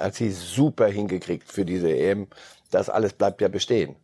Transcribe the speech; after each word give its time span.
hat 0.00 0.14
sie 0.14 0.30
super 0.30 0.86
hingekriegt 0.86 1.50
für 1.50 1.64
diese 1.64 1.90
EM. 1.90 2.28
Das 2.70 2.88
alles 2.88 3.12
bleibt 3.12 3.40
ja 3.40 3.48
bestehen. 3.48 3.96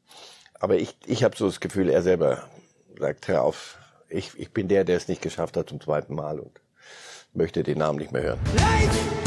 Aber 0.54 0.76
ich, 0.76 0.96
ich 1.06 1.24
habe 1.24 1.36
so 1.36 1.46
das 1.46 1.60
Gefühl, 1.60 1.90
er 1.90 2.02
selber 2.02 2.44
sagt, 2.98 3.28
hör 3.28 3.42
auf, 3.42 3.78
ich, 4.08 4.38
ich 4.38 4.52
bin 4.52 4.68
der, 4.68 4.84
der 4.84 4.96
es 4.96 5.08
nicht 5.08 5.22
geschafft 5.22 5.56
hat 5.56 5.68
zum 5.68 5.80
zweiten 5.80 6.14
Mal 6.14 6.38
und 6.38 6.60
möchte 7.34 7.62
den 7.62 7.78
Namen 7.78 7.98
nicht 7.98 8.12
mehr 8.12 8.22
hören. 8.22 9.25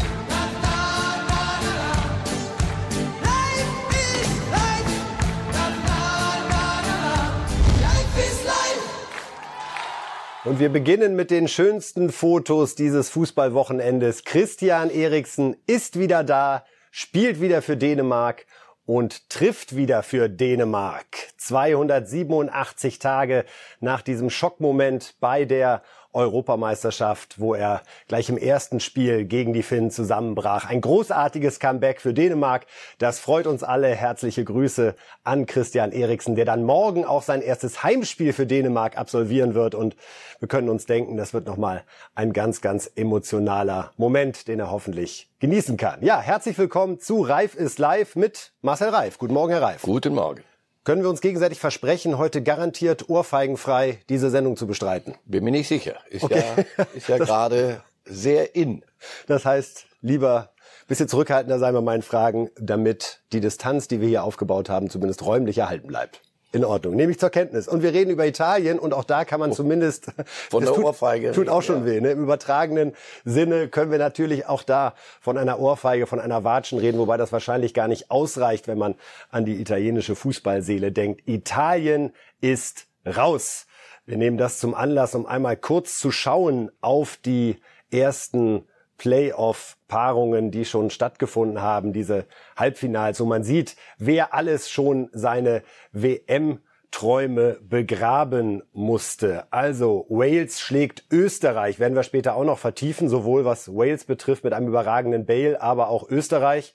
Und 10.45 10.59
wir 10.59 10.69
beginnen 10.69 11.17
mit 11.17 11.31
den 11.31 11.49
schönsten 11.49 12.13
Fotos 12.13 12.73
dieses 12.75 13.09
Fußballwochenendes. 13.09 14.23
Christian 14.23 14.89
Eriksen 14.89 15.57
ist 15.67 15.99
wieder 15.99 16.23
da, 16.23 16.63
spielt 16.91 17.41
wieder 17.41 17.61
für 17.61 17.75
Dänemark 17.75 18.45
und 18.85 19.30
trifft 19.30 19.75
wieder 19.75 20.02
für 20.02 20.30
Dänemark. 20.30 21.05
287 21.35 22.99
Tage 22.99 23.44
nach 23.81 24.02
diesem 24.02 24.30
Schockmoment 24.30 25.16
bei 25.20 25.44
der 25.44 25.83
Europameisterschaft, 26.13 27.40
wo 27.40 27.54
er 27.54 27.81
gleich 28.08 28.30
im 28.30 28.38
ersten 28.38 28.80
Spiel 28.80 29.26
gegen 29.26 29.54
die 29.54 29.63
Finnen 29.63 29.91
zusammenbrach. 29.91 30.67
Ein 30.67 30.81
großartiges 30.81 31.59
Comeback 31.59 32.02
für 32.02 32.13
Dänemark. 32.13 32.66
Das 32.98 33.20
freut 33.20 33.45
uns 33.45 33.63
alle. 33.63 33.90
Herzliche 33.90 34.44
Grüße 34.44 34.95
an 35.23 35.45
Christian 35.45 35.91
Eriksen, 35.91 36.36
der 36.36 36.45
dann 36.45 36.64
morgen 36.64 37.05
auch 37.05 37.22
sein 37.22 37.41
erstes 37.41 37.84
Heimspiel 37.84 38.34
für 38.34 38.45
Dänemark 38.45 38.98
absolvieren 38.98 39.53
wird. 39.53 39.76
Und 39.76 39.95
wir 40.40 40.48
können 40.48 40.70
uns 40.70 40.86
denken, 40.86 41.17
das 41.17 41.34
wird 41.34 41.45
nochmal 41.45 41.84
ein 42.16 42.34
ganz, 42.34 42.62
ganz 42.62 42.91
emotionaler 42.95 43.91
Moment, 43.98 44.48
den 44.48 44.59
er 44.59 44.72
hoffentlich 44.72 45.30
genießen 45.39 45.78
kann. 45.78 46.03
Ja, 46.03 46.20
herzlich 46.20 46.58
willkommen 46.58 47.00
zu 47.00 47.22
Reif 47.22 47.55
ist 47.55 47.78
live 47.78 48.16
mit 48.16 48.52
Marcel 48.62 48.89
Reif. 48.89 49.17
Guten 49.20 49.34
Morgen, 49.34 49.52
Herr 49.52 49.62
Reif. 49.62 49.84
Guten 49.84 50.16
Morgen. 50.16 50.48
Können 50.90 51.04
wir 51.04 51.09
uns 51.12 51.22
gegenseitig 51.22 51.59
versprechen, 51.59 52.18
heute 52.18 52.42
garantiert 52.42 53.09
ohrfeigenfrei 53.09 54.00
diese 54.09 54.32
Sendung 54.32 54.58
zu 54.58 54.66
bestreiten? 54.66 55.14
Bin 55.26 55.44
mir 55.44 55.52
nicht 55.52 55.68
sicher. 55.68 55.98
Ist 56.09 56.23
okay. 56.23 56.42
ja, 56.58 56.86
ist 56.95 57.08
ja 57.08 57.18
gerade 57.20 57.84
sehr 58.06 58.56
in. 58.56 58.84
Das 59.28 59.45
heißt, 59.45 59.86
lieber 60.02 60.50
bisschen 60.88 61.08
zurückhaltender 61.08 61.60
sein 61.60 61.76
bei 61.76 61.82
meinen 61.82 62.02
Fragen, 62.02 62.50
damit 62.60 63.22
die 63.34 63.40
Distanz, 63.40 63.88
die 63.88 64.02
wir 64.02 64.08
hier 64.08 64.23
aufgebaut 64.23 64.67
haben, 64.67 64.90
zumindest 64.90 65.23
räumlich 65.23 65.60
erhalten 65.60 65.86
bleibt. 65.86 66.23
In 66.52 66.66
Ordnung, 66.66 66.95
nehme 66.95 67.11
ich 67.11 67.19
zur 67.19 67.30
Kenntnis. 67.30 67.67
Und 67.67 67.83
wir 67.83 67.94
reden 67.94 68.09
über 68.09 68.25
Italien 68.25 68.80
und 68.80 68.92
auch 68.92 69.03
da 69.03 69.23
kann 69.23 69.39
man 69.39 69.52
oh, 69.52 69.53
zumindest 69.53 70.08
von 70.50 70.64
der 70.64 70.73
tut, 70.73 70.83
Ohrfeige 70.83 71.31
tut 71.31 71.47
auch 71.47 71.61
schon 71.61 71.81
ja. 71.81 71.86
weh. 71.86 72.02
Ne? 72.02 72.11
Im 72.11 72.23
übertragenen 72.23 72.94
Sinne 73.23 73.67
können 73.67 73.92
wir 73.92 74.00
natürlich 74.00 74.47
auch 74.47 74.64
da 74.64 74.95
von 75.22 75.38
einer 75.38 75.59
Ohrfeige, 75.59 76.08
von 76.08 76.20
einer 76.20 76.44
Watschen 76.44 76.80
reden, 76.80 76.97
wobei 76.97 77.17
das 77.17 77.31
wahrscheinlich 77.31 77.75
gar 77.75 77.88
nicht 77.88 78.09
ausreicht, 78.09 78.67
wenn 78.67 78.80
man 78.80 78.95
an 79.30 79.45
die 79.45 79.61
italienische 79.61 80.16
Fußballseele 80.16 80.92
denkt. 80.92 81.27
Italien 81.27 82.14
ist 82.42 82.88
raus. 83.05 83.67
Wir 84.08 84.17
nehmen 84.17 84.39
das 84.39 84.58
zum 84.58 84.73
Anlass, 84.73 85.14
um 85.14 85.27
einmal 85.27 85.55
kurz 85.55 86.00
zu 86.00 86.09
schauen 86.09 86.72
auf 86.81 87.17
die 87.17 87.58
ersten 87.92 88.64
Playoff-Paarungen, 89.00 90.52
die 90.52 90.66
schon 90.66 90.92
stattgefunden 90.92 91.61
haben, 91.61 91.92
diese 91.92 92.25
Halbfinals, 92.55 93.19
wo 93.19 93.25
man 93.25 93.44
sieht, 93.44 93.75
wer 93.97 94.36
alles 94.36 94.69
schon 94.69 95.09
seine 95.11 95.64
WM 95.92 96.59
Träume 96.92 97.59
begraben 97.61 98.64
musste. 98.73 99.45
Also 99.52 100.05
Wales 100.09 100.59
schlägt 100.59 101.05
Österreich, 101.11 101.80
werden 101.80 101.95
wir 101.95 102.03
später 102.03 102.36
auch 102.36 102.44
noch 102.44 102.58
vertiefen, 102.58 103.09
sowohl 103.09 103.45
was 103.45 103.70
Wales 103.70 104.05
betrifft 104.05 104.44
mit 104.44 104.53
einem 104.53 104.70
überragenden 104.70 105.25
Bale, 105.25 105.61
aber 105.61 105.89
auch 105.89 106.09
Österreich, 106.09 106.73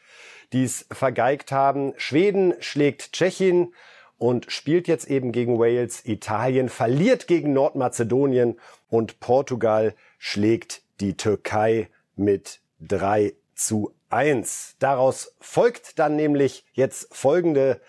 die 0.53 0.65
es 0.65 0.87
vergeigt 0.93 1.51
haben. 1.51 1.95
Schweden 1.97 2.55
schlägt 2.61 3.13
Tschechien 3.13 3.75
und 4.17 4.53
spielt 4.53 4.87
jetzt 4.87 5.11
eben 5.11 5.33
gegen 5.33 5.59
Wales. 5.59 6.05
Italien 6.07 6.69
verliert 6.69 7.27
gegen 7.27 7.53
Nordmazedonien 7.53 8.61
und 8.89 9.19
Portugal 9.19 9.95
schlägt 10.19 10.83
die 11.01 11.17
Türkei 11.17 11.89
mit 12.17 12.61
3 12.81 13.35
zu 13.55 13.95
1. 14.11 14.77
Daraus 14.79 15.35
folgt 15.41 15.99
dann 15.99 16.17
nämlich 16.17 16.65
jetzt 16.73 17.15
folgende 17.15 17.81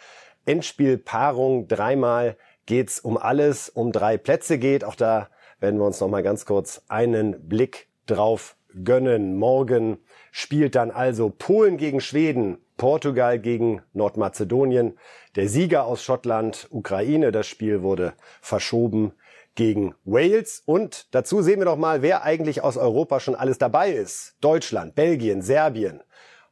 Endspielpaarung. 0.46 1.68
Dreimal 1.68 2.38
geht's 2.66 3.00
um 3.00 3.18
alles, 3.18 3.70
um 3.70 3.92
drei 3.92 4.18
Plätze 4.18 4.58
geht. 4.58 4.84
Auch 4.84 4.96
da 4.96 5.30
werden 5.60 5.80
wir 5.80 5.86
uns 5.86 6.00
noch 6.00 6.08
mal 6.08 6.24
ganz 6.24 6.46
kurz 6.46 6.84
einen 6.88 7.48
Blick 7.48 7.88
drauf 8.08 8.56
gönnen. 8.84 9.38
Morgen 9.38 9.98
spielt 10.32 10.76
dann 10.76 10.92
also 10.92 11.30
Polen 11.30 11.78
gegen 11.78 12.02
Schweden, 12.02 12.58
Portugal 12.78 13.40
gegen 13.40 13.82
Nordmazedonien, 13.94 14.98
der 15.36 15.48
Sieger 15.48 15.86
aus 15.86 16.04
Schottland, 16.04 16.68
Ukraine. 16.72 17.32
Das 17.32 17.48
Spiel 17.48 17.82
wurde 17.82 18.14
verschoben 18.42 19.14
gegen 19.56 19.96
Wales. 20.04 20.62
Und 20.66 21.08
dazu 21.12 21.42
sehen 21.42 21.60
wir 21.60 21.66
doch 21.66 21.78
mal, 21.78 22.02
wer 22.02 22.24
eigentlich 22.24 22.64
aus 22.64 22.78
Europa 22.78 23.20
schon 23.20 23.36
alles 23.36 23.58
dabei 23.58 23.92
ist. 23.92 24.36
Deutschland, 24.42 24.96
Belgien, 24.96 25.42
Serbien, 25.42 26.02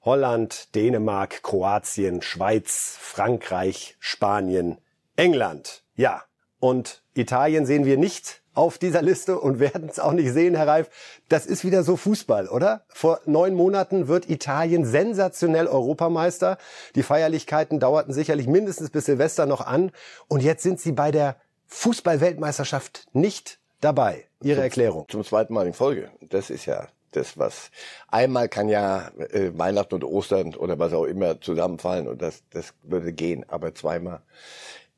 Holland, 0.02 0.74
Dänemark, 0.76 1.44
Kroatien, 1.44 2.22
Schweiz, 2.22 2.98
Frankreich, 3.00 3.96
Spanien, 4.00 4.78
England. 5.16 5.84
Ja, 5.96 6.24
und 6.60 7.04
Italien 7.14 7.66
sehen 7.66 7.86
wir 7.86 7.98
nicht 7.98 8.42
auf 8.54 8.78
dieser 8.78 9.02
Liste 9.02 9.40
und 9.40 9.60
werden 9.62 9.90
es 9.90 10.00
auch 10.00 10.14
nicht 10.14 10.32
sehen, 10.32 10.56
Herr 10.56 10.68
Reif. 10.68 10.90
Das 11.30 11.46
ist 11.46 11.64
wieder 11.64 11.84
so 11.84 11.98
Fußball, 11.98 12.48
oder? 12.48 12.86
Vor 12.90 13.22
neun 13.26 13.54
Monaten 13.54 14.08
wird 14.08 14.30
Italien 14.30 14.86
sensationell 14.86 15.68
Europameister. 15.68 16.58
Die 16.96 17.04
Feierlichkeiten 17.04 17.80
dauerten 17.80 18.14
sicherlich 18.14 18.48
mindestens 18.48 18.90
bis 18.90 19.06
Silvester 19.06 19.46
noch 19.46 19.62
an. 19.62 19.92
Und 20.28 20.44
jetzt 20.44 20.64
sind 20.64 20.80
sie 20.80 20.92
bei 20.92 21.12
der 21.12 21.36
Fußball-Weltmeisterschaft 21.74 23.08
nicht 23.14 23.60
dabei. 23.82 24.26
Ihre 24.42 24.58
zum, 24.58 24.64
Erklärung. 24.64 25.06
Zum 25.10 25.24
zweiten 25.24 25.54
Mal 25.54 25.68
in 25.68 25.74
Folge. 25.74 26.12
Das 26.22 26.50
ist 26.50 26.66
ja 26.66 26.88
das, 27.12 27.38
was 27.38 27.72
einmal 28.08 28.50
kann 28.50 28.70
ja 28.70 29.10
äh, 29.18 29.52
Weihnachten 29.58 29.96
und 29.96 30.04
Ostern 30.04 30.56
oder 30.56 30.80
was 30.80 30.94
auch 30.94 31.06
immer 31.06 31.42
zusammenfallen 31.42 32.08
und 32.08 32.22
das, 32.22 32.44
das 32.52 32.74
würde 32.84 33.14
gehen, 33.14 33.46
aber 33.48 33.76
zweimal 33.76 34.22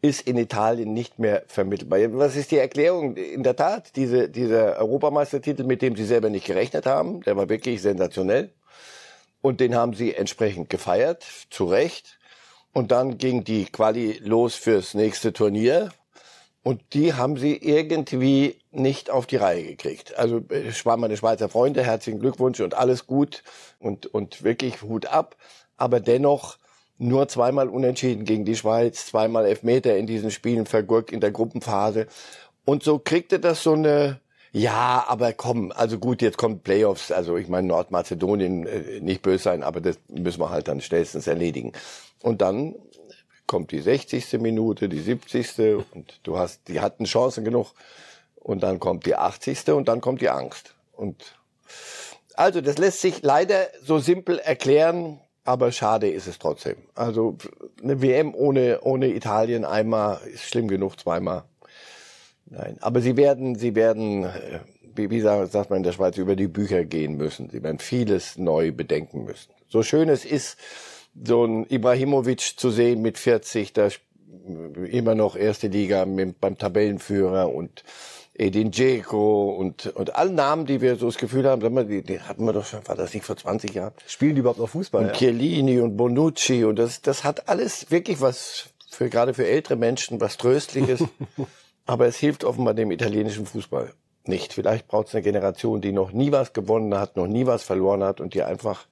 ist 0.02 0.22
in 0.28 0.38
Italien 0.38 0.94
nicht 0.94 1.18
mehr 1.18 1.44
vermittelbar. 1.47 2.00
Was 2.14 2.35
ist 2.35 2.52
die 2.52 2.58
Erklärung? 2.58 3.16
In 3.16 3.41
der 3.41 3.56
Tat, 3.56 3.96
diese, 3.96 4.30
dieser 4.30 4.78
Europameistertitel, 4.78 5.64
mit 5.64 5.81
dem 5.81 5.96
sie 5.96 6.06
selber 6.06 6.30
nicht 6.30 6.46
gerechnet 6.46 6.85
haben, 6.85 7.22
der 7.22 7.35
war 7.38 7.50
wirklich 7.50 7.81
sensationell. 7.81 8.52
Und 9.41 9.59
den 9.59 9.74
haben 9.74 9.94
sie 9.94 10.14
entsprechend 10.14 10.69
gefeiert, 10.69 11.25
zu 11.50 11.66
Recht. 11.66 12.19
Und 12.72 12.91
dann 12.91 13.18
ging 13.18 13.44
die 13.44 13.66
Quali 13.66 14.19
los 14.24 14.53
fürs 14.56 14.94
nächste 14.94 15.34
Turnier. 15.34 15.91
Und 16.66 16.81
die 16.94 17.14
haben 17.14 17.38
sie 17.38 17.56
irgendwie 17.56 18.56
nicht 18.72 19.12
auf 19.12 19.28
die 19.28 19.36
Reihe 19.36 19.64
gekriegt. 19.64 20.18
Also 20.18 20.42
ich 20.50 20.84
war 20.84 20.98
meine 20.98 21.16
Schweizer 21.16 21.48
Freunde, 21.48 21.84
herzlichen 21.84 22.20
Glückwunsch 22.20 22.59
und 22.59 22.74
alles 22.74 23.06
gut 23.06 23.44
und, 23.78 24.08
und 24.08 24.44
wirklich 24.44 24.81
Hut 24.81 25.06
ab. 25.06 25.36
Aber 25.78 26.00
dennoch 26.00 26.58
nur 26.98 27.28
zweimal 27.28 27.70
unentschieden 27.70 28.26
gegen 28.26 28.46
die 28.46 28.56
Schweiz, 28.56 29.06
zweimal 29.06 29.46
Elfmeter 29.46 29.96
in 29.96 30.08
diesen 30.08 30.31
Spielen 30.31 30.66
vergurkt 30.66 31.12
in 31.12 31.20
der 31.20 31.30
Gruppenphase. 31.30 32.08
Und 32.66 32.82
so 32.82 32.97
kriegte 32.97 33.40
das 33.40 33.62
so 33.62 33.74
eine, 33.74 34.20
ja, 34.52 35.06
aber 35.08 35.34
komm, 35.34 35.72
also 35.72 36.00
gut, 36.00 36.24
jetzt 36.24 36.40
kommt 36.40 36.64
Playoffs. 36.64 37.12
Also 37.12 37.38
ich 37.38 37.47
meine 37.47 37.68
Nordmazedonien, 37.68 38.66
äh, 38.66 39.02
nicht 39.02 39.22
böse 39.22 39.44
sein, 39.44 39.62
aber 39.62 39.82
das 39.82 40.00
müssen 40.08 40.40
wir 40.40 40.50
halt 40.50 40.68
dann 40.68 40.82
schnellstens 40.82 41.28
erledigen. 41.28 41.74
Und 42.24 42.42
dann 42.42 42.74
kommt 43.47 43.72
die 43.72 43.79
60. 43.79 44.39
Minute, 44.39 44.89
die 44.89 45.00
70. 45.00 45.85
und 45.94 46.19
du 46.23 46.38
hast, 46.38 46.67
die 46.67 46.81
hatten 46.81 47.06
Chancen 47.06 47.44
genug. 47.44 47.73
Und 48.35 48.61
dann 48.61 48.79
kommt 48.79 49.06
die 49.06 49.16
80. 49.16 49.69
und 49.69 49.88
dann 49.88 50.01
kommt 50.01 50.22
die 50.22 50.29
Angst. 50.29 50.75
Und 50.94 51.35
also 52.35 52.61
das 52.61 52.78
lässt 52.78 53.01
sich 53.01 53.22
leider 53.23 53.67
so 53.81 54.00
simpel 54.00 54.39
erklären, 54.39 55.19
aber 55.44 55.72
schade 55.72 56.09
ist 56.09 56.28
es 56.28 56.40
trotzdem. 56.40 56.75
Also 56.93 57.37
eine 57.81 58.02
WM 58.02 58.34
ohne 58.35 58.81
ohne 58.81 59.08
Italien 59.08 59.64
einmal 59.64 60.20
ist 60.31 60.43
schlimm 60.43 60.67
genug, 60.67 60.99
zweimal. 60.99 61.43
Nein, 62.47 62.78
aber 62.81 63.02
sie 63.02 63.17
werden 63.17 63.55
sie 63.55 63.75
werden 63.75 64.25
äh, 64.25 64.59
wie, 64.96 65.09
wie 65.09 65.22
sagt 65.22 65.70
man 65.70 65.78
in 65.78 65.84
der 65.84 65.91
Schweiz 65.91 66.17
über 66.17 66.35
die 66.35 66.47
Bücher 66.47 66.84
gehen 66.85 67.17
müssen. 67.17 67.49
Sie 67.49 67.64
werden 67.64 67.79
vieles 67.79 68.37
neu 68.37 68.72
bedenken 68.72 69.25
müssen. 69.25 69.52
So 69.67 69.84
schön 69.84 70.09
es 70.09 70.25
ist, 70.25 70.58
so 71.23 71.46
ein 71.46 71.66
Ibrahimovic 71.70 72.58
zu 72.58 72.70
sehen 72.70 73.02
mit 73.02 73.17
40, 73.17 73.73
da 73.73 73.90
immer 74.90 75.16
noch 75.16 75.35
erste 75.35 75.67
Liga 75.67 76.06
mit, 76.06 76.40
beim 76.40 76.58
Tabellenführer 76.58 77.53
und 77.53 77.84
Edin 78.38 78.72
Dzeko 78.72 79.56
und, 79.56 79.88
und 79.96 80.16
alle 80.16 80.32
Namen, 80.32 80.66
die 80.66 80.82
wir 80.82 80.97
so 80.97 81.06
das 81.06 81.17
Gefühl 81.17 81.47
haben, 81.47 81.73
mal, 81.73 81.85
die, 81.85 82.02
die 82.02 82.20
hatten 82.20 82.44
wir 82.46 82.52
doch 82.52 82.66
schon, 82.66 82.85
war 82.85 82.96
das 82.96 83.14
nicht 83.14 83.26
vor 83.26 83.38
20 83.38 83.73
Jahren? 83.73 83.94
Spielen 84.08 84.35
die 84.35 84.41
überhaupt 84.41 84.59
noch 84.59 84.70
Fußball? 84.70 85.03
Und 85.03 85.08
ja? 85.08 85.14
Chiellini 85.14 85.79
und 85.79 85.96
Bonucci 85.96 86.66
und 86.66 86.78
das, 86.78 87.02
das 87.02 87.23
hat 87.23 87.47
alles 87.47 87.91
wirklich 87.91 88.20
was 88.20 88.70
für, 88.90 89.09
gerade 89.09 89.34
für 89.34 89.47
ältere 89.47 89.78
Menschen, 89.78 90.20
was 90.20 90.38
Tröstliches. 90.38 91.03
Aber 91.85 92.08
es 92.08 92.18
hilft 92.18 92.44
offenbar 92.44 92.73
dem 92.73 92.91
italienischen 92.91 93.46
Fußball 93.46 93.94
nicht. 94.26 94.53
Vielleicht 94.53 94.88
braucht 94.88 95.08
es 95.08 95.16
eine 95.16 95.22
Generation, 95.22 95.82
die 95.82 95.91
noch 95.91 96.11
nie 96.11 96.32
was 96.32 96.52
gewonnen 96.52 96.96
hat, 96.97 97.16
noch 97.16 97.28
nie 97.28 97.46
was 97.46 97.64
verloren 97.64 98.03
hat 98.03 98.20
und 98.20 98.34
die 98.34 98.44
einfach 98.44 98.85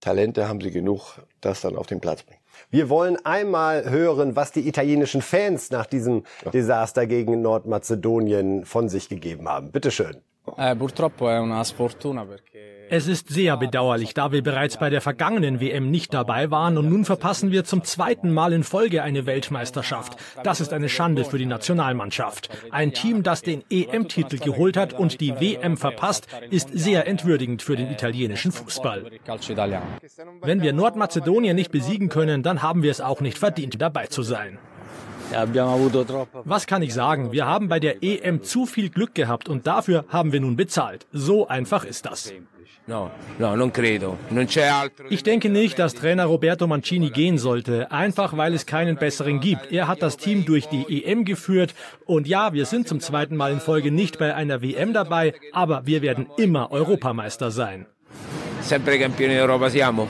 Talente 0.00 0.48
haben 0.48 0.60
sie 0.60 0.70
genug, 0.70 1.18
das 1.40 1.60
dann 1.60 1.76
auf 1.76 1.86
den 1.86 2.00
Platz 2.00 2.22
bringen. 2.22 2.40
Wir 2.70 2.88
wollen 2.88 3.16
einmal 3.24 3.88
hören, 3.88 4.36
was 4.36 4.52
die 4.52 4.66
italienischen 4.68 5.22
Fans 5.22 5.70
nach 5.70 5.86
diesem 5.86 6.24
Desaster 6.52 7.06
gegen 7.06 7.40
Nordmazedonien 7.40 8.64
von 8.64 8.88
sich 8.88 9.08
gegeben 9.08 9.48
haben. 9.48 9.70
Bitte 9.70 9.90
schön. 9.90 10.16
Eh, 10.58 10.74
es 12.90 13.06
ist 13.06 13.28
sehr 13.28 13.56
bedauerlich, 13.56 14.14
da 14.14 14.32
wir 14.32 14.42
bereits 14.42 14.78
bei 14.78 14.90
der 14.90 15.00
vergangenen 15.00 15.60
WM 15.60 15.90
nicht 15.90 16.14
dabei 16.14 16.50
waren 16.50 16.78
und 16.78 16.88
nun 16.88 17.04
verpassen 17.04 17.50
wir 17.52 17.64
zum 17.64 17.84
zweiten 17.84 18.32
Mal 18.32 18.52
in 18.52 18.64
Folge 18.64 19.02
eine 19.02 19.26
Weltmeisterschaft. 19.26 20.16
Das 20.42 20.60
ist 20.60 20.72
eine 20.72 20.88
Schande 20.88 21.24
für 21.24 21.38
die 21.38 21.46
Nationalmannschaft. 21.46 22.50
Ein 22.70 22.92
Team, 22.92 23.22
das 23.22 23.42
den 23.42 23.62
EM-Titel 23.70 24.38
geholt 24.38 24.76
hat 24.76 24.92
und 24.92 25.20
die 25.20 25.38
WM 25.40 25.76
verpasst, 25.76 26.26
ist 26.50 26.70
sehr 26.72 27.06
entwürdigend 27.06 27.62
für 27.62 27.76
den 27.76 27.90
italienischen 27.90 28.52
Fußball. 28.52 29.10
Wenn 30.42 30.62
wir 30.62 30.72
Nordmazedonien 30.72 31.56
nicht 31.56 31.70
besiegen 31.70 32.08
können, 32.08 32.42
dann 32.42 32.62
haben 32.62 32.82
wir 32.82 32.90
es 32.90 33.00
auch 33.00 33.20
nicht 33.20 33.38
verdient, 33.38 33.80
dabei 33.80 34.06
zu 34.06 34.22
sein. 34.22 34.58
Was 36.44 36.66
kann 36.66 36.82
ich 36.82 36.94
sagen? 36.94 37.32
Wir 37.32 37.46
haben 37.46 37.68
bei 37.68 37.80
der 37.80 38.02
EM 38.02 38.42
zu 38.42 38.66
viel 38.66 38.88
Glück 38.88 39.14
gehabt 39.14 39.48
und 39.48 39.66
dafür 39.66 40.04
haben 40.08 40.32
wir 40.32 40.40
nun 40.40 40.56
bezahlt. 40.56 41.06
So 41.12 41.48
einfach 41.48 41.84
ist 41.84 42.06
das. 42.06 42.32
Ich 45.10 45.22
denke 45.22 45.48
nicht, 45.50 45.78
dass 45.78 45.94
Trainer 45.94 46.24
Roberto 46.24 46.66
Mancini 46.66 47.10
gehen 47.10 47.38
sollte, 47.38 47.90
einfach 47.90 48.36
weil 48.36 48.54
es 48.54 48.66
keinen 48.66 48.96
besseren 48.96 49.40
gibt. 49.40 49.70
Er 49.70 49.88
hat 49.88 50.02
das 50.02 50.16
Team 50.16 50.44
durch 50.44 50.66
die 50.66 51.04
EM 51.04 51.24
geführt 51.24 51.74
und 52.06 52.26
ja, 52.26 52.52
wir 52.52 52.64
sind 52.66 52.88
zum 52.88 53.00
zweiten 53.00 53.36
Mal 53.36 53.52
in 53.52 53.60
Folge 53.60 53.90
nicht 53.90 54.18
bei 54.18 54.34
einer 54.34 54.62
WM 54.62 54.92
dabei, 54.92 55.34
aber 55.52 55.86
wir 55.86 56.02
werden 56.02 56.26
immer 56.36 56.70
Europameister 56.72 57.50
sein. 57.50 57.86
Sempre 58.62 58.98
campioni 58.98 59.34
d'Europa 59.34 59.70
siamo. 59.70 60.08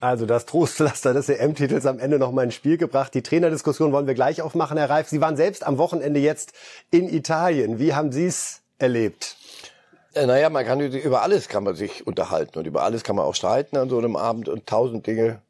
Also 0.00 0.24
das 0.24 0.46
Trostpflaster 0.46 1.12
des 1.12 1.28
EM-Titels 1.28 1.84
am 1.84 1.98
Ende 1.98 2.18
noch 2.18 2.32
mal 2.32 2.44
ins 2.44 2.54
Spiel 2.54 2.78
gebracht. 2.78 3.12
Die 3.14 3.22
Trainerdiskussion 3.22 3.92
wollen 3.92 4.06
wir 4.06 4.14
gleich 4.14 4.40
aufmachen, 4.40 4.78
Herr 4.78 4.88
Reif. 4.88 5.08
Sie 5.08 5.20
waren 5.20 5.36
selbst 5.36 5.66
am 5.66 5.76
Wochenende 5.76 6.20
jetzt 6.20 6.54
in 6.90 7.06
Italien. 7.06 7.78
Wie 7.78 7.92
haben 7.92 8.10
Sie 8.10 8.24
es 8.24 8.62
erlebt? 8.78 9.36
Äh, 10.14 10.26
naja, 10.26 10.50
man 10.50 10.64
kann 10.64 10.80
über 10.80 11.22
alles 11.22 11.48
kann 11.48 11.64
man 11.64 11.76
sich 11.76 12.06
unterhalten 12.06 12.58
und 12.58 12.66
über 12.66 12.82
alles 12.82 13.04
kann 13.04 13.16
man 13.16 13.24
auch 13.24 13.34
streiten 13.34 13.76
an 13.76 13.88
so 13.88 13.98
einem 13.98 14.16
Abend 14.16 14.48
und 14.48 14.66
tausend 14.66 15.06
Dinge. 15.06 15.42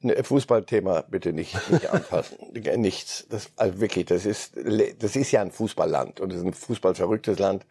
Ne, 0.00 0.22
Fußballthema 0.22 1.04
bitte 1.08 1.32
nicht, 1.32 1.70
nicht 1.70 1.88
anfassen. 1.90 2.36
Nichts. 2.76 3.26
Das, 3.30 3.48
also 3.56 3.80
wirklich, 3.80 4.04
das 4.06 4.26
ist, 4.26 4.54
das 4.98 5.16
ist 5.16 5.32
ja 5.32 5.40
ein 5.40 5.50
Fußballland 5.50 6.20
und 6.20 6.32
es 6.32 6.40
ist 6.40 6.44
ein 6.44 6.52
fußballverrücktes 6.52 7.38
Land. 7.38 7.64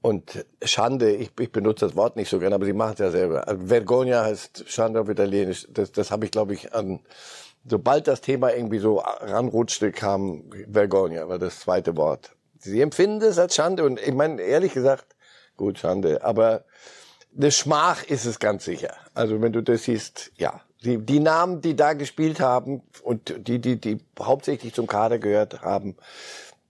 Und 0.00 0.46
Schande, 0.62 1.10
ich, 1.14 1.30
ich 1.38 1.52
benutze 1.52 1.86
das 1.86 1.96
Wort 1.96 2.16
nicht 2.16 2.30
so 2.30 2.38
gerne, 2.38 2.54
aber 2.54 2.64
sie 2.64 2.72
machen 2.72 2.94
es 2.94 3.00
ja 3.00 3.10
selber. 3.10 3.48
Also 3.48 3.66
Vergogna 3.66 4.24
heißt 4.24 4.64
Schande 4.68 5.00
auf 5.00 5.08
Italienisch. 5.08 5.66
Das, 5.70 5.92
das 5.92 6.10
habe 6.10 6.24
ich, 6.24 6.30
glaube 6.30 6.54
ich, 6.54 6.72
an, 6.74 7.00
sobald 7.64 8.06
das 8.06 8.20
Thema 8.20 8.54
irgendwie 8.54 8.78
so 8.78 8.98
ranrutschte, 8.98 9.92
kam 9.92 10.44
Vergogna, 10.72 11.28
war 11.28 11.38
das 11.38 11.60
zweite 11.60 11.96
Wort. 11.96 12.36
Sie 12.58 12.80
empfinden 12.80 13.22
es 13.22 13.38
als 13.38 13.54
Schande 13.54 13.84
und 13.84 14.00
ich 14.00 14.14
meine, 14.14 14.40
ehrlich 14.40 14.72
gesagt, 14.72 15.15
gut, 15.56 15.78
Schande, 15.78 16.24
aber 16.24 16.64
eine 17.36 17.50
Schmach 17.50 18.02
ist 18.04 18.24
es 18.24 18.38
ganz 18.38 18.64
sicher. 18.64 18.94
Also 19.14 19.40
wenn 19.40 19.52
du 19.52 19.62
das 19.62 19.84
siehst, 19.84 20.32
ja. 20.36 20.60
Die, 20.84 20.98
die 20.98 21.20
Namen, 21.20 21.62
die 21.62 21.74
da 21.74 21.94
gespielt 21.94 22.38
haben 22.38 22.82
und 23.02 23.48
die, 23.48 23.58
die, 23.58 23.80
die 23.80 23.98
hauptsächlich 24.20 24.74
zum 24.74 24.86
Kader 24.86 25.18
gehört 25.18 25.62
haben, 25.62 25.96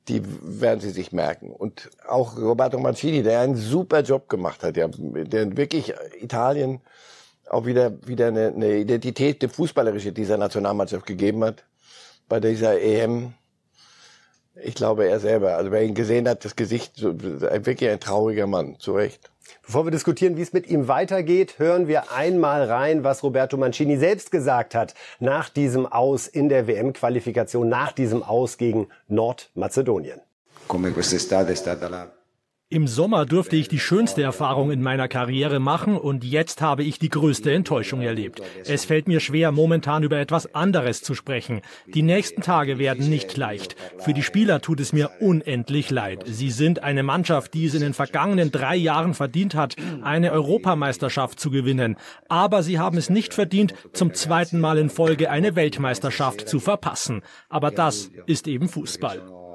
die 0.08 0.22
werden 0.24 0.80
sie 0.80 0.90
sich 0.90 1.12
merken. 1.12 1.50
Und 1.50 1.90
auch 2.06 2.38
Roberto 2.38 2.78
Mancini, 2.78 3.22
der 3.22 3.40
einen 3.40 3.56
super 3.56 4.00
Job 4.00 4.28
gemacht 4.28 4.62
hat, 4.62 4.76
der, 4.76 4.88
der 4.88 5.56
wirklich 5.56 5.92
Italien 6.20 6.80
auch 7.48 7.66
wieder, 7.66 7.92
wieder 8.06 8.28
eine, 8.28 8.48
eine 8.48 8.76
Identität, 8.76 9.42
eine 9.42 9.52
fußballerische 9.52 10.12
dieser 10.12 10.36
Nationalmannschaft 10.36 11.06
gegeben 11.06 11.44
hat 11.44 11.64
bei 12.28 12.40
dieser 12.40 12.80
EM. 12.80 13.34
Ich 14.62 14.74
glaube, 14.74 15.06
er 15.06 15.20
selber, 15.20 15.56
also 15.56 15.70
wer 15.70 15.82
ihn 15.82 15.94
gesehen 15.94 16.28
hat, 16.28 16.44
das 16.44 16.56
Gesicht, 16.56 17.02
wirklich 17.02 17.90
ein 17.90 18.00
trauriger 18.00 18.46
Mann, 18.46 18.76
zu 18.78 18.94
Recht. 18.94 19.30
Bevor 19.64 19.84
wir 19.84 19.90
diskutieren, 19.90 20.36
wie 20.36 20.42
es 20.42 20.52
mit 20.52 20.68
ihm 20.68 20.88
weitergeht, 20.88 21.58
hören 21.58 21.88
wir 21.88 22.12
einmal 22.12 22.64
rein, 22.64 23.04
was 23.04 23.22
Roberto 23.22 23.56
Mancini 23.56 23.96
selbst 23.96 24.30
gesagt 24.30 24.74
hat 24.74 24.94
nach 25.18 25.48
diesem 25.48 25.86
Aus 25.86 26.26
in 26.26 26.48
der 26.48 26.66
WM-Qualifikation, 26.66 27.68
nach 27.68 27.92
diesem 27.92 28.22
Aus 28.22 28.58
gegen 28.58 28.88
Nordmazedonien. 29.08 30.20
Come 30.68 30.90
quest'estate 30.90 31.52
è 31.52 31.56
stata 31.56 31.88
la 31.88 32.15
im 32.68 32.88
Sommer 32.88 33.26
durfte 33.26 33.54
ich 33.54 33.68
die 33.68 33.78
schönste 33.78 34.22
Erfahrung 34.22 34.72
in 34.72 34.82
meiner 34.82 35.06
Karriere 35.06 35.60
machen 35.60 35.96
und 35.96 36.24
jetzt 36.24 36.60
habe 36.60 36.82
ich 36.82 36.98
die 36.98 37.08
größte 37.08 37.52
Enttäuschung 37.52 38.00
erlebt. 38.00 38.42
Es 38.64 38.84
fällt 38.84 39.06
mir 39.06 39.20
schwer, 39.20 39.52
momentan 39.52 40.02
über 40.02 40.18
etwas 40.18 40.52
anderes 40.52 41.00
zu 41.00 41.14
sprechen. 41.14 41.60
Die 41.86 42.02
nächsten 42.02 42.42
Tage 42.42 42.80
werden 42.80 43.08
nicht 43.08 43.36
leicht. 43.36 43.76
Für 43.98 44.14
die 44.14 44.24
Spieler 44.24 44.60
tut 44.60 44.80
es 44.80 44.92
mir 44.92 45.12
unendlich 45.20 45.90
leid. 45.92 46.24
Sie 46.26 46.50
sind 46.50 46.82
eine 46.82 47.04
Mannschaft, 47.04 47.54
die 47.54 47.66
es 47.66 47.74
in 47.74 47.82
den 47.82 47.94
vergangenen 47.94 48.50
drei 48.50 48.74
Jahren 48.74 49.14
verdient 49.14 49.54
hat, 49.54 49.76
eine 50.02 50.32
Europameisterschaft 50.32 51.38
zu 51.38 51.52
gewinnen. 51.52 51.94
Aber 52.28 52.64
sie 52.64 52.80
haben 52.80 52.98
es 52.98 53.10
nicht 53.10 53.32
verdient, 53.32 53.74
zum 53.92 54.12
zweiten 54.12 54.58
Mal 54.58 54.78
in 54.78 54.90
Folge 54.90 55.30
eine 55.30 55.54
Weltmeisterschaft 55.54 56.48
zu 56.48 56.58
verpassen. 56.58 57.22
Aber 57.48 57.70
das 57.70 58.10
ist 58.26 58.48
eben 58.48 58.68
Fußball. 58.68 59.45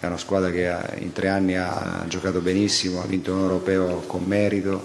È 0.00 0.06
una 0.06 0.18
squadra 0.18 0.50
che 0.50 0.72
in 0.98 1.12
tre 1.12 1.28
anni 1.28 1.56
ha 1.56 2.04
giocato 2.08 2.40
benissimo, 2.40 3.00
ha 3.00 3.06
vinto 3.06 3.32
un 3.32 3.40
europeo 3.40 4.02
con 4.06 4.24
merito. 4.24 4.82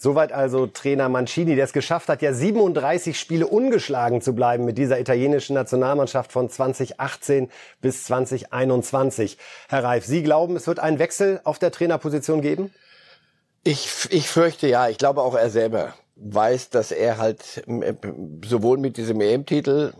Soweit 0.00 0.30
also 0.30 0.68
Trainer 0.68 1.08
Mancini, 1.08 1.56
der 1.56 1.64
es 1.64 1.72
geschafft 1.72 2.08
hat, 2.08 2.22
ja 2.22 2.32
37 2.32 3.18
Spiele 3.18 3.48
ungeschlagen 3.48 4.20
zu 4.20 4.32
bleiben 4.32 4.64
mit 4.64 4.78
dieser 4.78 5.00
italienischen 5.00 5.54
Nationalmannschaft 5.54 6.30
von 6.30 6.48
2018 6.48 7.50
bis 7.80 8.04
2021. 8.04 9.38
Herr 9.68 9.82
Reif, 9.82 10.04
Sie 10.04 10.22
glauben, 10.22 10.54
es 10.54 10.68
wird 10.68 10.78
einen 10.78 11.00
Wechsel 11.00 11.40
auf 11.42 11.58
der 11.58 11.72
Trainerposition 11.72 12.42
geben? 12.42 12.72
Ich, 13.64 14.06
ich 14.10 14.28
fürchte 14.28 14.68
ja. 14.68 14.88
Ich 14.88 14.98
glaube 14.98 15.20
auch 15.20 15.34
er 15.34 15.50
selber 15.50 15.94
weiß, 16.14 16.70
dass 16.70 16.92
er 16.92 17.18
halt 17.18 17.64
sowohl 18.44 18.78
mit 18.78 18.98
diesem 18.98 19.20
EM-Titel 19.20 19.94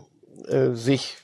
äh, 0.47 0.69
sich 0.71 1.17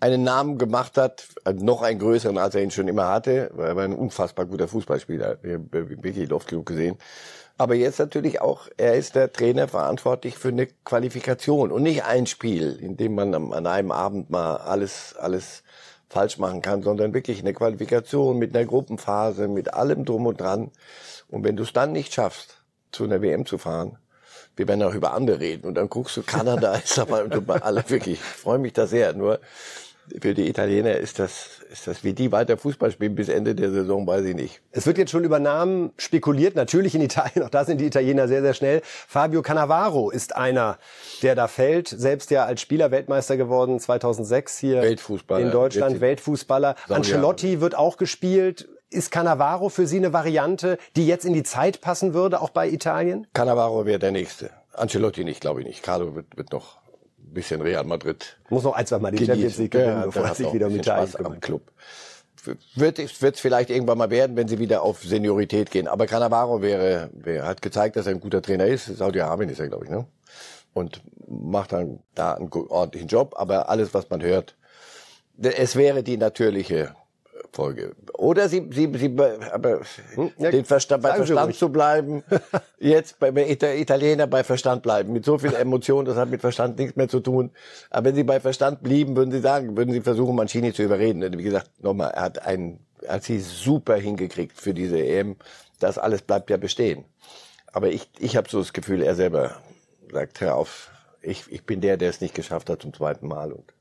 einen 0.00 0.22
Namen 0.22 0.58
gemacht 0.58 0.96
hat, 0.96 1.26
äh, 1.44 1.52
noch 1.52 1.82
einen 1.82 1.98
größeren, 1.98 2.38
als 2.38 2.54
er 2.54 2.62
ihn 2.62 2.70
schon 2.70 2.88
immer 2.88 3.08
hatte, 3.08 3.50
weil 3.54 3.68
er 3.68 3.76
war 3.76 3.84
ein 3.84 3.94
unfassbar 3.94 4.46
guter 4.46 4.68
Fußballspieler, 4.68 5.38
wirklich 5.42 6.32
oft 6.32 6.48
genug 6.48 6.66
gesehen. 6.66 6.96
Aber 7.56 7.74
jetzt 7.74 7.98
natürlich 7.98 8.40
auch, 8.40 8.68
er 8.76 8.94
ist 8.94 9.16
der 9.16 9.32
Trainer 9.32 9.66
verantwortlich 9.66 10.38
für 10.38 10.48
eine 10.48 10.66
Qualifikation 10.66 11.72
und 11.72 11.82
nicht 11.82 12.04
ein 12.04 12.26
Spiel, 12.26 12.78
in 12.80 12.96
dem 12.96 13.16
man 13.16 13.34
an 13.34 13.66
einem 13.66 13.90
Abend 13.90 14.30
mal 14.30 14.58
alles, 14.58 15.16
alles 15.18 15.64
falsch 16.08 16.38
machen 16.38 16.62
kann, 16.62 16.82
sondern 16.82 17.12
wirklich 17.14 17.40
eine 17.40 17.52
Qualifikation 17.52 18.38
mit 18.38 18.54
einer 18.54 18.64
Gruppenphase, 18.64 19.48
mit 19.48 19.74
allem 19.74 20.04
drum 20.04 20.26
und 20.26 20.40
dran. 20.40 20.70
Und 21.28 21.42
wenn 21.42 21.56
du 21.56 21.64
es 21.64 21.72
dann 21.72 21.90
nicht 21.92 22.14
schaffst, 22.14 22.62
zu 22.92 23.04
einer 23.04 23.20
WM 23.22 23.44
zu 23.44 23.58
fahren, 23.58 23.98
wir 24.56 24.68
werden 24.68 24.82
auch 24.82 24.94
über 24.94 25.12
andere 25.12 25.40
reden 25.40 25.66
und 25.66 25.74
dann 25.74 25.88
guckst 25.88 26.16
du, 26.16 26.22
Kanada 26.22 26.74
ist 26.84 26.98
aber 26.98 27.26
alle 27.62 27.84
wirklich, 27.88 28.20
ich 28.20 28.24
freue 28.24 28.58
mich 28.58 28.72
da 28.72 28.86
sehr, 28.86 29.14
nur 29.14 29.40
für 30.20 30.34
die 30.34 30.48
Italiener 30.48 30.96
ist 30.96 31.18
das, 31.18 31.60
ist 31.70 31.86
das, 31.86 32.04
wie 32.04 32.12
die 32.12 32.32
weiter 32.32 32.56
Fußball 32.56 32.90
spielen 32.90 33.14
bis 33.14 33.28
Ende 33.28 33.54
der 33.54 33.70
Saison, 33.70 34.06
weiß 34.06 34.24
ich 34.24 34.34
nicht. 34.34 34.60
Es 34.72 34.86
wird 34.86 34.98
jetzt 34.98 35.10
schon 35.10 35.24
über 35.24 35.38
Namen 35.38 35.92
spekuliert, 35.96 36.54
natürlich 36.54 36.94
in 36.94 37.00
Italien, 37.00 37.42
auch 37.44 37.50
da 37.50 37.64
sind 37.64 37.80
die 37.80 37.86
Italiener 37.86 38.28
sehr, 38.28 38.42
sehr 38.42 38.54
schnell. 38.54 38.82
Fabio 38.84 39.42
Cannavaro 39.42 40.10
ist 40.10 40.36
einer, 40.36 40.78
der 41.22 41.34
da 41.34 41.48
fällt, 41.48 41.88
selbst 41.88 42.30
ja 42.30 42.44
als 42.44 42.60
Spieler 42.60 42.90
Weltmeister 42.90 43.36
geworden 43.36 43.80
2006 43.80 44.58
hier 44.58 44.82
in 44.82 45.50
Deutschland, 45.50 46.00
Weltfußballer. 46.00 46.76
Ancelotti 46.88 47.60
wird 47.60 47.76
auch 47.76 47.96
gespielt. 47.96 48.68
Ist 48.90 49.10
Cannavaro 49.10 49.68
für 49.68 49.86
Sie 49.86 49.98
eine 49.98 50.14
Variante, 50.14 50.78
die 50.96 51.06
jetzt 51.06 51.26
in 51.26 51.34
die 51.34 51.42
Zeit 51.42 51.82
passen 51.82 52.14
würde, 52.14 52.40
auch 52.40 52.50
bei 52.50 52.68
Italien? 52.68 53.26
Cannavaro 53.34 53.84
wäre 53.84 53.98
der 53.98 54.12
Nächste. 54.12 54.50
Ancelotti 54.72 55.24
nicht, 55.24 55.40
glaube 55.40 55.60
ich 55.60 55.66
nicht. 55.66 55.82
Carlo 55.82 56.14
wird, 56.14 56.36
wird 56.36 56.52
noch 56.52 56.78
bisschen 57.32 57.60
Real 57.60 57.84
Madrid. 57.84 58.38
Muss 58.50 58.64
noch 58.64 58.74
ein, 58.74 58.86
zwei 58.86 58.98
Mal 58.98 59.12
die 59.12 59.24
Champions 59.24 59.58
League 59.58 59.72
gewinnen, 59.72 60.00
ja, 60.00 60.06
bevor 60.06 60.34
sich 60.34 60.52
wieder 60.52 60.68
mit 60.68 60.84
Spaß 60.84 61.16
am 61.16 61.40
Club. 61.40 61.62
Wird 62.74 62.98
es 62.98 63.40
vielleicht 63.40 63.68
irgendwann 63.70 63.98
mal 63.98 64.10
werden, 64.10 64.36
wenn 64.36 64.48
sie 64.48 64.58
wieder 64.58 64.82
auf 64.82 65.02
Seniorität 65.02 65.70
gehen. 65.70 65.88
Aber 65.88 66.06
Cannavaro 66.06 66.62
wäre, 66.62 67.10
wäre, 67.12 67.46
hat 67.46 67.60
gezeigt, 67.62 67.96
dass 67.96 68.06
er 68.06 68.14
ein 68.14 68.20
guter 68.20 68.40
Trainer 68.40 68.66
ist. 68.66 68.86
Saudi-Arabien 68.86 69.50
ist 69.50 69.60
er, 69.60 69.68
glaube 69.68 69.84
ich, 69.84 69.90
ne? 69.90 70.06
Und 70.72 71.02
macht 71.26 71.72
dann 71.72 71.98
da 72.14 72.34
einen 72.34 72.50
ordentlichen 72.50 73.08
Job. 73.08 73.34
Aber 73.36 73.68
alles, 73.68 73.92
was 73.92 74.08
man 74.08 74.22
hört, 74.22 74.56
es 75.36 75.76
wäre 75.76 76.02
die 76.02 76.16
natürliche 76.16 76.94
Folge. 77.52 77.94
Oder 78.14 78.48
sie, 78.48 78.68
sie, 78.72 78.90
sie 78.94 79.16
aber 79.52 79.80
hm, 80.14 80.30
ja, 80.38 80.50
den 80.50 80.64
Verstand, 80.64 81.02
bei 81.02 81.14
Verstand 81.14 81.54
zu 81.54 81.68
bleiben, 81.70 82.22
jetzt 82.78 83.18
bei 83.18 83.30
Italiener 83.30 84.26
bei 84.26 84.44
Verstand 84.44 84.82
bleiben. 84.82 85.12
Mit 85.12 85.24
so 85.24 85.38
viel 85.38 85.54
Emotion, 85.54 86.04
das 86.04 86.16
hat 86.16 86.30
mit 86.30 86.40
Verstand 86.40 86.78
nichts 86.78 86.96
mehr 86.96 87.08
zu 87.08 87.20
tun. 87.20 87.50
Aber 87.90 88.06
wenn 88.06 88.14
sie 88.14 88.24
bei 88.24 88.40
Verstand 88.40 88.82
blieben, 88.82 89.16
würden 89.16 89.30
sie 89.30 89.40
sagen, 89.40 89.76
würden 89.76 89.92
sie 89.92 90.00
versuchen, 90.00 90.36
Mancini 90.36 90.72
zu 90.72 90.82
überreden. 90.82 91.38
Wie 91.38 91.42
gesagt, 91.42 91.70
nochmal, 91.82 92.10
er 92.10 92.22
hat 92.22 92.46
einen, 92.46 92.80
er 93.02 93.14
hat 93.14 93.24
sie 93.24 93.40
super 93.40 93.96
hingekriegt 93.96 94.60
für 94.60 94.74
diese 94.74 94.98
EM. 94.98 95.36
Das 95.80 95.98
alles 95.98 96.22
bleibt 96.22 96.50
ja 96.50 96.56
bestehen. 96.56 97.04
Aber 97.72 97.88
ich, 97.88 98.08
ich 98.18 98.36
habe 98.36 98.48
so 98.48 98.58
das 98.58 98.72
Gefühl, 98.72 99.02
er 99.02 99.14
selber 99.14 99.56
sagt, 100.10 100.40
hör 100.40 100.56
auf, 100.56 100.90
ich, 101.20 101.50
ich 101.50 101.64
bin 101.64 101.80
der, 101.80 101.96
der 101.96 102.10
es 102.10 102.20
nicht 102.20 102.34
geschafft 102.34 102.70
hat 102.70 102.82
zum 102.82 102.94
zweiten 102.94 103.28
Mal 103.28 103.52
und 103.52 103.74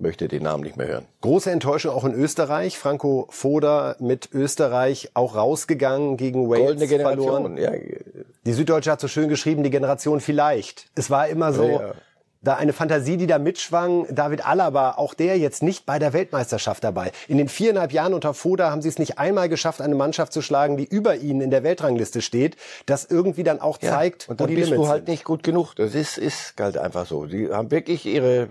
möchte 0.00 0.28
den 0.28 0.42
Namen 0.42 0.62
nicht 0.62 0.76
mehr 0.76 0.86
hören. 0.88 1.04
Große 1.20 1.50
Enttäuschung 1.50 1.92
auch 1.92 2.04
in 2.04 2.14
Österreich. 2.14 2.78
Franco 2.78 3.26
Foda 3.30 3.96
mit 3.98 4.30
Österreich 4.32 5.10
auch 5.14 5.36
rausgegangen 5.36 6.16
gegen 6.16 6.48
Wales 6.48 6.64
Goldene 6.66 6.86
Generation, 6.86 7.56
verloren. 7.56 7.56
ja. 7.58 7.72
Die 8.46 8.52
Süddeutsche 8.52 8.90
hat 8.90 9.00
so 9.00 9.08
schön 9.08 9.28
geschrieben, 9.28 9.62
die 9.62 9.70
Generation 9.70 10.20
vielleicht. 10.20 10.86
Es 10.94 11.10
war 11.10 11.28
immer 11.28 11.52
so, 11.52 11.64
Ja, 11.64 11.70
ja. 11.80 11.94
Da 12.42 12.56
eine 12.56 12.72
Fantasie, 12.72 13.16
die 13.16 13.26
da 13.26 13.38
mitschwang. 13.38 14.06
David 14.10 14.46
Alaba, 14.46 14.92
auch 14.92 15.12
der 15.14 15.36
jetzt 15.38 15.62
nicht 15.62 15.84
bei 15.84 15.98
der 15.98 16.12
Weltmeisterschaft 16.12 16.82
dabei. 16.82 17.12
In 17.28 17.36
den 17.38 17.48
viereinhalb 17.48 17.92
Jahren 17.92 18.14
unter 18.14 18.32
Foda 18.32 18.70
haben 18.70 18.80
sie 18.80 18.88
es 18.88 18.98
nicht 18.98 19.18
einmal 19.18 19.48
geschafft, 19.48 19.80
eine 19.82 19.94
Mannschaft 19.94 20.32
zu 20.32 20.40
schlagen, 20.40 20.76
die 20.76 20.84
über 20.84 21.16
ihnen 21.16 21.42
in 21.42 21.50
der 21.50 21.62
Weltrangliste 21.62 22.22
steht. 22.22 22.56
Das 22.86 23.04
irgendwie 23.04 23.42
dann 23.42 23.60
auch 23.60 23.78
Ja, 23.82 23.90
zeigt, 23.90 24.28
und 24.28 24.40
wo 24.40 24.44
dann 24.44 24.48
die 24.48 24.54
bist 24.54 24.70
Limits 24.70 24.82
du 24.86 24.88
halt 24.88 25.06
sind. 25.06 25.08
nicht 25.08 25.24
gut 25.24 25.42
genug. 25.42 25.74
Das 25.74 25.94
ist, 25.94 26.16
ist 26.16 26.54
halt 26.58 26.78
einfach 26.78 27.06
so. 27.06 27.26
Sie 27.26 27.50
haben 27.50 27.70
wirklich 27.70 28.06
ihre, 28.06 28.48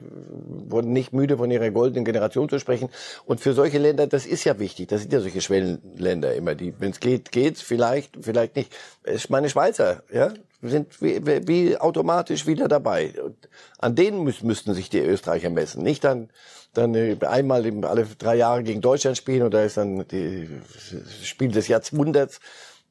wurden 0.67 0.93
nicht 0.93 1.11
müde 1.13 1.37
von 1.37 1.49
ihrer 1.49 1.71
goldenen 1.71 2.05
Generation 2.05 2.47
zu 2.47 2.59
sprechen. 2.59 2.89
Und 3.25 3.39
für 3.41 3.53
solche 3.53 3.79
Länder, 3.79 4.05
das 4.05 4.25
ist 4.27 4.43
ja 4.43 4.59
wichtig. 4.59 4.89
Das 4.89 5.01
sind 5.01 5.11
ja 5.13 5.19
solche 5.19 5.41
Schwellenländer 5.41 6.35
immer, 6.35 6.53
die, 6.53 6.73
wenn 6.79 6.91
es 6.91 6.99
geht, 6.99 7.31
geht's, 7.31 7.61
vielleicht, 7.61 8.17
vielleicht 8.21 8.55
nicht. 8.55 8.71
Ich 9.05 9.29
meine 9.31 9.49
Schweizer, 9.49 10.03
ja, 10.13 10.31
sind 10.61 11.01
wie, 11.01 11.25
wie 11.47 11.77
automatisch 11.77 12.45
wieder 12.45 12.67
dabei. 12.67 13.13
Und 13.23 13.49
an 13.77 13.95
denen 13.95 14.23
müß, 14.23 14.43
müssten 14.43 14.73
sich 14.73 14.89
die 14.89 14.99
Österreicher 14.99 15.49
messen. 15.49 15.83
Nicht 15.83 16.03
dann, 16.03 16.29
dann 16.73 16.93
äh, 16.95 17.17
einmal 17.25 17.65
alle 17.85 18.05
drei 18.17 18.35
Jahre 18.35 18.63
gegen 18.63 18.81
Deutschland 18.81 19.17
spielen 19.17 19.43
und 19.43 19.53
da 19.53 19.63
ist 19.63 19.77
dann 19.77 20.07
die, 20.07 20.49
das 20.91 21.27
Spiel 21.27 21.51
des 21.51 21.67
Jahrhunderts 21.67 22.39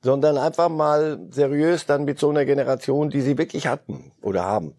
sondern 0.03 0.39
einfach 0.39 0.69
mal 0.69 1.19
seriös 1.31 1.87
dann 1.87 2.05
mit 2.05 2.19
so 2.19 2.31
einer 2.31 2.45
Generation, 2.45 3.11
die 3.11 3.21
sie 3.21 3.39
wirklich 3.39 3.67
hatten 3.67 4.13
oder 4.23 4.45
haben, 4.45 4.75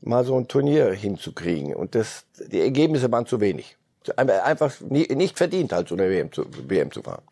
mal 0.00 0.24
so 0.24 0.36
ein 0.36 0.48
Turnier 0.48 0.92
hinzukriegen. 0.92 1.74
Und 1.74 1.94
das, 1.94 2.26
die 2.38 2.60
Ergebnisse 2.60 3.10
waren 3.10 3.26
zu 3.26 3.40
wenig. 3.40 3.76
Einfach 4.16 4.78
nicht 4.82 5.38
verdient, 5.38 5.72
halt 5.72 5.88
so 5.88 5.94
eine 5.94 6.10
WM 6.10 6.30
zu, 6.30 6.44
WM 6.68 6.90
zu 6.90 7.02
fahren. 7.02 7.22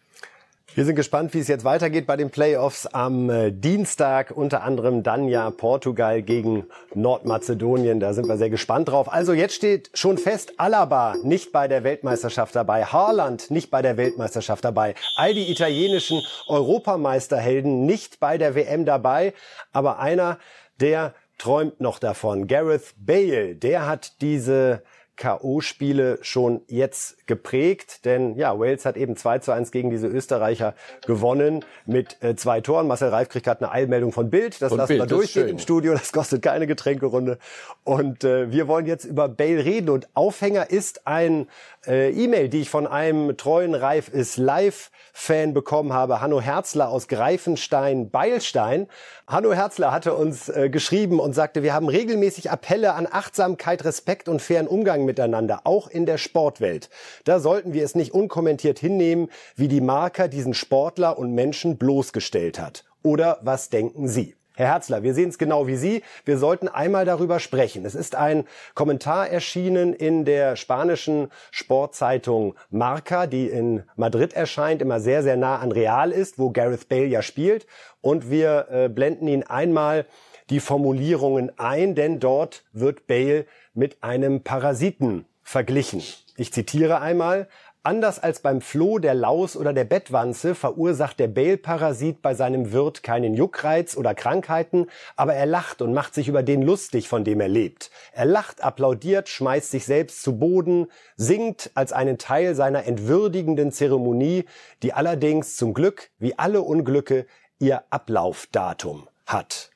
Wir 0.74 0.86
sind 0.86 0.96
gespannt, 0.96 1.34
wie 1.34 1.38
es 1.38 1.48
jetzt 1.48 1.66
weitergeht 1.66 2.06
bei 2.06 2.16
den 2.16 2.30
Playoffs 2.30 2.86
am 2.86 3.28
äh, 3.28 3.50
Dienstag. 3.50 4.30
Unter 4.30 4.62
anderem 4.62 5.02
dann 5.02 5.28
ja 5.28 5.50
Portugal 5.50 6.22
gegen 6.22 6.64
Nordmazedonien. 6.94 8.00
Da 8.00 8.14
sind 8.14 8.26
wir 8.26 8.38
sehr 8.38 8.48
gespannt 8.48 8.88
drauf. 8.88 9.12
Also 9.12 9.34
jetzt 9.34 9.54
steht 9.54 9.90
schon 9.92 10.16
fest, 10.16 10.54
Alaba 10.56 11.16
nicht 11.22 11.52
bei 11.52 11.68
der 11.68 11.84
Weltmeisterschaft 11.84 12.56
dabei, 12.56 12.86
Haaland 12.86 13.50
nicht 13.50 13.70
bei 13.70 13.82
der 13.82 13.98
Weltmeisterschaft 13.98 14.64
dabei, 14.64 14.94
all 15.16 15.34
die 15.34 15.50
italienischen 15.50 16.22
Europameisterhelden 16.46 17.84
nicht 17.84 18.18
bei 18.18 18.38
der 18.38 18.54
WM 18.54 18.86
dabei. 18.86 19.34
Aber 19.74 19.98
einer, 19.98 20.38
der 20.80 21.12
träumt 21.36 21.82
noch 21.82 21.98
davon. 21.98 22.46
Gareth 22.46 22.94
Bale, 22.96 23.56
der 23.56 23.86
hat 23.86 24.22
diese 24.22 24.82
K.O.-Spiele 25.16 26.18
schon 26.22 26.62
jetzt 26.68 27.26
geprägt, 27.26 28.04
denn 28.04 28.36
ja, 28.36 28.58
Wales 28.58 28.84
hat 28.84 28.96
eben 28.96 29.16
2 29.16 29.38
zu 29.40 29.52
1 29.52 29.70
gegen 29.70 29.90
diese 29.90 30.06
Österreicher 30.06 30.74
gewonnen 31.06 31.64
mit 31.86 32.22
äh, 32.22 32.34
zwei 32.34 32.60
Toren. 32.60 32.86
Marcel 32.86 33.10
Reif 33.10 33.28
kriegt 33.28 33.44
gerade 33.44 33.64
eine 33.64 33.72
Eilmeldung 33.72 34.12
von 34.12 34.30
Bild, 34.30 34.60
das 34.62 34.70
Von 34.70 34.78
lassen 34.78 34.88
Bild, 34.88 35.00
wir 35.00 35.06
durchgehen 35.06 35.48
im 35.48 35.58
Studio, 35.58 35.92
das 35.92 36.12
kostet 36.12 36.42
keine 36.42 36.66
Getränkerunde. 36.66 37.38
Und 37.84 38.24
äh, 38.24 38.50
wir 38.50 38.68
wollen 38.68 38.86
jetzt 38.86 39.04
über 39.04 39.28
Bale 39.28 39.64
reden 39.64 39.90
und 39.90 40.08
Aufhänger 40.14 40.70
ist 40.70 41.06
ein 41.06 41.46
äh, 41.86 42.10
E-Mail, 42.10 42.48
die 42.48 42.60
ich 42.60 42.70
von 42.70 42.86
einem 42.86 43.36
treuen 43.36 43.74
Reif 43.74 44.08
ist 44.08 44.36
Live-Fan 44.36 45.52
bekommen 45.54 45.92
habe, 45.92 46.20
Hanno 46.20 46.40
Herzler 46.40 46.88
aus 46.88 47.08
Greifenstein-Beilstein. 47.08 48.88
Hanno 49.26 49.52
Herzler 49.52 49.92
hatte 49.92 50.14
uns 50.14 50.48
äh, 50.48 50.70
geschrieben 50.70 51.20
und 51.20 51.34
sagte, 51.34 51.62
wir 51.62 51.74
haben 51.74 51.88
regelmäßig 51.88 52.50
Appelle 52.50 52.94
an 52.94 53.08
Achtsamkeit, 53.10 53.84
Respekt 53.84 54.28
und 54.28 54.40
fairen 54.40 54.68
Umgang 54.68 55.04
miteinander, 55.04 55.62
auch 55.64 55.88
in 55.88 56.06
der 56.06 56.18
Sportwelt. 56.18 56.90
Da 57.24 57.40
sollten 57.40 57.72
wir 57.72 57.84
es 57.84 57.94
nicht 57.94 58.12
unkommentiert 58.12 58.78
hinnehmen, 58.78 59.28
wie 59.56 59.68
die 59.68 59.80
Marker 59.80 60.28
diesen 60.28 60.54
Sportler 60.54 61.18
und 61.18 61.34
Menschen 61.34 61.78
bloßgestellt 61.78 62.60
hat. 62.60 62.84
Oder 63.02 63.38
was 63.42 63.68
denken 63.68 64.06
Sie? 64.06 64.36
Herr 64.54 64.68
Herzler, 64.68 65.02
wir 65.02 65.14
sehen 65.14 65.30
es 65.30 65.38
genau 65.38 65.66
wie 65.66 65.76
Sie. 65.76 66.02
Wir 66.26 66.36
sollten 66.36 66.68
einmal 66.68 67.06
darüber 67.06 67.40
sprechen. 67.40 67.86
Es 67.86 67.94
ist 67.94 68.14
ein 68.14 68.44
Kommentar 68.74 69.28
erschienen 69.30 69.94
in 69.94 70.26
der 70.26 70.56
spanischen 70.56 71.28
Sportzeitung 71.50 72.54
Marca, 72.68 73.26
die 73.26 73.46
in 73.46 73.84
Madrid 73.96 74.34
erscheint, 74.34 74.82
immer 74.82 75.00
sehr, 75.00 75.22
sehr 75.22 75.38
nah 75.38 75.58
an 75.58 75.72
Real 75.72 76.12
ist, 76.12 76.38
wo 76.38 76.50
Gareth 76.50 76.90
Bale 76.90 77.06
ja 77.06 77.22
spielt. 77.22 77.66
Und 78.02 78.30
wir 78.30 78.66
äh, 78.70 78.88
blenden 78.90 79.26
Ihnen 79.26 79.42
einmal 79.42 80.04
die 80.50 80.60
Formulierungen 80.60 81.58
ein, 81.58 81.94
denn 81.94 82.20
dort 82.20 82.64
wird 82.72 83.06
Bale 83.06 83.46
mit 83.72 84.02
einem 84.02 84.42
Parasiten 84.42 85.24
verglichen. 85.42 86.02
Ich 86.36 86.52
zitiere 86.52 87.00
einmal. 87.00 87.48
Anders 87.84 88.20
als 88.20 88.38
beim 88.38 88.60
Floh, 88.60 89.00
der 89.00 89.14
Laus 89.14 89.56
oder 89.56 89.72
der 89.72 89.82
Bettwanze 89.82 90.54
verursacht 90.54 91.18
der 91.18 91.26
Bale-Parasit 91.26 92.22
bei 92.22 92.32
seinem 92.32 92.70
Wirt 92.70 93.02
keinen 93.02 93.34
Juckreiz 93.34 93.96
oder 93.96 94.14
Krankheiten, 94.14 94.86
aber 95.16 95.34
er 95.34 95.46
lacht 95.46 95.82
und 95.82 95.92
macht 95.92 96.14
sich 96.14 96.28
über 96.28 96.44
den 96.44 96.62
lustig, 96.62 97.08
von 97.08 97.24
dem 97.24 97.40
er 97.40 97.48
lebt. 97.48 97.90
Er 98.12 98.24
lacht, 98.24 98.62
applaudiert, 98.62 99.28
schmeißt 99.28 99.72
sich 99.72 99.84
selbst 99.84 100.22
zu 100.22 100.38
Boden, 100.38 100.86
singt 101.16 101.72
als 101.74 101.92
einen 101.92 102.18
Teil 102.18 102.54
seiner 102.54 102.84
entwürdigenden 102.84 103.72
Zeremonie, 103.72 104.44
die 104.84 104.92
allerdings 104.92 105.56
zum 105.56 105.74
Glück, 105.74 106.10
wie 106.20 106.38
alle 106.38 106.62
Unglücke, 106.62 107.26
ihr 107.58 107.82
Ablaufdatum 107.90 109.08
hat. 109.26 109.71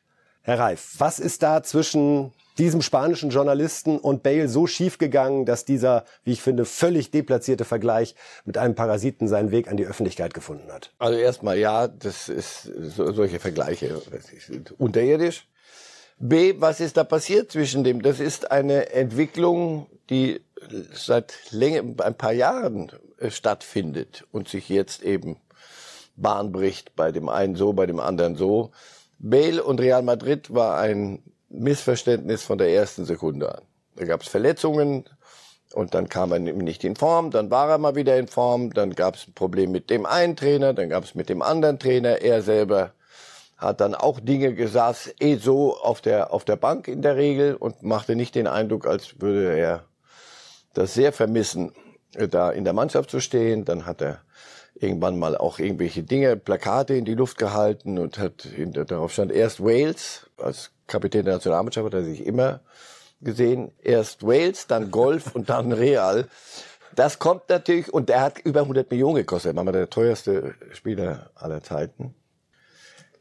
Herr 0.47 0.61
Reif, 0.61 0.95
was 0.99 1.19
ist 1.19 1.43
da 1.43 1.65
zwischen 1.65 2.33
diesem 2.57 2.81
spanischen 2.81 3.31
Journalisten 3.31 3.99
und 3.99 4.23
Bale 4.23 4.49
so 4.49 4.69
schiefgegangen, 4.69 5.45
dass 5.45 5.65
dieser, 5.65 6.05
wie 6.23 6.31
ich 6.35 6.41
finde, 6.41 6.65
völlig 6.65 7.11
deplatzierte 7.11 7.65
Vergleich 7.65 8.15
mit 8.45 8.57
einem 8.57 8.76
Parasiten 8.76 9.26
seinen 9.26 9.50
Weg 9.50 9.67
an 9.67 9.76
die 9.76 9.87
Öffentlichkeit 9.87 10.35
gefunden 10.35 10.71
hat? 10.71 10.93
Also 11.00 11.19
erstmal 11.19 11.59
ja, 11.59 11.88
das 11.88 12.29
ist 12.29 12.62
so, 12.62 13.11
solche 13.11 13.41
Vergleiche 13.41 14.00
ist 14.37 14.71
unterirdisch. 14.79 15.49
B, 16.21 16.55
was 16.59 16.79
ist 16.79 16.97
da 16.97 17.03
passiert 17.03 17.50
zwischen 17.50 17.83
dem? 17.83 18.00
Das 18.00 18.21
ist 18.21 18.49
eine 18.53 18.93
Entwicklung, 18.93 19.88
die 20.11 20.43
seit 20.93 21.35
länger, 21.50 22.05
ein 22.05 22.15
paar 22.15 22.33
Jahren 22.33 22.93
äh, 23.19 23.33
stattfindet 23.33 24.25
und 24.31 24.49
sich 24.49 24.69
jetzt 24.69 25.03
eben 25.03 25.38
Bahn 26.15 26.53
bricht, 26.53 26.95
bei 26.95 27.11
dem 27.11 27.29
einen 27.29 27.57
so, 27.57 27.73
bei 27.73 27.87
dem 27.87 27.99
anderen 27.99 28.37
so. 28.37 28.71
Bale 29.18 29.62
und 29.62 29.80
Real 29.80 30.02
Madrid 30.02 30.52
war 30.52 30.78
ein 30.78 31.23
Missverständnis 31.49 32.42
von 32.42 32.58
der 32.58 32.70
ersten 32.70 33.04
Sekunde 33.04 33.54
an. 33.54 33.62
Da 33.96 34.04
gab 34.04 34.23
es 34.23 34.28
Verletzungen 34.28 35.04
und 35.73 35.94
dann 35.94 36.08
kam 36.08 36.32
er 36.32 36.38
nicht 36.38 36.85
in 36.85 36.96
Form, 36.96 37.30
dann 37.30 37.50
war 37.50 37.70
er 37.70 37.78
mal 37.78 37.94
wieder 37.94 38.18
in 38.18 38.28
Form, 38.28 38.73
dann 38.73 38.94
gab 38.94 39.16
es 39.16 39.26
ein 39.26 39.35
Problem 39.35 39.73
mit 39.73 39.90
dem 39.90 40.06
einen 40.06 40.37
Trainer, 40.37 40.75
dann 40.75 40.88
gab 40.88 41.04
es 41.04 41.14
mit 41.14 41.28
dem 41.28 41.42
anderen 41.42 41.78
Trainer, 41.78 42.20
er 42.20 42.42
selber 42.42 42.92
hat 43.56 43.80
dann 43.80 43.94
auch 43.94 44.20
Dinge 44.20 44.54
gesaß, 44.54 45.14
eh 45.18 45.37
so 45.37 45.76
auf 45.78 46.00
der, 46.02 46.32
auf 46.32 46.44
der 46.44 46.56
Bank 46.56 46.88
in 46.88 47.00
der 47.00 47.16
Regel 47.16 47.54
und 47.54 47.82
machte 47.82 48.14
nicht 48.14 48.35
den 48.35 48.46
Eindruck, 48.46 48.87
als 48.87 49.20
würde 49.20 49.56
er 49.56 49.85
das 50.75 50.92
sehr 50.92 51.12
vermissen, 51.12 51.73
da 52.12 52.50
in 52.50 52.64
der 52.64 52.75
Mannschaft 52.75 53.11
zu 53.11 53.20
stehen. 53.20 53.64
Dann 53.64 53.87
hat 53.87 54.02
er 54.02 54.20
irgendwann 54.80 55.18
mal 55.18 55.37
auch 55.37 55.59
irgendwelche 55.59 56.02
Dinge, 56.02 56.37
Plakate 56.37 56.95
in 56.95 57.04
die 57.04 57.14
Luft 57.14 57.38
gehalten 57.38 57.99
und 57.99 58.18
hat, 58.18 58.47
darauf 58.90 59.12
stand 59.12 59.33
erst 59.33 59.61
Wales, 59.62 60.28
als 60.38 60.71
Kapitän 60.87 61.25
der 61.25 61.35
Nationalmannschaft 61.35 61.87
hat 61.87 61.95
er 61.95 62.04
sich 62.04 62.25
immer 62.26 62.61
gesehen, 63.21 63.73
erst 63.83 64.23
Wales, 64.26 64.66
dann 64.66 64.90
Golf 64.90 65.35
und 65.35 65.49
dann 65.49 65.73
Real. 65.73 66.28
Das 66.95 67.18
kommt 67.18 67.49
natürlich, 67.49 67.92
und 67.92 68.09
er 68.11 68.21
hat 68.23 68.38
über 68.38 68.61
100 68.61 68.90
Millionen 68.90 69.16
gekostet, 69.16 69.52
er 69.52 69.56
war 69.56 69.64
mal 69.64 69.73
der 69.73 69.90
teuerste 69.90 70.54
Spieler 70.73 71.30
aller 71.35 71.62
Zeiten. 71.62 72.14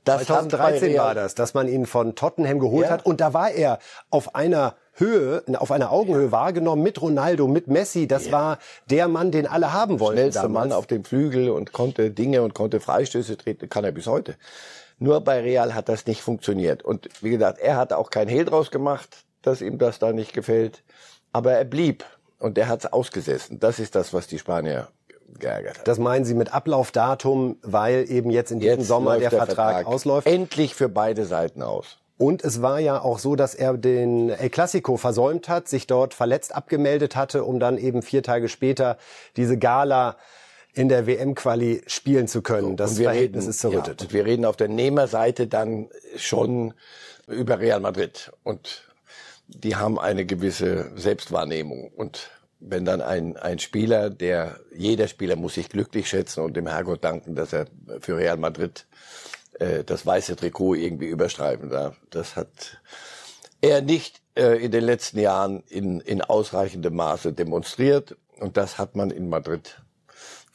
Das 0.03 0.21
hat 0.21 0.27
bei 0.27 0.33
2013 0.49 0.91
Real- 0.91 1.05
war 1.05 1.15
das, 1.15 1.35
dass 1.35 1.53
man 1.53 1.67
ihn 1.67 1.85
von 1.85 2.15
Tottenham 2.15 2.59
geholt 2.59 2.85
Ja. 2.85 2.91
hat 2.91 3.05
und 3.05 3.21
da 3.21 3.33
war 3.33 3.49
er 3.51 3.79
auf 4.11 4.35
einer 4.35 4.75
Höhe, 4.95 5.43
auf 5.57 5.71
einer 5.71 5.91
Augenhöhe 5.91 6.31
wahrgenommen 6.31 6.81
mit 6.81 7.01
Ronaldo, 7.01 7.47
mit 7.47 7.67
Messi. 7.67 8.07
Das 8.07 8.31
war 8.31 8.59
der 8.89 9.07
Mann, 9.07 9.31
den 9.31 9.45
alle 9.45 9.73
haben 9.73 9.99
wollten. 9.99 10.19
schnellste 10.19 10.41
damals. 10.43 10.69
Mann 10.69 10.77
auf 10.77 10.87
dem 10.87 11.03
Flügel 11.03 11.49
und 11.49 11.73
konnte 11.73 12.11
Dinge 12.11 12.41
und 12.41 12.53
konnte 12.53 12.79
Freistöße 12.79 13.37
treten, 13.37 13.69
kann 13.69 13.83
er 13.83 13.91
bis 13.91 14.07
heute. 14.07 14.35
Nur 14.97 15.21
bei 15.21 15.41
Real 15.41 15.75
hat 15.75 15.89
das 15.89 16.05
nicht 16.05 16.21
funktioniert. 16.21 16.83
Und 16.83 17.09
wie 17.21 17.31
gesagt, 17.31 17.59
er 17.59 17.75
hat 17.75 17.91
auch 17.91 18.09
kein 18.09 18.29
Hehl 18.29 18.45
draus 18.45 18.71
gemacht, 18.71 19.25
dass 19.41 19.61
ihm 19.61 19.77
das 19.77 19.99
da 19.99 20.13
nicht 20.13 20.33
gefällt. 20.33 20.83
Aber 21.33 21.51
er 21.51 21.65
blieb 21.65 22.05
und 22.39 22.57
er 22.57 22.69
hat's 22.69 22.85
ausgesessen. 22.85 23.59
Das 23.59 23.79
ist 23.79 23.95
das, 23.95 24.13
was 24.13 24.27
die 24.27 24.39
Spanier 24.39 24.87
geärgert 25.39 25.79
hat. 25.79 25.87
Das 25.87 25.99
meinen 25.99 26.23
Sie 26.23 26.33
mit 26.33 26.53
Ablaufdatum, 26.53 27.57
weil 27.61 28.09
eben 28.09 28.29
jetzt 28.29 28.51
in 28.51 28.59
diesem 28.59 28.81
Sommer 28.81 29.17
läuft 29.17 29.23
der, 29.23 29.31
Vertrag, 29.31 29.85
ausläuft. 29.85 30.27
Endlich 30.27 30.75
für 30.75 30.87
beide 30.87 31.25
Seiten 31.25 31.61
aus. 31.61 31.97
Und 32.17 32.43
es 32.43 32.61
war 32.61 32.79
ja 32.79 33.01
auch 33.01 33.19
so, 33.19 33.35
dass 33.35 33.55
er 33.55 33.77
den 33.77 34.29
El 34.29 34.49
Clasico 34.49 34.95
versäumt 34.95 35.49
hat, 35.49 35.67
sich 35.67 35.85
dort 35.85 36.13
verletzt 36.13 36.55
abgemeldet 36.55 37.15
hatte, 37.15 37.43
um 37.43 37.59
dann 37.59 37.77
eben 37.77 38.01
vier 38.01 38.23
Tage 38.23 38.47
später 38.47 38.97
diese 39.35 39.57
Gala 39.57 40.15
in 40.73 40.89
der 40.89 41.07
WM-Quali 41.07 41.83
spielen 41.87 42.27
zu 42.27 42.41
können. 42.41 42.77
Das 42.77 42.97
Verhältnis 42.97 43.43
reden, 43.43 43.49
ist 43.49 43.59
zerrüttet. 43.59 44.01
Ja, 44.03 44.11
wir 44.11 44.25
reden 44.25 44.45
auf 44.45 44.55
der 44.55 44.67
Nehmerseite 44.67 45.47
dann 45.47 45.89
schon 46.15 46.73
über 47.27 47.59
Real 47.59 47.79
Madrid 47.79 48.31
und 48.43 48.83
die 49.47 49.75
haben 49.75 49.99
eine 49.99 50.25
gewisse 50.25 50.91
Selbstwahrnehmung 50.95 51.89
und 51.89 52.29
wenn 52.59 52.85
dann 52.85 53.01
ein, 53.01 53.37
ein 53.37 53.59
Spieler, 53.59 54.09
der, 54.09 54.59
jeder 54.75 55.07
Spieler 55.07 55.35
muss 55.35 55.55
sich 55.55 55.69
glücklich 55.69 56.09
schätzen 56.09 56.43
und 56.43 56.55
dem 56.55 56.67
Herrgott 56.67 57.03
danken, 57.03 57.35
dass 57.35 57.53
er 57.53 57.67
für 57.99 58.17
Real 58.17 58.37
Madrid 58.37 58.87
äh, 59.59 59.83
das 59.83 60.05
weiße 60.05 60.35
Trikot 60.35 60.75
irgendwie 60.75 61.07
überstreifen 61.07 61.69
darf. 61.69 61.97
Das 62.09 62.35
hat 62.35 62.81
er 63.61 63.81
nicht 63.81 64.21
äh, 64.35 64.63
in 64.63 64.71
den 64.71 64.83
letzten 64.83 65.19
Jahren 65.19 65.63
in, 65.69 65.99
in 66.01 66.21
ausreichendem 66.21 66.95
Maße 66.95 67.33
demonstriert 67.33 68.15
und 68.39 68.57
das 68.57 68.77
hat 68.77 68.95
man 68.95 69.11
in 69.11 69.29
Madrid 69.29 69.81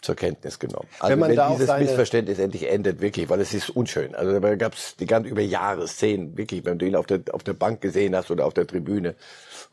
zur 0.03 0.15
Kenntnis 0.15 0.59
genommen. 0.59 0.89
Also 0.99 1.13
wenn, 1.13 1.19
man 1.19 1.31
wenn 1.31 1.37
da 1.37 1.51
dieses 1.51 1.69
Missverständnis 1.79 2.39
endlich 2.39 2.71
endet, 2.71 3.01
wirklich, 3.01 3.29
weil 3.29 3.41
es 3.41 3.53
ist 3.53 3.71
unschön. 3.71 4.15
Also 4.15 4.39
da 4.39 4.55
gab 4.57 4.75
es 4.75 4.97
die 4.97 5.07
ganze 5.07 5.29
über 5.29 5.43
Jahre 5.43 5.87
Szenen, 5.89 6.37
wirklich, 6.37 6.65
wenn 6.65 6.79
du 6.79 6.87
ihn 6.87 6.97
auf 6.97 7.07
der 7.07 7.21
auf 7.33 7.43
der 7.43 7.53
Bank 7.53 7.81
gesehen 7.81 8.17
hast 8.17 8.31
oder 8.31 8.47
auf 8.47 8.55
der 8.55 8.67
Tribüne, 8.67 9.15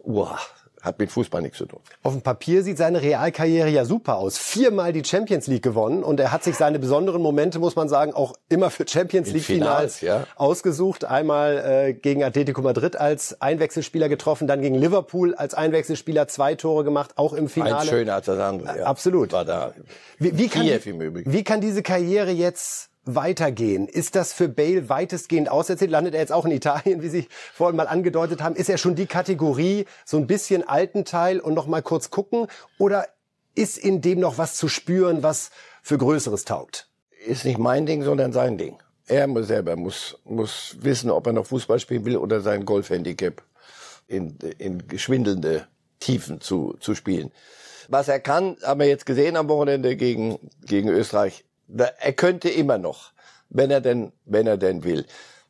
uah, 0.03 0.39
hat 0.87 0.99
mit 0.99 1.11
Fußball 1.11 1.41
nichts 1.41 1.57
zu 1.57 1.65
tun. 1.65 1.79
Auf 2.03 2.13
dem 2.13 2.21
Papier 2.21 2.63
sieht 2.63 2.77
seine 2.77 3.01
Realkarriere 3.01 3.69
ja 3.69 3.85
super 3.85 4.17
aus. 4.17 4.37
Viermal 4.37 4.93
die 4.93 5.03
Champions 5.03 5.47
League 5.47 5.63
gewonnen 5.63 6.03
und 6.03 6.19
er 6.19 6.31
hat 6.31 6.43
sich 6.43 6.55
seine 6.55 6.79
besonderen 6.79 7.21
Momente, 7.21 7.59
muss 7.59 7.75
man 7.75 7.89
sagen, 7.89 8.13
auch 8.13 8.33
immer 8.49 8.69
für 8.69 8.87
Champions 8.87 9.31
League 9.31 9.43
Finals, 9.43 9.97
Finals 9.97 10.01
ja. 10.01 10.27
ausgesucht. 10.35 11.05
Einmal 11.05 11.57
äh, 11.89 11.93
gegen 11.93 12.23
Atletico 12.23 12.61
Madrid 12.61 12.95
als 12.95 13.41
Einwechselspieler 13.41 14.09
getroffen, 14.09 14.47
dann 14.47 14.61
gegen 14.61 14.75
Liverpool 14.75 15.35
als 15.35 15.53
Einwechselspieler 15.53 16.27
zwei 16.27 16.55
Tore 16.55 16.83
gemacht, 16.83 17.11
auch 17.17 17.33
im 17.33 17.49
Finale. 17.49 17.77
Ein 17.77 17.87
schöner 17.87 18.15
als 18.15 18.25
das 18.25 18.39
andere. 18.39 18.79
Ja. 18.79 18.85
Absolut. 18.85 19.31
War 19.33 19.45
da. 19.45 19.73
Wie, 20.17 20.37
wie, 20.37 20.47
kann 20.47 20.65
wie 20.65 21.43
kann 21.43 21.61
diese 21.61 21.83
Karriere 21.83 22.31
jetzt 22.31 22.89
weitergehen? 23.15 23.87
Ist 23.87 24.15
das 24.15 24.33
für 24.33 24.47
Bale 24.47 24.89
weitestgehend 24.89 25.49
auserzählt? 25.49 25.91
Landet 25.91 26.13
er 26.13 26.21
jetzt 26.21 26.31
auch 26.31 26.45
in 26.45 26.51
Italien, 26.51 27.01
wie 27.01 27.09
Sie 27.09 27.27
vorhin 27.53 27.75
mal 27.75 27.87
angedeutet 27.87 28.41
haben? 28.41 28.55
Ist 28.55 28.69
er 28.69 28.77
schon 28.77 28.95
die 28.95 29.05
Kategorie, 29.05 29.85
so 30.05 30.17
ein 30.17 30.27
bisschen 30.27 30.67
alten 30.67 31.05
Teil 31.05 31.39
und 31.39 31.53
noch 31.53 31.67
mal 31.67 31.81
kurz 31.81 32.09
gucken? 32.09 32.47
Oder 32.77 33.07
ist 33.55 33.77
in 33.77 34.01
dem 34.01 34.19
noch 34.19 34.37
was 34.37 34.55
zu 34.55 34.67
spüren, 34.67 35.23
was 35.23 35.51
für 35.81 35.97
Größeres 35.97 36.45
taugt? 36.45 36.89
Ist 37.25 37.45
nicht 37.45 37.57
mein 37.57 37.85
Ding, 37.85 38.03
sondern 38.03 38.31
sein 38.31 38.57
Ding. 38.57 38.77
Er 39.07 39.27
muss 39.27 39.47
selber 39.47 39.75
muss, 39.75 40.19
muss 40.25 40.75
wissen, 40.81 41.09
ob 41.09 41.25
er 41.27 41.33
noch 41.33 41.45
Fußball 41.45 41.79
spielen 41.79 42.05
will 42.05 42.17
oder 42.17 42.41
sein 42.41 42.65
Golfhandicap 42.65 43.41
in, 44.07 44.37
in 44.57 44.83
schwindelnde 44.97 45.67
Tiefen 45.99 46.41
zu, 46.41 46.75
zu 46.79 46.93
spielen. 46.93 47.31
Was 47.89 48.09
er 48.09 48.19
kann, 48.19 48.57
haben 48.63 48.81
wir 48.81 48.87
jetzt 48.87 49.05
gesehen 49.05 49.37
am 49.37 49.47
Wochenende 49.47 49.95
gegen, 49.95 50.39
gegen 50.65 50.89
Österreich 50.89 51.45
er 51.67 52.13
könnte 52.13 52.49
immer 52.49 52.77
noch, 52.77 53.11
wenn 53.49 53.71
er 53.71 53.81
denn, 53.81 54.11
wenn 54.25 54.47
er 54.47 54.57
denn 54.57 54.83
will. 54.83 55.05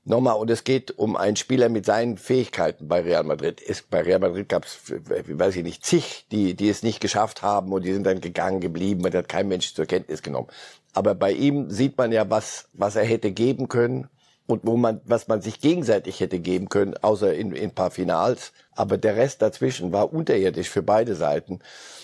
Nochmal, 0.10 0.38
und 0.38 0.50
es 0.50 0.64
geht 0.64 0.98
um 0.98 1.18
einen 1.18 1.36
Spieler 1.36 1.68
mit 1.68 1.86
seinen 1.86 2.18
Fähigkeiten 2.18 2.88
bei 2.88 3.02
Real 3.02 3.26
Madrid. 3.26 3.60
Ist, 3.60 3.90
bei 3.90 4.02
Real 4.02 4.20
Madrid 4.20 4.48
gab 4.48 4.64
es, 4.64 4.80
weiß 4.88 5.58
ich 5.58 5.64
nicht, 5.64 5.86
zig, 5.86 6.26
die, 6.32 6.54
die 6.54 6.70
es 6.70 6.82
nicht 6.82 7.02
geschafft 7.02 7.42
haben 7.42 7.74
und 7.74 7.84
die 7.84 7.92
sind 7.92 8.06
dann 8.06 8.22
gegangen 8.22 8.62
geblieben 8.62 9.04
und 9.04 9.14
hat 9.14 9.28
kein 9.28 9.50
Mensch 9.50 9.74
zur 9.74 9.86
Kenntnis 9.86 10.24
genommen. 10.24 10.48
Aber 10.94 11.14
bei 11.14 11.34
ihm 11.34 11.70
sieht 11.70 11.98
man 11.98 12.14
ja, 12.14 12.30
was, 12.30 12.70
was 12.72 12.96
er 12.96 13.04
hätte 13.04 13.34
geben 13.34 13.68
können 13.68 14.08
und 14.46 14.62
wo 14.66 14.78
man, 14.78 15.02
was 15.04 15.28
man 15.28 15.42
sich 15.42 15.60
gegenseitig 15.60 16.22
hätte 16.22 16.40
geben 16.40 16.70
können, 16.70 16.96
außer 16.96 17.34
in, 17.34 17.52
in 17.52 17.72
paar 17.72 17.92
Finals. 17.92 18.54
Aber 18.72 18.98
der 18.98 19.18
Rest 19.18 19.42
dazwischen 19.42 19.92
war 19.92 20.14
unterirdisch 20.14 20.70
für 20.70 20.84
beide 20.84 21.16
Seiten. 21.16 21.60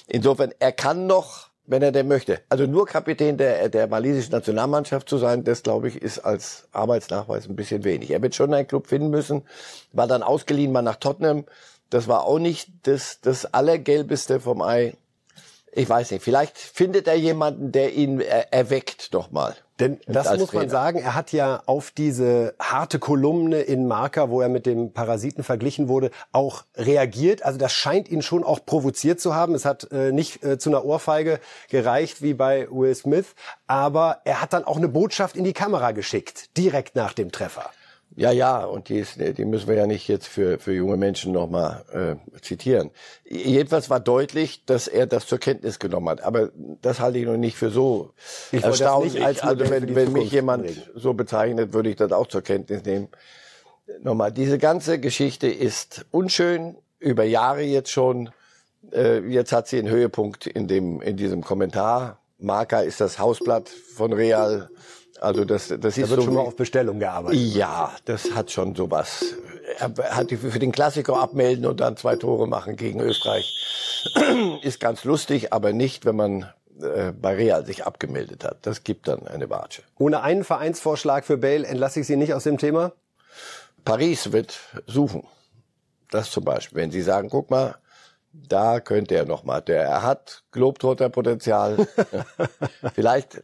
Insofern, 0.08 0.52
er 0.60 0.74
kann 0.74 1.08
noch 1.08 1.53
wenn 1.66 1.82
er 1.82 1.92
denn 1.92 2.08
möchte. 2.08 2.42
Also 2.50 2.66
nur 2.66 2.86
Kapitän 2.86 3.38
der, 3.38 3.70
der 3.70 3.88
malisischen 3.88 4.32
Nationalmannschaft 4.32 5.08
zu 5.08 5.18
sein, 5.18 5.44
das 5.44 5.64
glaube 5.64 5.88
ich, 5.88 6.02
ist 6.02 6.20
als 6.20 6.68
Arbeitsnachweis 6.72 7.48
ein 7.48 7.56
bisschen 7.56 7.84
wenig. 7.84 8.12
Er 8.12 8.22
wird 8.22 8.36
schon 8.36 8.54
einen 8.54 8.68
Club 8.68 8.88
finden 8.88 9.10
müssen, 9.10 9.44
war 9.92 10.08
dann 10.08 10.24
ausgeliehen 10.24 10.72
mal 10.72 10.82
nach 10.82 10.98
Tottenham. 10.98 11.46
Das 11.90 12.08
war 12.08 12.26
auch 12.26 12.40
nicht 12.40 12.70
das, 12.84 13.20
das 13.22 13.54
Allergelbeste 13.54 14.40
vom 14.40 14.62
Ei. 14.62 14.96
Ich 15.72 15.90
weiß 15.90 16.12
nicht, 16.12 16.24
vielleicht 16.24 16.58
findet 16.58 17.08
er 17.08 17.16
jemanden, 17.16 17.72
der 17.72 17.94
ihn 17.94 18.20
erweckt 18.20 19.14
doch 19.14 19.32
mal. 19.32 19.56
Denn 19.80 20.00
das 20.06 20.38
muss 20.38 20.50
Trainer. 20.50 20.64
man 20.64 20.70
sagen, 20.70 21.00
er 21.00 21.16
hat 21.16 21.32
ja 21.32 21.64
auf 21.66 21.90
diese 21.92 22.54
harte 22.60 23.00
Kolumne 23.00 23.62
in 23.62 23.88
Marker, 23.88 24.30
wo 24.30 24.40
er 24.40 24.50
mit 24.50 24.68
dem 24.68 24.94
Parasiten 24.94 25.44
verglichen 25.44 25.88
wurde, 25.88 26.12
auch 26.32 26.64
reagiert. 26.76 27.44
Also 27.44 27.58
das 27.58 27.74
scheint 27.74 28.08
ihn 28.08 28.22
schon 28.22 28.44
auch 28.44 28.66
provoziert 28.66 29.20
zu 29.20 29.34
haben. 29.34 29.56
Es 29.56 29.66
hat 29.66 29.92
äh, 29.92 30.12
nicht 30.12 30.44
äh, 30.44 30.60
zu 30.60 30.70
einer 30.70 30.86
Ohrfeige 30.86 31.40
gereicht 31.70 32.22
wie 32.22 32.36
bei 32.36 32.68
Will 32.70 32.94
Smith, 32.94 33.34
aber 33.66 34.22
er 34.26 34.42
hat 34.42 34.54
dann 34.54 34.64
auch 34.64 34.78
eine 34.78 34.90
Botschaft 34.90 35.36
in 35.36 35.44
die 35.44 35.54
Kamera 35.54 35.92
geschickt, 35.92 36.56
direkt 36.56 36.96
nach 36.96 37.14
dem 37.14 37.32
Treffer. 37.32 37.72
Ja, 38.16 38.32
ja, 38.32 38.64
und 38.64 38.90
die, 38.90 39.00
ist, 39.00 39.18
die 39.20 39.46
müssen 39.46 39.68
wir 39.68 39.76
ja 39.76 39.88
nicht 39.88 40.08
jetzt 40.08 40.28
für, 40.28 40.60
für 40.60 40.74
junge 40.74 40.98
Menschen 40.98 41.32
nochmal 41.32 41.84
äh, 41.92 42.42
zitieren. 42.42 42.92
Jedenfalls 43.26 43.90
war 43.90 44.00
deutlich, 44.00 44.66
dass 44.66 44.88
er 44.88 45.08
das 45.08 45.26
zur 45.26 45.40
Kenntnis 45.40 45.80
genommen 45.80 46.10
hat. 46.10 46.22
Aber 46.22 46.52
das 46.82 47.00
halte 47.00 47.18
ich 47.18 47.26
noch 47.26 47.38
nicht 47.38 47.56
für 47.56 47.72
so 47.72 48.14
ich 48.52 48.64
erstaunlich. 48.64 49.24
Als 49.24 49.42
also 49.42 49.68
wenn, 49.70 49.96
wenn 49.96 50.12
mich 50.14 50.32
jemand 50.32 50.66
reden. 50.66 50.84
so 50.96 51.14
bezeichnet, 51.14 51.74
würde 51.74 51.90
ich 51.90 51.96
das 51.96 52.12
auch 52.12 52.28
zur 52.28 52.44
Kenntnis 52.44 52.84
nehmen. 52.86 53.08
Nochmal, 54.02 54.32
diese 54.32 54.60
ganze 54.60 55.00
Geschichte 55.00 55.48
ist 55.48 56.06
unschön, 56.12 56.78
über 57.00 57.24
Jahre 57.24 57.64
jetzt 57.64 57.90
schon. 57.90 58.30
Äh, 58.92 59.20
jetzt 59.28 59.52
hat 59.52 59.68
sie 59.68 59.80
einen 59.80 59.90
Höhepunkt 59.90 60.46
in, 60.46 60.68
dem, 60.68 61.02
in 61.02 61.18
diesem 61.18 61.44
Kommentar. 61.44 62.20
Marca 62.38 62.82
ist 62.82 63.02
das 63.02 63.18
Hausblatt 63.18 63.70
von 63.70 64.14
Real 64.14 64.70
also 65.20 65.46
das, 65.46 65.68
das 65.68 65.80
da 65.80 65.88
ist 65.88 65.98
wird 65.98 66.10
so 66.10 66.22
schon 66.22 66.34
mal 66.34 66.42
auf 66.42 66.56
Bestellung 66.56 67.00
gearbeitet. 67.00 67.40
Ja, 67.40 67.94
das 68.06 68.34
hat 68.34 68.52
schon 68.52 68.76
sowas. 68.76 69.24
Er 69.80 70.16
hat 70.16 70.32
für 70.32 70.60
den 70.60 70.72
Klassiker 70.72 71.18
abmelden 71.18 71.66
und 71.66 71.80
dann 71.80 71.98
zwei 71.98 72.16
Tore 72.16 72.48
machen 72.48 72.76
gegen 72.76 73.00
Österreich. 73.00 73.54
ist 74.64 74.80
ganz 74.80 75.04
lustig, 75.04 75.54
aber 75.54 75.72
nicht, 75.72 76.06
wenn 76.06 76.16
man 76.16 76.50
äh, 76.82 77.12
bei 77.12 77.36
Real 77.36 77.66
sich 77.66 77.86
abgemeldet 77.86 78.44
hat. 78.44 78.58
Das 78.64 78.84
gibt 78.84 79.08
dann 79.08 79.28
eine 79.28 79.50
Watsche. 79.50 79.84
Ohne 79.98 80.22
einen 80.22 80.44
Vereinsvorschlag 80.44 81.26
für 81.26 81.38
Bale 81.38 81.66
entlasse 81.66 82.02
ich 82.02 82.08
Sie 82.08 82.18
nicht 82.18 82.34
aus 82.34 82.44
dem 82.44 82.58
Thema? 82.58 82.92
Paris 83.86 84.32
wird 84.32 84.60
suchen. 84.88 85.24
Das 86.10 86.32
zum 86.32 86.44
Beispiel. 86.44 86.78
Wenn 86.78 86.92
Sie 86.92 87.02
sagen, 87.02 87.30
guck 87.30 87.50
mal, 87.50 87.76
da 88.34 88.80
könnte 88.80 89.16
er 89.16 89.26
noch 89.26 89.44
mal. 89.44 89.62
Der, 89.62 89.84
er 89.84 90.04
hat 90.04 90.44
Globetrotter-Potenzial. 90.52 91.88
Vielleicht 92.96 93.44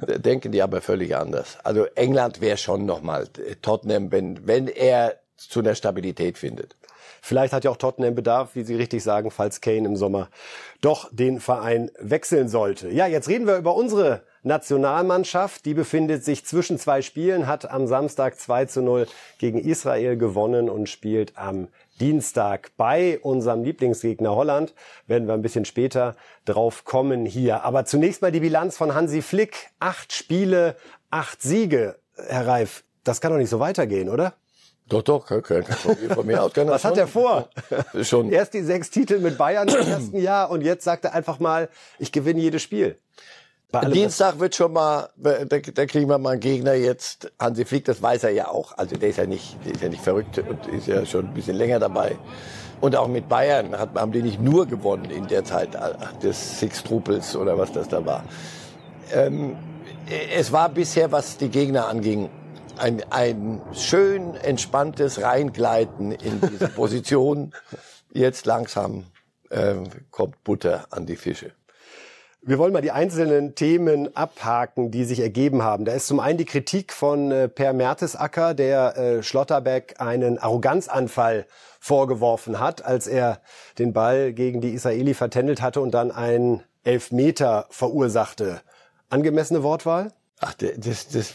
denken 0.00 0.52
die 0.52 0.62
aber 0.62 0.80
völlig 0.80 1.16
anders. 1.16 1.58
Also 1.64 1.84
England 1.96 2.40
wäre 2.40 2.56
schon 2.56 2.86
noch 2.86 3.02
mal 3.02 3.26
Tottenham, 3.60 4.12
wenn, 4.12 4.46
wenn 4.46 4.68
er 4.68 5.16
zu 5.36 5.60
einer 5.60 5.74
Stabilität 5.74 6.38
findet. 6.38 6.76
Vielleicht 7.22 7.52
hat 7.52 7.64
ja 7.64 7.70
auch 7.70 7.76
Tottenham 7.76 8.14
Bedarf, 8.14 8.54
wie 8.54 8.62
Sie 8.62 8.76
richtig 8.76 9.02
sagen, 9.02 9.30
falls 9.30 9.60
Kane 9.60 9.86
im 9.86 9.96
Sommer 9.96 10.28
doch 10.80 11.10
den 11.12 11.40
Verein 11.40 11.90
wechseln 11.98 12.48
sollte. 12.48 12.88
Ja, 12.88 13.06
jetzt 13.06 13.28
reden 13.28 13.46
wir 13.46 13.56
über 13.56 13.74
unsere 13.74 14.22
Nationalmannschaft. 14.42 15.66
Die 15.66 15.74
befindet 15.74 16.24
sich 16.24 16.46
zwischen 16.46 16.78
zwei 16.78 17.02
Spielen, 17.02 17.46
hat 17.46 17.70
am 17.70 17.86
Samstag 17.86 18.38
2 18.38 18.66
zu 18.66 18.82
0 18.82 19.06
gegen 19.38 19.58
Israel 19.58 20.16
gewonnen 20.16 20.70
und 20.70 20.88
spielt 20.88 21.36
am 21.36 21.68
Dienstag 22.00 22.72
bei 22.76 23.18
unserem 23.20 23.62
Lieblingsgegner 23.62 24.34
Holland. 24.34 24.74
Werden 25.06 25.28
wir 25.28 25.34
ein 25.34 25.42
bisschen 25.42 25.64
später 25.64 26.16
drauf 26.44 26.84
kommen 26.84 27.26
hier. 27.26 27.64
Aber 27.64 27.84
zunächst 27.84 28.22
mal 28.22 28.32
die 28.32 28.40
Bilanz 28.40 28.76
von 28.76 28.94
Hansi 28.94 29.22
Flick. 29.22 29.70
Acht 29.78 30.12
Spiele, 30.12 30.76
acht 31.10 31.42
Siege. 31.42 31.96
Herr 32.16 32.46
Reif, 32.46 32.84
das 33.04 33.20
kann 33.20 33.32
doch 33.32 33.38
nicht 33.38 33.50
so 33.50 33.60
weitergehen, 33.60 34.08
oder? 34.08 34.34
Doch, 34.88 35.02
doch, 35.02 35.26
kann, 35.26 35.42
kann, 35.42 35.64
von 35.64 36.26
mir 36.26 36.42
aus 36.42 36.52
kann 36.52 36.66
Was 36.66 36.84
hat 36.84 36.98
er 36.98 37.06
vor? 37.06 37.48
Schon. 38.02 38.32
Erst 38.32 38.54
die 38.54 38.62
sechs 38.62 38.90
Titel 38.90 39.20
mit 39.20 39.38
Bayern 39.38 39.68
im 39.68 39.86
ersten 39.86 40.18
Jahr 40.18 40.50
und 40.50 40.62
jetzt 40.62 40.82
sagt 40.82 41.04
er 41.04 41.14
einfach 41.14 41.38
mal, 41.38 41.68
ich 42.00 42.10
gewinne 42.10 42.40
jedes 42.40 42.62
Spiel. 42.62 42.98
Dienstag 43.92 44.40
wird 44.40 44.54
schon 44.54 44.72
mal, 44.72 45.10
da, 45.16 45.58
da 45.58 45.86
kriegen 45.86 46.08
wir 46.08 46.18
mal 46.18 46.30
einen 46.30 46.40
Gegner 46.40 46.74
jetzt. 46.74 47.30
Hansi 47.38 47.64
Flick, 47.64 47.84
das 47.84 48.02
weiß 48.02 48.24
er 48.24 48.30
ja 48.30 48.48
auch. 48.48 48.76
Also 48.76 48.96
der 48.96 49.10
ist 49.10 49.18
ja 49.18 49.26
nicht, 49.26 49.56
der 49.64 49.74
ist 49.74 49.82
ja 49.82 49.88
nicht 49.88 50.02
verrückt 50.02 50.38
und 50.38 50.66
ist 50.66 50.88
ja 50.88 51.06
schon 51.06 51.26
ein 51.26 51.34
bisschen 51.34 51.56
länger 51.56 51.78
dabei. 51.78 52.16
Und 52.80 52.96
auch 52.96 53.08
mit 53.08 53.28
Bayern 53.28 53.78
hat, 53.78 53.94
haben 53.94 54.12
die 54.12 54.22
nicht 54.22 54.40
nur 54.40 54.66
gewonnen 54.66 55.10
in 55.10 55.26
der 55.28 55.44
Zeit 55.44 55.76
des 56.22 56.58
Six 56.58 56.82
Trupels 56.82 57.36
oder 57.36 57.58
was 57.58 57.72
das 57.72 57.88
da 57.88 58.04
war. 58.04 58.24
Ähm, 59.12 59.56
es 60.34 60.50
war 60.50 60.68
bisher, 60.68 61.12
was 61.12 61.36
die 61.36 61.48
Gegner 61.48 61.88
anging, 61.88 62.30
ein, 62.78 63.02
ein 63.10 63.60
schön 63.72 64.34
entspanntes 64.34 65.22
Reingleiten 65.22 66.12
in 66.12 66.40
diese 66.40 66.68
Position. 66.74 67.52
Jetzt 68.12 68.46
langsam 68.46 69.04
äh, 69.50 69.74
kommt 70.10 70.42
Butter 70.42 70.86
an 70.90 71.06
die 71.06 71.16
Fische. 71.16 71.52
Wir 72.42 72.58
wollen 72.58 72.72
mal 72.72 72.80
die 72.80 72.90
einzelnen 72.90 73.54
Themen 73.54 74.16
abhaken, 74.16 74.90
die 74.90 75.04
sich 75.04 75.20
ergeben 75.20 75.62
haben. 75.62 75.84
Da 75.84 75.92
ist 75.92 76.06
zum 76.06 76.20
einen 76.20 76.38
die 76.38 76.46
Kritik 76.46 76.92
von 76.92 77.30
äh, 77.30 77.48
Per 77.48 77.74
Mertesacker, 77.74 78.54
der 78.54 78.96
äh, 78.96 79.22
Schlotterbeck 79.22 79.96
einen 79.98 80.38
Arroganzanfall 80.38 81.46
vorgeworfen 81.80 82.58
hat, 82.58 82.84
als 82.84 83.06
er 83.06 83.40
den 83.78 83.92
Ball 83.92 84.32
gegen 84.32 84.60
die 84.60 84.70
Israeli 84.70 85.12
vertändelt 85.12 85.60
hatte 85.60 85.80
und 85.82 85.92
dann 85.92 86.10
einen 86.10 86.62
Elfmeter 86.82 87.66
verursachte 87.68 88.62
angemessene 89.10 89.62
Wortwahl? 89.62 90.12
Ach, 90.42 90.54
das, 90.54 91.08
das 91.08 91.34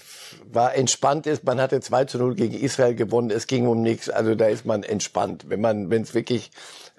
war 0.51 0.73
entspannt. 0.73 1.27
Man 1.43 1.61
hatte 1.61 1.79
2 1.79 2.05
zu 2.05 2.17
0 2.17 2.33
gegen 2.33 2.55
Israel 2.55 2.95
gewonnen. 2.95 3.29
Es 3.29 3.45
ging 3.45 3.67
um 3.67 3.83
nichts. 3.83 4.09
Also 4.09 4.33
da 4.33 4.47
ist 4.47 4.65
man 4.65 4.81
entspannt. 4.81 5.45
Wenn 5.47 5.61
man, 5.61 5.91
wenn 5.91 6.01
es 6.01 6.15
wirklich 6.15 6.49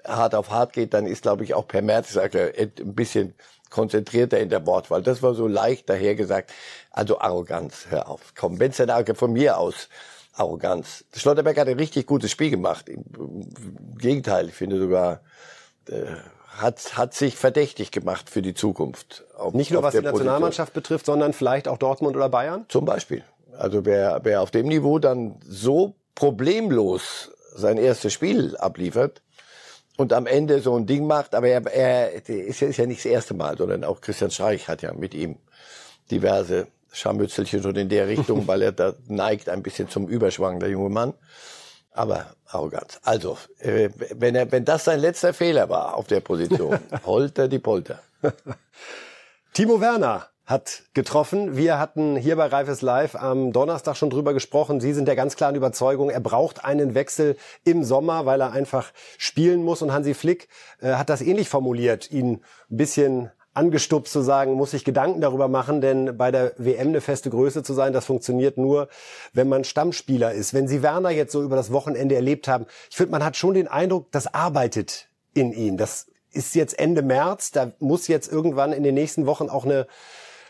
hart 0.07 0.35
auf 0.35 0.49
hart 0.49 0.73
geht, 0.73 0.93
dann 0.93 1.05
ist, 1.05 1.23
glaube 1.23 1.43
ich, 1.43 1.53
auch 1.53 1.67
per 1.67 1.81
Mertesacker 1.81 2.51
ein 2.57 2.95
bisschen 2.95 3.33
konzentrierter 3.69 4.39
in 4.39 4.49
der 4.49 4.65
Wortwahl. 4.65 5.03
Das 5.03 5.21
war 5.21 5.33
so 5.33 5.47
leicht 5.47 5.89
dahergesagt. 5.89 6.51
Also 6.91 7.19
Arroganz, 7.19 7.87
hör 7.89 8.09
auf. 8.09 8.33
Komm, 8.35 8.59
wenn 8.59 8.71
es 8.71 8.77
denn 8.77 9.15
von 9.15 9.33
mir 9.33 9.57
aus 9.57 9.89
Arroganz. 10.33 11.03
Schlotterberg 11.15 11.57
hat 11.57 11.67
ein 11.67 11.77
richtig 11.77 12.05
gutes 12.05 12.31
Spiel 12.31 12.49
gemacht. 12.49 12.89
Im 12.89 13.03
Gegenteil, 13.97 14.49
ich 14.49 14.53
finde 14.53 14.79
sogar, 14.79 15.21
äh, 15.89 16.05
hat, 16.57 16.97
hat 16.97 17.13
sich 17.13 17.35
verdächtig 17.35 17.91
gemacht 17.91 18.29
für 18.29 18.41
die 18.41 18.53
Zukunft. 18.53 19.25
Auf, 19.37 19.53
Nicht 19.53 19.71
nur 19.71 19.83
was 19.83 19.93
die 19.93 20.01
Nationalmannschaft 20.01 20.73
Position. 20.73 20.83
betrifft, 20.83 21.05
sondern 21.05 21.33
vielleicht 21.33 21.67
auch 21.67 21.77
Dortmund 21.77 22.15
oder 22.15 22.29
Bayern? 22.29 22.65
Zum 22.69 22.85
Beispiel. 22.85 23.23
Also 23.57 23.85
wer, 23.85 24.21
wer 24.23 24.41
auf 24.41 24.51
dem 24.51 24.67
Niveau 24.67 24.99
dann 24.99 25.39
so 25.43 25.95
problemlos 26.15 27.31
sein 27.55 27.77
erstes 27.77 28.13
Spiel 28.13 28.55
abliefert 28.57 29.21
und 29.97 30.13
am 30.13 30.25
Ende 30.25 30.61
so 30.61 30.77
ein 30.77 30.85
Ding 30.85 31.05
macht, 31.05 31.35
aber 31.35 31.47
er, 31.47 31.65
er 31.73 32.13
ist, 32.13 32.61
ja 32.61 32.85
nicht 32.85 32.99
das 32.99 33.11
erste 33.11 33.33
Mal, 33.33 33.57
sondern 33.57 33.83
auch 33.83 33.99
Christian 33.99 34.31
Streich 34.31 34.67
hat 34.67 34.81
ja 34.81 34.93
mit 34.93 35.13
ihm 35.13 35.37
diverse 36.09 36.67
Scharmützelchen 36.93 37.61
schon 37.61 37.75
in 37.75 37.89
der 37.89 38.07
Richtung, 38.07 38.47
weil 38.47 38.61
er 38.61 38.71
da 38.71 38.93
neigt 39.07 39.49
ein 39.49 39.63
bisschen 39.63 39.89
zum 39.89 40.07
Überschwang, 40.07 40.59
der 40.59 40.69
junge 40.69 40.89
Mann 40.89 41.13
aber 41.97 42.27
arrogant. 42.45 42.99
Also, 43.03 43.37
äh, 43.59 43.89
wenn, 44.15 44.35
er, 44.35 44.51
wenn 44.51 44.63
das 44.63 44.85
sein 44.85 44.99
letzter 44.99 45.33
Fehler 45.33 45.67
war 45.69 45.95
auf 45.95 46.07
der 46.07 46.21
Position, 46.21 46.79
holter 47.05 47.47
die 47.47 47.59
Polter. 47.59 47.99
Timo 49.53 49.81
Werner 49.81 50.27
hat 50.47 50.83
getroffen. 50.93 51.57
Wir 51.57 51.77
hatten 51.77 52.15
hier 52.15 52.37
bei 52.37 52.45
Reifes 52.45 52.81
Live 52.81 53.15
am 53.15 53.51
Donnerstag 53.51 53.97
schon 53.97 54.09
drüber 54.09 54.33
gesprochen. 54.33 54.79
Sie 54.79 54.93
sind 54.93 55.05
der 55.05 55.17
ganz 55.17 55.35
klaren 55.35 55.55
Überzeugung, 55.55 56.09
er 56.09 56.21
braucht 56.21 56.63
einen 56.63 56.95
Wechsel 56.95 57.35
im 57.65 57.83
Sommer, 57.83 58.25
weil 58.25 58.39
er 58.39 58.53
einfach 58.53 58.93
spielen 59.17 59.61
muss. 59.61 59.81
Und 59.81 59.91
Hansi 59.91 60.13
Flick 60.13 60.47
äh, 60.79 60.93
hat 60.93 61.09
das 61.09 61.21
ähnlich 61.21 61.49
formuliert, 61.49 62.09
ihn 62.11 62.41
ein 62.71 62.77
bisschen 62.77 63.29
angestupst 63.53 64.13
zu 64.13 64.21
sagen, 64.21 64.53
muss 64.53 64.71
sich 64.71 64.85
Gedanken 64.85 65.19
darüber 65.19 65.49
machen, 65.49 65.81
denn 65.81 66.15
bei 66.15 66.31
der 66.31 66.53
WM 66.57 66.89
eine 66.89 67.01
feste 67.01 67.29
Größe 67.29 67.63
zu 67.63 67.73
sein, 67.73 67.91
das 67.91 68.05
funktioniert 68.05 68.57
nur, 68.57 68.87
wenn 69.33 69.49
man 69.49 69.65
Stammspieler 69.65 70.31
ist. 70.31 70.53
Wenn 70.53 70.67
Sie 70.67 70.81
Werner 70.81 71.09
jetzt 71.09 71.33
so 71.33 71.43
über 71.43 71.55
das 71.55 71.73
Wochenende 71.73 72.15
erlebt 72.15 72.47
haben, 72.47 72.67
ich 72.89 72.95
finde, 72.95 73.11
man 73.11 73.25
hat 73.25 73.35
schon 73.35 73.55
den 73.55 73.67
Eindruck, 73.67 74.11
das 74.11 74.33
arbeitet 74.33 75.09
in 75.33 75.51
ihm. 75.51 75.75
Das 75.75 76.05
ist 76.31 76.55
jetzt 76.55 76.77
Ende 76.77 77.01
März, 77.01 77.51
da 77.51 77.71
muss 77.79 78.07
jetzt 78.07 78.31
irgendwann 78.31 78.71
in 78.71 78.83
den 78.83 78.93
nächsten 78.93 79.25
Wochen 79.25 79.49
auch 79.49 79.65
eine 79.65 79.87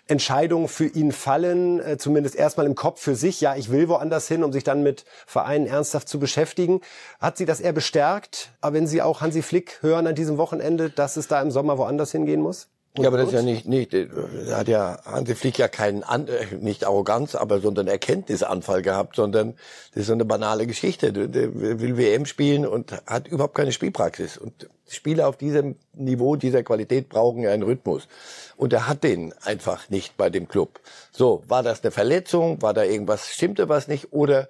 Entscheidung 0.08 0.68
für 0.68 0.86
ihn 0.86 1.12
fallen, 1.12 1.80
äh, 1.80 1.98
zumindest 1.98 2.36
erstmal 2.36 2.66
im 2.66 2.76
Kopf 2.76 3.02
für 3.02 3.16
sich. 3.16 3.42
Ja, 3.42 3.56
ich 3.56 3.70
will 3.70 3.90
woanders 3.90 4.28
hin, 4.28 4.44
um 4.44 4.54
sich 4.54 4.64
dann 4.64 4.84
mit 4.84 5.06
Vereinen 5.26 5.68
ernsthaft 5.68 6.08
zu 6.08 6.20
beschäftigen. 6.20 6.82
Hat 7.20 7.38
Sie 7.38 7.46
das 7.46 7.60
eher 7.60 7.74
bestärkt, 7.74 8.52
aber 8.62 8.76
wenn 8.76 8.88
Sie 8.88 9.02
auch 9.02 9.22
Hansi 9.22 9.42
Flick 9.42 9.80
hören 9.82 10.08
an 10.08 10.16
diesem 10.16 10.38
Wochenende, 10.38 10.90
dass 10.90 11.18
es 11.18 11.28
da 11.28 11.42
im 11.42 11.52
Sommer 11.52 11.78
woanders 11.78 12.12
hingehen 12.12 12.42
muss? 12.42 12.70
Ja, 13.04 13.08
aber 13.08 13.18
das 13.18 13.28
ist 13.28 13.34
ja 13.34 13.42
nicht, 13.42 13.68
nicht, 13.68 13.94
äh, 13.94 14.08
hat 14.52 14.68
ja 14.68 15.00
Hansi 15.06 15.36
Flick 15.36 15.58
ja 15.58 15.68
keinen, 15.68 16.04
An 16.04 16.28
äh, 16.28 16.56
nicht 16.60 16.86
Arroganz, 16.86 17.36
aber 17.36 17.60
sondern 17.60 17.88
Erkenntnisanfall 17.88 18.82
gehabt, 18.82 19.16
sondern 19.16 19.54
das 19.94 20.02
ist 20.02 20.08
so 20.08 20.14
eine 20.14 20.26
banale 20.26 20.68
Geschichte. 20.68 21.12
Der 21.14 21.54
will 21.54 21.98
WM 21.98 22.26
spielen 22.26 22.66
und 22.66 22.94
hat 23.06 23.28
überhaupt 23.28 23.56
keine 23.56 23.72
Spielpraxis. 23.72 24.38
Und 24.38 24.70
Spieler 24.90 25.28
auf 25.28 25.38
diesem 25.38 25.76
Niveau, 25.94 26.36
dieser 26.36 26.64
Qualität 26.64 27.10
brauchen 27.10 27.44
ja 27.44 27.52
einen 27.52 27.64
Rhythmus. 27.64 28.08
Und 28.56 28.74
er 28.74 28.88
hat 28.88 29.04
den 29.04 29.34
einfach 29.44 29.90
nicht 29.90 30.18
bei 30.18 30.30
dem 30.30 30.48
Club. 30.48 30.80
So, 31.12 31.44
war 31.48 31.64
das 31.64 31.84
eine 31.84 31.92
Verletzung? 31.92 32.62
War 32.62 32.74
da 32.74 32.84
irgendwas, 32.84 33.30
stimmte 33.30 33.70
was 33.70 33.88
nicht? 33.88 34.14
Oder 34.14 34.50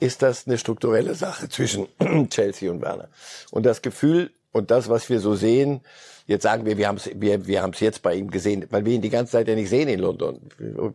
ist 0.00 0.22
das 0.22 0.46
eine 0.46 0.58
strukturelle 0.58 1.14
Sache 1.14 1.48
zwischen 1.48 1.88
Chelsea 2.30 2.70
und 2.70 2.82
Werner? 2.82 3.08
Und 3.50 3.64
das 3.66 3.82
Gefühl 3.82 4.30
und 4.54 4.70
das, 4.70 4.88
was 4.88 5.10
wir 5.10 5.20
so 5.20 5.34
sehen, 5.34 5.82
Jetzt 6.26 6.42
sagen 6.42 6.64
wir, 6.64 6.78
wir 6.78 6.88
haben 6.88 6.96
es 6.96 7.10
wir, 7.14 7.46
wir 7.46 7.62
haben's 7.62 7.80
jetzt 7.80 8.00
bei 8.02 8.14
ihm 8.14 8.30
gesehen, 8.30 8.66
weil 8.70 8.86
wir 8.86 8.94
ihn 8.94 9.02
die 9.02 9.10
ganze 9.10 9.32
Zeit 9.32 9.46
ja 9.46 9.54
nicht 9.54 9.68
sehen 9.68 9.88
in 9.88 10.00
London. 10.00 10.40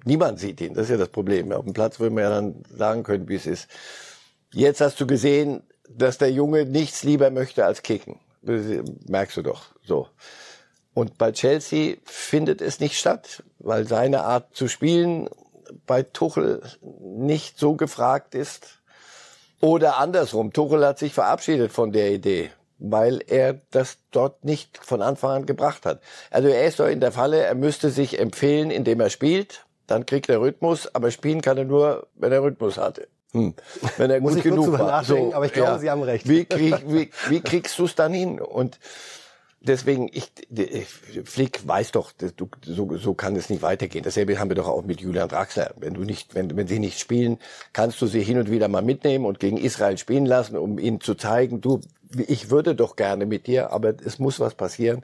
Niemand 0.03 0.39
sieht 0.39 0.59
ihn, 0.59 0.73
das 0.73 0.85
ist 0.85 0.91
ja 0.91 0.97
das 0.97 1.09
Problem. 1.09 1.51
Auf 1.51 1.65
dem 1.65 1.73
Platz 1.73 1.99
würden 1.99 2.15
wir 2.15 2.23
ja 2.23 2.29
dann 2.31 2.63
sagen 2.75 3.03
können, 3.03 3.29
wie 3.29 3.35
es 3.35 3.45
ist. 3.45 3.67
Jetzt 4.51 4.81
hast 4.81 4.99
du 4.99 5.05
gesehen, 5.05 5.61
dass 5.87 6.17
der 6.17 6.31
Junge 6.31 6.65
nichts 6.65 7.03
lieber 7.03 7.29
möchte 7.29 7.63
als 7.63 7.83
kicken. 7.83 8.19
Das 8.41 8.61
merkst 9.07 9.37
du 9.37 9.43
doch 9.43 9.65
so. 9.83 10.07
Und 10.95 11.19
bei 11.19 11.31
Chelsea 11.31 11.97
findet 12.05 12.61
es 12.61 12.79
nicht 12.79 12.97
statt, 12.97 13.43
weil 13.59 13.87
seine 13.87 14.23
Art 14.23 14.55
zu 14.55 14.67
spielen 14.67 15.29
bei 15.85 16.01
Tuchel 16.01 16.63
nicht 16.81 17.59
so 17.59 17.75
gefragt 17.75 18.33
ist. 18.33 18.79
Oder 19.61 19.97
andersrum, 19.97 20.53
Tuchel 20.53 20.83
hat 20.83 20.97
sich 20.97 21.13
verabschiedet 21.13 21.71
von 21.71 21.91
der 21.91 22.11
Idee 22.11 22.49
weil 22.79 23.21
er 23.27 23.61
das 23.71 23.97
dort 24.11 24.43
nicht 24.43 24.79
von 24.83 25.01
Anfang 25.01 25.31
an 25.31 25.45
gebracht 25.45 25.85
hat. 25.85 26.01
Also 26.31 26.47
er 26.47 26.65
ist 26.65 26.79
doch 26.79 26.87
in 26.87 26.99
der 27.01 27.11
Falle, 27.11 27.43
er 27.43 27.55
müsste 27.55 27.89
sich 27.89 28.19
empfehlen, 28.19 28.71
indem 28.71 28.99
er 29.01 29.09
spielt, 29.09 29.65
dann 29.87 30.05
kriegt 30.05 30.29
er 30.29 30.41
Rhythmus, 30.41 30.93
aber 30.93 31.11
spielen 31.11 31.41
kann 31.41 31.57
er 31.57 31.65
nur, 31.65 32.07
wenn 32.15 32.31
er 32.31 32.43
Rhythmus 32.43 32.77
hatte. 32.77 33.07
Hm. 33.31 33.53
Wenn 33.97 34.09
er 34.09 34.21
Muss 34.21 34.31
gut 34.31 34.37
ich 34.39 34.43
genug 34.43 34.71
war. 34.77 35.03
So, 35.03 35.33
aber 35.33 35.45
ich 35.45 35.53
glaube, 35.53 35.71
ja. 35.71 35.79
Sie 35.79 35.89
haben 35.89 36.01
recht. 36.01 36.27
Wie, 36.27 36.45
krieg, 36.45 36.75
wie, 36.87 37.11
wie 37.27 37.41
kriegst 37.41 37.77
du 37.77 37.85
es 37.85 37.93
dann 37.93 38.11
hin? 38.11 38.39
Und 38.39 38.79
deswegen, 39.61 40.09
ich, 40.11 40.31
Flick 41.25 41.67
weiß 41.67 41.91
doch, 41.91 42.11
du, 42.11 42.49
so, 42.65 42.97
so 42.97 43.13
kann 43.13 43.35
es 43.35 43.49
nicht 43.49 43.61
weitergehen. 43.61 44.03
Dasselbe 44.03 44.39
haben 44.39 44.49
wir 44.49 44.55
doch 44.55 44.67
auch 44.67 44.83
mit 44.83 45.01
Julian 45.01 45.29
Draxler. 45.29 45.73
Wenn 45.77 45.93
du 45.93 46.01
nicht, 46.01 46.33
wenn, 46.33 46.55
wenn 46.55 46.67
sie 46.67 46.79
nicht 46.79 46.99
spielen, 46.99 47.37
kannst 47.71 48.01
du 48.01 48.07
sie 48.07 48.23
hin 48.23 48.39
und 48.39 48.49
wieder 48.49 48.67
mal 48.67 48.81
mitnehmen 48.81 49.25
und 49.25 49.39
gegen 49.39 49.57
Israel 49.57 49.97
spielen 49.97 50.25
lassen, 50.25 50.57
um 50.57 50.79
ihnen 50.79 50.99
zu 50.99 51.13
zeigen, 51.13 51.61
du, 51.61 51.81
ich 52.27 52.49
würde 52.49 52.75
doch 52.75 52.95
gerne 52.95 53.25
mit 53.25 53.47
dir, 53.47 53.71
aber 53.71 53.93
es 54.03 54.19
muss 54.19 54.39
was 54.39 54.55
passieren. 54.55 55.03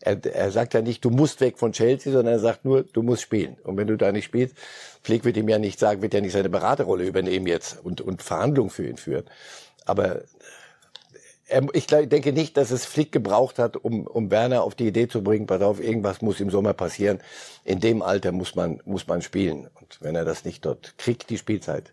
Er, 0.00 0.24
er 0.24 0.50
sagt 0.50 0.74
ja 0.74 0.82
nicht, 0.82 1.04
du 1.04 1.10
musst 1.10 1.40
weg 1.40 1.58
von 1.58 1.72
Chelsea, 1.72 2.12
sondern 2.12 2.34
er 2.34 2.40
sagt 2.40 2.64
nur, 2.64 2.82
du 2.82 3.02
musst 3.02 3.22
spielen. 3.22 3.56
Und 3.64 3.76
wenn 3.76 3.86
du 3.86 3.96
da 3.96 4.12
nicht 4.12 4.26
spielst, 4.26 4.54
Flick 5.02 5.24
wird 5.24 5.36
ihm 5.36 5.48
ja 5.48 5.58
nicht 5.58 5.78
sagen, 5.78 6.02
wird 6.02 6.14
ja 6.14 6.20
nicht 6.20 6.32
seine 6.32 6.50
Beraterrolle 6.50 7.06
übernehmen 7.06 7.46
jetzt 7.46 7.82
und, 7.82 8.00
und 8.00 8.22
Verhandlungen 8.22 8.70
für 8.70 8.86
ihn 8.86 8.98
führen. 8.98 9.24
Aber 9.86 10.22
er, 11.48 11.62
ich 11.72 11.86
denke 11.86 12.32
nicht, 12.32 12.56
dass 12.56 12.70
es 12.70 12.84
Flick 12.84 13.12
gebraucht 13.12 13.58
hat, 13.58 13.76
um, 13.76 14.06
um 14.06 14.30
Werner 14.30 14.62
auf 14.62 14.74
die 14.74 14.88
Idee 14.88 15.08
zu 15.08 15.22
bringen, 15.22 15.46
pass 15.46 15.62
auf, 15.62 15.80
irgendwas 15.80 16.20
muss 16.20 16.40
im 16.40 16.50
Sommer 16.50 16.74
passieren. 16.74 17.20
In 17.64 17.80
dem 17.80 18.02
Alter 18.02 18.32
muss 18.32 18.54
man, 18.54 18.80
muss 18.84 19.06
man 19.06 19.22
spielen. 19.22 19.68
Und 19.74 19.98
wenn 20.00 20.16
er 20.16 20.24
das 20.24 20.44
nicht 20.44 20.64
dort 20.64 20.98
kriegt, 20.98 21.30
die 21.30 21.38
Spielzeit, 21.38 21.92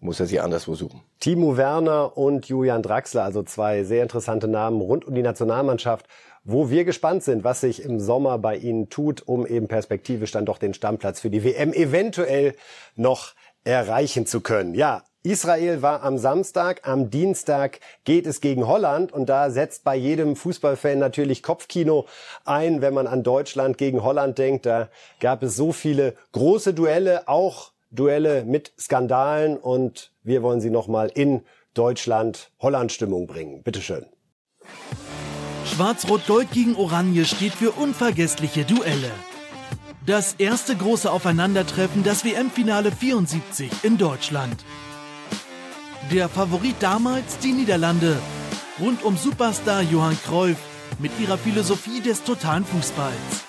muss 0.00 0.18
er 0.18 0.26
sie 0.26 0.40
anderswo 0.40 0.74
suchen. 0.74 1.02
Timo 1.20 1.56
Werner 1.56 2.16
und 2.16 2.46
Julian 2.46 2.82
Draxler, 2.82 3.24
also 3.24 3.42
zwei 3.42 3.84
sehr 3.84 4.02
interessante 4.02 4.48
Namen 4.48 4.80
rund 4.80 5.04
um 5.04 5.14
die 5.14 5.22
Nationalmannschaft, 5.22 6.06
wo 6.42 6.70
wir 6.70 6.84
gespannt 6.84 7.22
sind, 7.22 7.44
was 7.44 7.60
sich 7.60 7.82
im 7.82 8.00
Sommer 8.00 8.38
bei 8.38 8.56
ihnen 8.56 8.88
tut, 8.88 9.26
um 9.26 9.46
eben 9.46 9.68
perspektivisch 9.68 10.32
dann 10.32 10.46
doch 10.46 10.58
den 10.58 10.74
Stammplatz 10.74 11.20
für 11.20 11.30
die 11.30 11.44
WM 11.44 11.72
eventuell 11.72 12.54
noch 12.96 13.34
erreichen 13.62 14.26
zu 14.26 14.40
können. 14.40 14.74
Ja, 14.74 15.02
Israel 15.22 15.82
war 15.82 16.02
am 16.02 16.16
Samstag, 16.16 16.88
am 16.88 17.10
Dienstag 17.10 17.80
geht 18.04 18.26
es 18.26 18.40
gegen 18.40 18.66
Holland 18.66 19.12
und 19.12 19.28
da 19.28 19.50
setzt 19.50 19.84
bei 19.84 19.94
jedem 19.94 20.34
Fußballfan 20.34 20.98
natürlich 20.98 21.42
Kopfkino 21.42 22.06
ein, 22.46 22.80
wenn 22.80 22.94
man 22.94 23.06
an 23.06 23.22
Deutschland 23.22 23.76
gegen 23.76 24.02
Holland 24.02 24.38
denkt. 24.38 24.64
Da 24.64 24.88
gab 25.20 25.42
es 25.42 25.56
so 25.56 25.72
viele 25.72 26.14
große 26.32 26.72
Duelle, 26.72 27.28
auch 27.28 27.72
Duelle 27.90 28.44
mit 28.44 28.72
Skandalen 28.78 29.56
und 29.56 30.12
wir 30.22 30.42
wollen 30.42 30.60
sie 30.60 30.70
nochmal 30.70 31.10
in 31.14 31.42
Deutschland 31.74 32.50
Holland-Stimmung 32.60 33.26
bringen. 33.26 33.62
Bitteschön. 33.62 34.06
Schwarz-Rot-Gold 35.64 36.52
gegen 36.52 36.76
Oranje 36.76 37.24
steht 37.24 37.52
für 37.52 37.72
unvergessliche 37.72 38.64
Duelle. 38.64 39.10
Das 40.06 40.34
erste 40.38 40.76
große 40.76 41.10
Aufeinandertreffen, 41.10 42.02
das 42.02 42.24
WM-Finale 42.24 42.90
74 42.90 43.70
in 43.82 43.98
Deutschland. 43.98 44.64
Der 46.10 46.28
Favorit 46.28 46.76
damals 46.80 47.38
die 47.38 47.52
Niederlande, 47.52 48.16
rund 48.80 49.04
um 49.04 49.16
Superstar 49.16 49.82
Johann 49.82 50.18
Cruyff 50.24 50.58
mit 50.98 51.12
ihrer 51.20 51.38
Philosophie 51.38 52.00
des 52.00 52.24
totalen 52.24 52.64
Fußballs. 52.64 53.44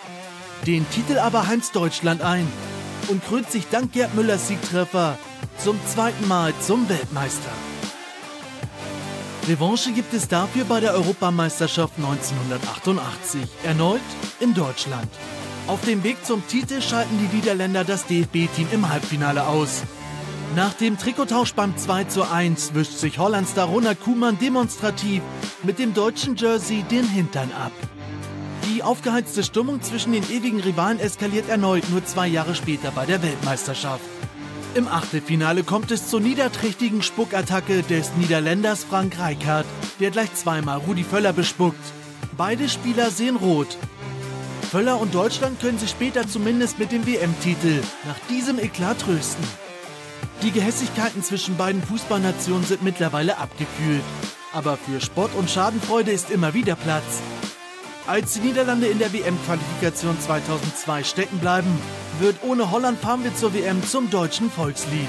Den 0.68 0.88
Titel 0.92 1.18
aber 1.18 1.48
heimst 1.48 1.76
Deutschland 1.76 2.22
ein 2.22 2.46
und 3.12 3.24
krönt 3.24 3.52
sich 3.52 3.68
dank 3.70 3.92
Gerd 3.92 4.16
Müllers 4.16 4.48
Siegtreffer 4.48 5.18
zum 5.58 5.78
zweiten 5.86 6.28
Mal 6.28 6.54
zum 6.62 6.88
Weltmeister. 6.88 7.52
Revanche 9.48 9.92
gibt 9.92 10.14
es 10.14 10.28
dafür 10.28 10.66
bei 10.66 10.80
der 10.80 10.94
Europameisterschaft 10.94 11.94
1988, 11.98 13.42
erneut 13.64 14.00
in 14.40 14.54
Deutschland. 14.54 15.10
Auf 15.68 15.82
dem 15.82 16.04
Weg 16.04 16.26
zum 16.26 16.46
Titel 16.48 16.82
schalten 16.82 17.18
die 17.20 17.36
Niederländer 17.36 17.84
das 17.84 18.06
DFB-Team 18.06 18.68
im 18.72 18.88
Halbfinale 18.88 19.46
aus. 19.46 19.84
Nach 20.56 20.74
dem 20.74 20.98
Trikottausch 20.98 21.54
beim 21.54 21.78
2 21.78 22.06
zu 22.06 22.30
1 22.30 22.74
wischt 22.76 22.98
sich 22.98 23.20
Hollands 23.20 23.58
Ronald 23.58 24.02
Kuhmann 24.02 24.38
demonstrativ 24.40 25.22
mit 25.64 25.80
dem 25.80 25.94
deutschen 25.94 26.36
Jersey 26.36 26.84
den 26.84 27.08
Hintern 27.08 27.52
ab. 27.52 27.72
Die 28.82 28.88
aufgeheizte 28.88 29.44
Stimmung 29.44 29.84
zwischen 29.84 30.12
den 30.12 30.28
ewigen 30.32 30.60
Rivalen 30.60 31.00
eskaliert 31.00 31.48
erneut 31.48 31.88
nur 31.92 32.04
zwei 32.04 32.26
Jahre 32.26 32.56
später 32.56 32.90
bei 32.90 33.06
der 33.06 33.22
Weltmeisterschaft. 33.22 34.02
Im 34.74 34.88
Achtelfinale 34.88 35.62
kommt 35.62 35.92
es 35.92 36.08
zur 36.08 36.20
niederträchtigen 36.20 37.04
Spuckattacke 37.04 37.84
des 37.84 38.10
Niederländers 38.16 38.84
Frank 38.84 39.20
Rijkaard, 39.20 39.68
der 40.00 40.10
gleich 40.10 40.34
zweimal 40.34 40.80
Rudi 40.80 41.04
Völler 41.04 41.32
bespuckt. 41.32 41.78
Beide 42.36 42.68
Spieler 42.68 43.12
sehen 43.12 43.36
rot. 43.36 43.78
Völler 44.72 45.00
und 45.00 45.14
Deutschland 45.14 45.62
können 45.62 45.78
sich 45.78 45.92
später 45.92 46.28
zumindest 46.28 46.80
mit 46.80 46.92
dem 46.92 47.06
WM-Titel 47.06 47.84
nach 48.08 48.18
diesem 48.32 48.58
Eklat 48.58 49.00
trösten. 49.02 49.46
Die 50.42 50.50
Gehässigkeiten 50.50 51.22
zwischen 51.22 51.56
beiden 51.56 51.84
Fußballnationen 51.84 52.66
sind 52.66 52.82
mittlerweile 52.82 53.38
abgekühlt. 53.38 54.02
Aber 54.54 54.76
für 54.76 55.00
Spott 55.00 55.36
und 55.38 55.52
Schadenfreude 55.52 56.12
ist 56.12 56.32
immer 56.32 56.56
wieder 56.56 56.76
Platz. 56.76 57.22
Als 58.08 58.34
die 58.34 58.40
Niederlande 58.40 58.88
in 58.88 58.98
der 58.98 59.14
WM-Qualifikation 59.14 60.20
2002 60.20 61.04
stecken 61.04 61.38
bleiben, 61.38 61.70
wird 62.20 62.44
ohne 62.44 62.72
Holland 62.72 63.00
fahren 63.00 63.24
wir 63.24 63.34
zur 63.36 63.54
WM 63.54 63.84
zum 63.84 64.10
deutschen 64.10 64.50
Volkslied. 64.50 65.08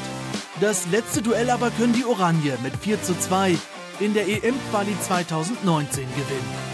Das 0.60 0.86
letzte 0.92 1.22
Duell 1.22 1.48
aber 1.48 1.70
können 1.70 1.94
die 1.94 2.04
Oranje 2.04 2.58
mit 2.62 2.76
4 2.76 3.02
zu 3.02 3.18
2 3.18 3.56
in 4.00 4.12
der 4.12 4.28
EM-Quali 4.28 4.94
2019 5.00 6.04
gewinnen. 6.04 6.72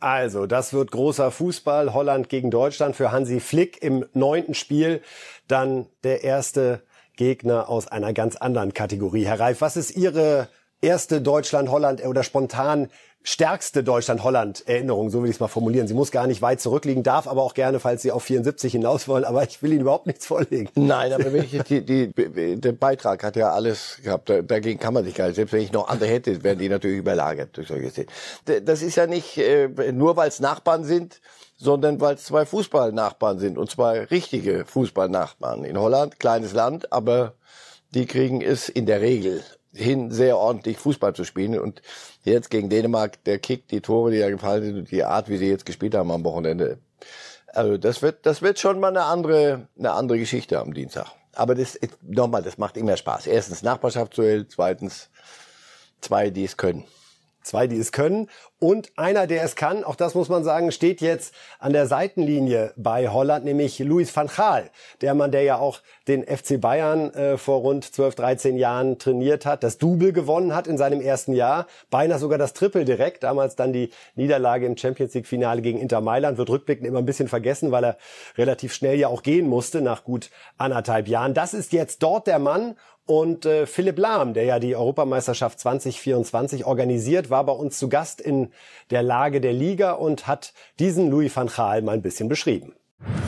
Also, 0.00 0.46
das 0.46 0.72
wird 0.72 0.90
großer 0.90 1.30
Fußball. 1.30 1.94
Holland 1.94 2.28
gegen 2.28 2.50
Deutschland 2.50 2.96
für 2.96 3.12
Hansi 3.12 3.38
Flick 3.38 3.82
im 3.82 4.04
neunten 4.14 4.54
Spiel. 4.54 5.00
Dann 5.46 5.86
der 6.02 6.24
erste 6.24 6.82
Gegner 7.16 7.68
aus 7.68 7.86
einer 7.86 8.12
ganz 8.12 8.36
anderen 8.36 8.74
Kategorie. 8.74 9.24
Herr 9.24 9.40
Reif, 9.40 9.60
was 9.60 9.76
ist 9.76 9.96
Ihre 9.96 10.48
erste 10.80 11.20
Deutschland-Holland 11.20 12.04
oder 12.04 12.22
spontan 12.22 12.88
stärkste 13.28 13.82
Deutschland-Holland-Erinnerung, 13.82 15.10
so 15.10 15.20
will 15.20 15.28
ich 15.28 15.34
es 15.34 15.40
mal 15.40 15.48
formulieren. 15.48 15.88
Sie 15.88 15.94
muss 15.94 16.12
gar 16.12 16.28
nicht 16.28 16.42
weit 16.42 16.60
zurückliegen, 16.60 17.02
darf 17.02 17.26
aber 17.26 17.42
auch 17.42 17.54
gerne, 17.54 17.80
falls 17.80 18.02
Sie 18.02 18.12
auf 18.12 18.22
74 18.22 18.70
hinaus 18.70 19.08
wollen, 19.08 19.24
aber 19.24 19.42
ich 19.42 19.60
will 19.64 19.72
Ihnen 19.72 19.80
überhaupt 19.80 20.06
nichts 20.06 20.26
vorlegen. 20.26 20.70
Nein, 20.76 21.12
aber 21.12 21.32
wenn 21.32 21.42
ich 21.42 21.60
die, 21.64 21.84
die, 21.84 22.12
der 22.14 22.72
Beitrag 22.72 23.24
hat 23.24 23.34
ja 23.34 23.50
alles 23.50 23.98
gehabt, 24.04 24.28
dagegen 24.28 24.78
kann 24.78 24.94
man 24.94 25.04
sich 25.04 25.16
gar 25.16 25.26
nicht. 25.26 25.34
Selbst 25.34 25.52
wenn 25.52 25.62
ich 25.62 25.72
noch 25.72 25.88
andere 25.88 26.08
hätte, 26.08 26.44
werden 26.44 26.60
die 26.60 26.68
natürlich 26.68 26.98
überlagert 26.98 27.56
durch 27.56 27.66
solche 27.66 27.90
Szenen. 27.90 28.10
Das 28.64 28.80
ist 28.80 28.94
ja 28.94 29.08
nicht 29.08 29.38
äh, 29.38 29.68
nur, 29.90 30.16
weil 30.16 30.28
es 30.28 30.38
Nachbarn 30.38 30.84
sind, 30.84 31.20
sondern 31.56 32.00
weil 32.00 32.14
es 32.14 32.26
zwei 32.26 32.46
Fußballnachbarn 32.46 33.40
sind 33.40 33.58
und 33.58 33.68
zwei 33.68 34.04
richtige 34.04 34.64
Fußballnachbarn. 34.66 35.64
In 35.64 35.80
Holland, 35.80 36.20
kleines 36.20 36.52
Land, 36.52 36.92
aber 36.92 37.34
die 37.92 38.06
kriegen 38.06 38.40
es 38.40 38.68
in 38.68 38.86
der 38.86 39.00
Regel 39.00 39.42
hin, 39.76 40.10
sehr 40.10 40.38
ordentlich 40.38 40.78
Fußball 40.78 41.14
zu 41.14 41.24
spielen. 41.24 41.58
Und 41.58 41.82
jetzt 42.22 42.50
gegen 42.50 42.68
Dänemark, 42.68 43.22
der 43.24 43.38
Kick, 43.38 43.68
die 43.68 43.80
Tore, 43.80 44.10
die 44.10 44.18
da 44.18 44.30
gefallen 44.30 44.62
sind 44.62 44.78
und 44.78 44.90
die 44.90 45.04
Art, 45.04 45.28
wie 45.28 45.36
sie 45.36 45.48
jetzt 45.48 45.66
gespielt 45.66 45.94
haben 45.94 46.10
am 46.10 46.24
Wochenende. 46.24 46.78
Also 47.48 47.76
das 47.78 48.02
wird, 48.02 48.26
das 48.26 48.42
wird 48.42 48.58
schon 48.58 48.80
mal 48.80 48.88
eine 48.88 49.04
andere, 49.04 49.68
eine 49.78 49.92
andere 49.92 50.18
Geschichte 50.18 50.58
am 50.58 50.74
Dienstag. 50.74 51.06
Aber 51.34 51.54
das, 51.54 51.78
nochmal, 52.02 52.42
das 52.42 52.58
macht 52.58 52.76
immer 52.76 52.96
Spaß. 52.96 53.26
Erstens 53.26 53.62
Nachbarschaftsduell, 53.62 54.48
zweitens 54.48 55.10
zwei, 56.00 56.30
die 56.30 56.44
es 56.44 56.56
können. 56.56 56.84
Zwei, 57.46 57.68
die 57.68 57.78
es 57.78 57.92
können. 57.92 58.28
Und 58.58 58.90
einer, 58.96 59.28
der 59.28 59.44
es 59.44 59.54
kann, 59.54 59.84
auch 59.84 59.94
das 59.94 60.16
muss 60.16 60.28
man 60.28 60.42
sagen, 60.42 60.72
steht 60.72 61.00
jetzt 61.00 61.32
an 61.60 61.72
der 61.72 61.86
Seitenlinie 61.86 62.72
bei 62.76 63.08
Holland, 63.08 63.44
nämlich 63.44 63.78
Luis 63.78 64.16
van 64.16 64.26
Gaal. 64.26 64.68
Der 65.00 65.14
Mann, 65.14 65.30
der 65.30 65.44
ja 65.44 65.58
auch 65.58 65.78
den 66.08 66.24
FC 66.24 66.60
Bayern 66.60 67.14
äh, 67.14 67.38
vor 67.38 67.60
rund 67.60 67.84
12, 67.84 68.16
13 68.16 68.56
Jahren 68.56 68.98
trainiert 68.98 69.46
hat, 69.46 69.62
das 69.62 69.78
Double 69.78 70.12
gewonnen 70.12 70.56
hat 70.56 70.66
in 70.66 70.76
seinem 70.76 71.00
ersten 71.00 71.34
Jahr, 71.34 71.68
beinahe 71.88 72.18
sogar 72.18 72.36
das 72.36 72.52
Triple 72.52 72.84
direkt, 72.84 73.22
damals 73.22 73.54
dann 73.54 73.72
die 73.72 73.90
Niederlage 74.16 74.66
im 74.66 74.76
Champions 74.76 75.14
League 75.14 75.28
Finale 75.28 75.62
gegen 75.62 75.78
Inter 75.78 76.00
Mailand, 76.00 76.38
wird 76.38 76.50
rückblickend 76.50 76.84
immer 76.84 76.98
ein 76.98 77.06
bisschen 77.06 77.28
vergessen, 77.28 77.70
weil 77.70 77.84
er 77.84 77.96
relativ 78.36 78.74
schnell 78.74 78.98
ja 78.98 79.06
auch 79.06 79.22
gehen 79.22 79.48
musste 79.48 79.82
nach 79.82 80.02
gut 80.02 80.30
anderthalb 80.58 81.06
Jahren. 81.06 81.32
Das 81.32 81.54
ist 81.54 81.72
jetzt 81.72 82.02
dort 82.02 82.26
der 82.26 82.40
Mann 82.40 82.74
und 83.06 83.46
äh, 83.46 83.66
Philipp 83.66 83.98
Lahm, 83.98 84.34
der 84.34 84.44
ja 84.44 84.58
die 84.58 84.74
Europameisterschaft 84.76 85.60
2024 85.60 86.66
organisiert, 86.66 87.30
war 87.30 87.44
bei 87.44 87.52
uns 87.52 87.78
zu 87.78 87.88
Gast 87.88 88.20
in 88.20 88.52
der 88.90 89.02
Lage 89.02 89.40
der 89.40 89.52
Liga 89.52 89.92
und 89.92 90.26
hat 90.26 90.52
diesen 90.80 91.10
Louis 91.10 91.34
van 91.34 91.46
Gaal 91.46 91.82
mal 91.82 91.92
ein 91.92 92.02
bisschen 92.02 92.28
beschrieben. 92.28 92.74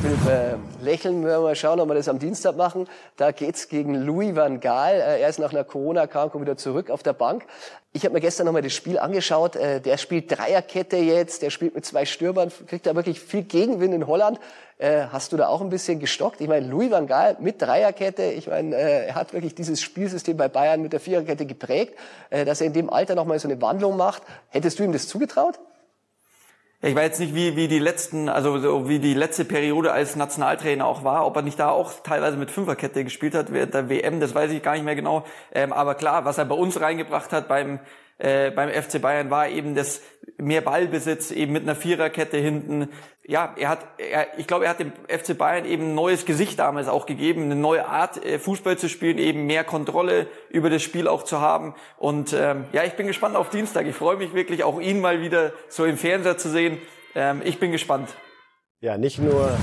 Philipp, 0.01 0.27
äh, 0.29 0.55
lächeln 0.85 1.27
wir 1.27 1.41
mal 1.41 1.57
schauen, 1.57 1.81
ob 1.81 1.89
wir 1.89 1.95
das 1.95 2.09
am 2.09 2.21
Dienstag 2.21 2.57
machen. 2.57 2.87
Da 3.17 3.33
geht's 3.33 3.69
gegen 3.69 3.95
Louis 3.95 4.37
van 4.37 4.61
Gaal. 4.61 4.95
Äh, 4.95 5.21
er 5.21 5.29
ist 5.29 5.41
nach 5.41 5.53
einer 5.53 5.65
Corona-Erkrankung 5.65 6.41
wieder 6.41 6.57
zurück 6.57 6.89
auf 6.89 7.03
der 7.03 7.15
Bank. 7.15 7.45
Ich 7.93 8.05
habe 8.05 8.15
mir 8.15 8.21
gestern 8.21 8.47
nochmal 8.47 8.63
das 8.63 8.73
Spiel 8.73 8.99
angeschaut. 8.99 9.57
Äh, 9.57 9.81
der 9.81 9.97
spielt 9.97 10.31
Dreierkette 10.31 10.97
jetzt, 10.99 11.43
der 11.43 11.51
spielt 11.51 11.75
mit 11.75 11.85
zwei 11.85 12.05
Stürmern, 12.05 12.53
kriegt 12.69 12.87
da 12.87 12.95
wirklich 12.95 13.21
viel 13.21 13.43
Gegenwind 13.43 13.93
in 13.93 14.07
Holland. 14.07 14.39
Hast 14.81 15.33
du 15.33 15.37
da 15.37 15.49
auch 15.49 15.61
ein 15.61 15.71
bisschen 15.71 15.99
gestockt? 15.99 16.41
Ich 16.41 16.47
meine, 16.47 16.65
Louis 16.65 16.93
van 16.93 17.09
Gaal 17.09 17.37
mit 17.41 17.61
Dreierkette, 17.61 18.23
ich 18.23 18.47
meine, 18.47 18.77
er 18.77 19.17
hat 19.17 19.33
wirklich 19.33 19.57
dieses 19.57 19.83
Spielsystem 19.83 20.37
bei 20.37 20.47
Bayern 20.47 20.83
mit 20.83 20.93
der 20.93 21.01
Viererkette 21.01 21.47
geprägt, 21.47 21.99
dass 22.31 22.61
er 22.61 22.69
in 22.69 22.75
dem 22.75 22.89
Alter 22.89 23.17
nochmal 23.17 23.41
so 23.41 23.49
eine 23.49 23.61
Wandlung 23.61 23.97
macht. 23.97 24.23
Hättest 24.51 24.79
du 24.79 24.85
ihm 24.85 24.93
das 24.93 25.09
zugetraut? 25.09 25.59
Ich 26.81 26.95
weiß 26.95 27.09
jetzt 27.09 27.19
nicht, 27.19 27.35
wie, 27.35 27.57
wie 27.57 27.67
die 27.67 27.81
letzten, 27.81 28.29
also 28.29 28.59
so 28.59 28.89
wie 28.89 29.01
die 29.01 29.15
letzte 29.15 29.45
Periode 29.45 29.93
als 29.93 30.15
Nationaltrainer 30.15 30.87
auch 30.87 31.03
war, 31.03 31.27
ob 31.27 31.35
er 31.35 31.43
nicht 31.43 31.59
da 31.59 31.71
auch 31.71 31.93
teilweise 32.05 32.37
mit 32.37 32.53
Fünferkette 32.53 33.03
gespielt 33.03 33.35
hat 33.35 33.53
während 33.53 33.75
der 33.75 33.89
WM, 33.89 34.21
das 34.21 34.33
weiß 34.33 34.53
ich 34.53 34.63
gar 34.63 34.75
nicht 34.75 34.85
mehr 34.85 34.95
genau. 34.95 35.25
Ähm, 35.53 35.73
aber 35.73 35.97
klar, 35.97 36.25
was 36.25 36.39
er 36.39 36.45
bei 36.45 36.55
uns 36.55 36.81
reingebracht 36.81 37.33
hat 37.33 37.49
beim 37.49 37.81
äh, 38.19 38.51
beim 38.51 38.71
FC 38.71 39.01
Bayern 39.01 39.31
war 39.31 39.49
eben 39.49 39.75
das 39.75 40.03
mehr 40.39 40.61
Ballbesitz 40.61 41.31
eben 41.31 41.53
mit 41.53 41.65
einer 41.65 41.75
Viererkette 41.75 42.39
hinten. 42.39 42.89
Ja, 43.27 43.55
er 43.59 43.69
hat, 43.69 43.87
er, 43.99 44.39
ich 44.39 44.47
glaube, 44.47 44.65
er 44.65 44.71
hat 44.71 44.81
dem 44.81 44.93
FC 45.09 45.37
Bayern 45.37 45.67
eben 45.67 45.91
ein 45.91 45.95
neues 45.95 46.25
Gesicht 46.25 46.59
damals 46.59 46.89
auch 46.89 47.07
gegeben, 47.07 47.43
eine 47.43 47.57
neue 47.57 47.87
Art 47.87 48.25
äh, 48.25 48.39
Fußball 48.39 48.79
zu 48.79 48.89
spielen, 48.89 49.19
eben 49.19 49.47
mehr 49.47 49.65
Kontrolle 49.65 50.29
über 50.49 50.71
das 50.71 50.83
Spiel 50.83 51.09
auch 51.09 51.25
zu 51.25 51.41
haben. 51.41 51.75
Und 51.99 52.33
ähm, 52.33 52.65
ja, 52.73 52.85
ich 52.85 52.95
bin 52.95 53.07
gespannt 53.07 53.37
auf 53.37 53.51
Dienstag. 53.51 53.87
Ich 53.87 53.97
freue 53.97 54.17
mich 54.17 54.33
wirklich, 54.33 54.65
auch 54.65 54.81
ihn 54.81 55.01
mal 55.01 55.21
wieder 55.21 55.53
so 55.69 55.85
im 55.85 55.99
Fernseher 55.99 56.39
zu 56.39 56.49
sehen. 56.49 56.79
Ähm, 57.15 57.43
ich 57.45 57.59
bin 57.59 57.73
gespannt. 57.73 58.09
Ja, 58.81 58.97
nicht 58.97 59.19
nur 59.19 59.59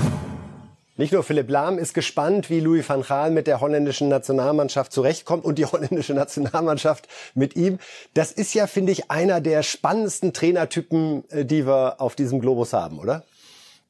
nicht 0.96 1.12
nur 1.12 1.22
Philipp 1.22 1.50
Lahm 1.50 1.78
ist 1.78 1.94
gespannt, 1.94 2.50
wie 2.50 2.60
Louis 2.60 2.88
van 2.88 3.02
Gaal 3.02 3.30
mit 3.30 3.46
der 3.46 3.60
holländischen 3.60 4.08
Nationalmannschaft 4.08 4.92
zurechtkommt 4.92 5.44
und 5.44 5.58
die 5.58 5.66
holländische 5.66 6.14
Nationalmannschaft 6.14 7.08
mit 7.34 7.56
ihm. 7.56 7.78
Das 8.14 8.32
ist 8.32 8.54
ja, 8.54 8.66
finde 8.66 8.92
ich, 8.92 9.10
einer 9.10 9.40
der 9.40 9.62
spannendsten 9.62 10.32
Trainertypen, 10.32 11.24
äh, 11.30 11.44
die 11.44 11.66
wir 11.66 12.00
auf 12.00 12.14
diesem 12.14 12.40
Globus 12.40 12.72
haben, 12.72 12.98
oder? 12.98 13.24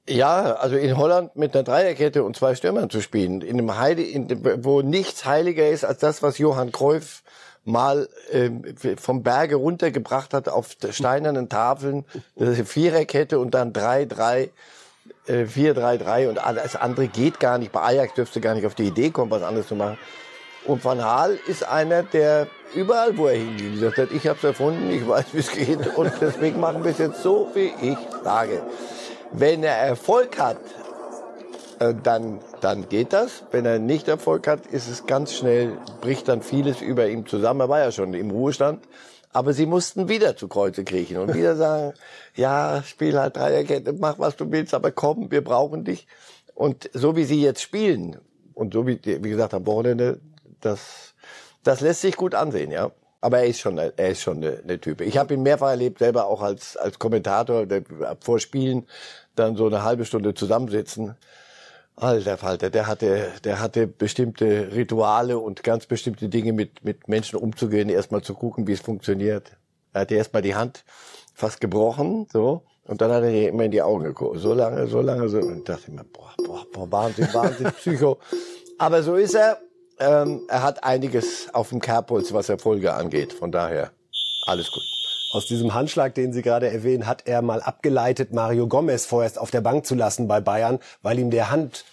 Ja, 0.09 0.55
also 0.55 0.77
in 0.77 0.97
Holland 0.97 1.35
mit 1.35 1.55
einer 1.55 1.65
Dreierkette 1.65 2.23
und 2.23 2.37
zwei 2.37 2.55
Stürmern 2.55 2.91
zu 2.91 3.01
spielen, 3.01 3.41
in 3.41 3.59
einem 3.59 3.77
Heide, 3.77 4.03
in 4.03 4.29
dem, 4.29 4.65
wo 4.65 4.81
nichts 4.81 5.25
heiliger 5.25 5.69
ist 5.69 5.85
als 5.85 5.99
das, 5.99 6.23
was 6.23 6.39
Johann 6.39 6.71
Cruyff 6.71 7.23
mal 7.65 8.09
äh, 8.31 8.51
vom 8.97 9.25
Berge 9.25 9.57
runtergebracht 9.57 10.33
hat 10.33 10.49
auf 10.49 10.77
steinernen 10.91 11.49
Tafeln, 11.49 12.05
Viererkette 12.37 13.41
und 13.41 13.55
dann 13.55 13.73
drei, 13.73 14.05
drei 14.05 14.51
4-3-3 15.29 16.21
äh, 16.23 16.27
und 16.29 16.39
alles 16.39 16.77
andere 16.77 17.09
geht 17.09 17.41
gar 17.41 17.59
nicht. 17.59 17.73
Bei 17.73 17.83
Ajax 17.83 18.15
dürfte 18.15 18.41
gar 18.41 18.55
nicht 18.55 18.67
auf 18.67 18.75
die 18.75 18.85
Idee 18.85 19.11
kommen, 19.11 19.31
was 19.31 19.43
anderes 19.43 19.69
zu 19.69 19.75
machen. 19.75 19.99
Und 20.65 20.85
Van 20.85 20.99
Gaal 20.99 21.39
ist 21.47 21.67
einer, 21.67 22.03
der 22.03 22.49
überall, 22.75 23.17
wo 23.17 23.29
er 23.29 23.37
hingeht, 23.37 23.75
gesagt 23.75 23.99
hat, 23.99 24.11
ich 24.11 24.27
habe 24.27 24.39
es 24.39 24.45
erfunden, 24.45 24.91
ich 24.91 25.07
weiß, 25.07 25.27
wie 25.33 25.39
es 25.39 25.51
geht 25.53 25.97
und 25.97 26.13
deswegen 26.21 26.59
machen 26.59 26.83
wir 26.83 26.91
es 26.91 26.99
jetzt 26.99 27.23
so, 27.23 27.51
wie 27.55 27.73
ich 27.81 27.99
sage. 28.25 28.63
Wenn 29.33 29.63
er 29.63 29.77
Erfolg 29.77 30.39
hat, 30.39 30.59
äh, 31.79 31.95
dann, 32.03 32.41
dann 32.61 32.89
geht 32.89 33.13
das. 33.13 33.45
Wenn 33.51 33.67
er 33.67 33.79
nicht 33.79 34.09
Erfolg 34.09 34.47
hat, 34.47 34.67
ist 34.67 34.89
es 34.89 35.07
ganz 35.07 35.35
schnell, 35.35 35.77
bricht 36.01 36.29
dann 36.29 36.43
vieles 36.43 36.81
über 36.81 37.07
ihm 37.07 37.27
zusammen. 37.27 37.61
Er 37.61 37.69
war 37.69 37.81
ja 37.81 37.93
schon 37.93 38.15
im 38.15 38.31
Ruhestand. 38.31 38.83
Aber 39.37 39.53
sie 39.53 39.67
mussten 39.67 40.09
wieder 40.09 40.35
zu 40.35 40.49
Kreuze 40.49 40.83
kriechen 40.83 41.19
und 41.19 41.35
wieder 41.35 41.57
sagen, 41.57 41.93
ja, 42.37 42.83
spiel 42.83 43.19
halt 43.19 43.37
Dreierkette, 43.37 43.93
mach 43.93 44.19
was 44.19 44.35
du 44.37 44.51
willst, 44.51 44.73
aber 44.73 44.93
komm, 44.93 45.31
wir 45.31 45.45
brauchen 45.45 45.85
dich. 45.85 46.07
Und 46.55 46.89
so 46.95 47.17
wie 47.17 47.25
sie 47.25 47.43
jetzt 47.43 47.61
spielen 47.61 48.17
und 48.55 48.73
so 48.73 48.87
wie, 48.87 48.99
wie 49.05 49.29
gesagt, 49.29 49.53
am 49.53 49.67
Wochenende, 49.67 50.23
das, 50.63 51.13
das 51.63 51.83
lässt 51.83 52.01
sich 52.01 52.17
gut 52.17 52.35
ansehen, 52.35 52.71
ja. 52.71 52.93
Aber 53.21 53.41
er 53.41 53.47
ist 53.47 53.61
schon, 53.61 53.77
er 53.77 54.09
ist 54.09 54.23
schon 54.23 54.39
eine, 54.39 54.61
eine 54.63 54.81
Type. 54.81 55.05
Ich 55.05 55.19
habe 55.19 55.35
ihn 55.35 55.43
mehrfach 55.43 55.69
erlebt, 55.69 55.99
selber 55.99 56.29
auch 56.29 56.41
als, 56.41 56.79
als 56.79 56.99
Kommentator, 56.99 57.67
der, 57.67 57.83
vor 58.23 58.39
Spielen 58.39 58.87
dann 59.35 59.55
so 59.55 59.67
eine 59.67 59.83
halbe 59.85 60.07
Stunde 60.07 60.33
zusammensitzen 60.33 61.15
Alter 61.97 62.37
Falter, 62.37 62.69
der 62.69 62.87
hatte, 62.87 63.33
der 63.45 63.59
hatte 63.59 63.87
bestimmte 63.87 64.75
Rituale 64.75 65.39
und 65.39 65.63
ganz 65.63 65.87
bestimmte 65.87 66.29
Dinge 66.29 66.53
mit, 66.53 66.85
mit 66.85 67.09
Menschen 67.09 67.39
umzugehen, 67.39 67.89
erstmal 67.89 68.21
zu 68.21 68.35
gucken, 68.35 68.67
wie 68.67 68.73
es 68.73 68.81
funktioniert. 68.81 69.57
Er 69.95 70.03
hatte 70.03 70.15
erstmal 70.15 70.43
die 70.43 70.55
Hand 70.55 70.85
fast 71.35 71.61
gebrochen, 71.61 72.27
so, 72.31 72.63
und 72.85 73.01
dann 73.01 73.11
hat 73.11 73.23
er 73.23 73.49
immer 73.49 73.65
in 73.65 73.71
die 73.71 73.83
Augen 73.83 74.05
geguckt. 74.05 74.39
So 74.41 74.53
lange, 74.53 74.87
so 74.87 75.01
lange, 75.01 75.29
so, 75.29 75.39
und 75.39 75.69
dachte 75.69 75.85
ich 75.89 75.95
mir, 75.95 76.05
boah, 76.05 76.35
boah, 76.45 76.67
boah, 76.73 76.93
Wahnsinn, 76.93 77.29
Wahnsinn, 77.33 77.73
Psycho. 77.77 78.19
Aber 78.79 79.03
so 79.03 79.17
ist 79.17 79.35
er. 79.35 79.59
Ähm, 79.99 80.43
er 80.49 80.63
hat 80.63 80.85
einiges 80.85 81.49
auf 81.55 81.71
dem 81.71 81.81
Kerbholz, 81.81 82.31
was 82.35 82.51
Erfolge 82.51 82.93
angeht. 82.93 83.33
Von 83.33 83.51
daher, 83.51 83.93
alles 84.45 84.71
gut. 84.71 84.83
Aus 85.37 85.45
diesem 85.45 85.75
Handschlag, 85.75 86.15
den 86.15 86.33
Sie 86.33 86.41
gerade 86.41 86.71
erwähnen, 86.71 87.07
hat 87.07 87.27
er 87.27 87.43
mal 87.43 87.61
abgeleitet, 87.61 88.33
Mario 88.33 88.69
Gomez 88.69 89.05
vorerst 89.05 89.39
auf 89.39 89.51
der 89.51 89.61
Bank 89.61 89.85
zu 89.85 89.95
lassen 89.95 90.29
bei 90.29 90.41
Bayern, 90.41 90.79
weil 91.03 91.19
ihm 91.19 91.31
der 91.31 91.51
Hand 91.51 91.85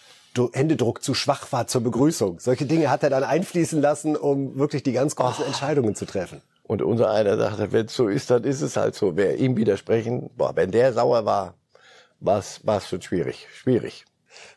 Händedruck 0.54 1.04
zu 1.04 1.14
schwach 1.14 1.52
war 1.52 1.68
zur 1.68 1.82
Begrüßung. 1.82 2.40
Solche 2.40 2.66
Dinge 2.66 2.90
hat 2.90 3.04
er 3.04 3.10
dann 3.10 3.26
einfließen 3.26 3.82
lassen, 3.82 4.16
um 4.16 4.58
wirklich 4.58 4.82
die 4.84 4.94
ganz 4.94 5.18
großen 5.18 5.44
oh. 5.44 5.48
Entscheidungen 5.48 5.94
zu 5.94 6.06
treffen. 6.06 6.42
Und 6.64 6.82
unser 6.82 7.12
einer 7.12 7.36
dachte, 7.36 7.74
wenn 7.74 7.88
es 7.88 7.94
so 7.94 8.08
ist, 8.08 8.30
dann 8.30 8.46
ist 8.46 8.62
es 8.62 8.78
halt 8.78 8.96
so. 8.96 9.18
Wer 9.18 9.38
ihm 9.38 9.58
widersprechen, 9.58 10.30
boah, 10.38 10.56
wenn 10.56 10.72
der 10.72 10.94
sauer 10.94 11.26
war, 11.26 11.56
war 12.22 12.38
es 12.40 12.88
schon 12.88 13.02
schwierig. 13.02 13.48
Schwierig. 13.54 14.06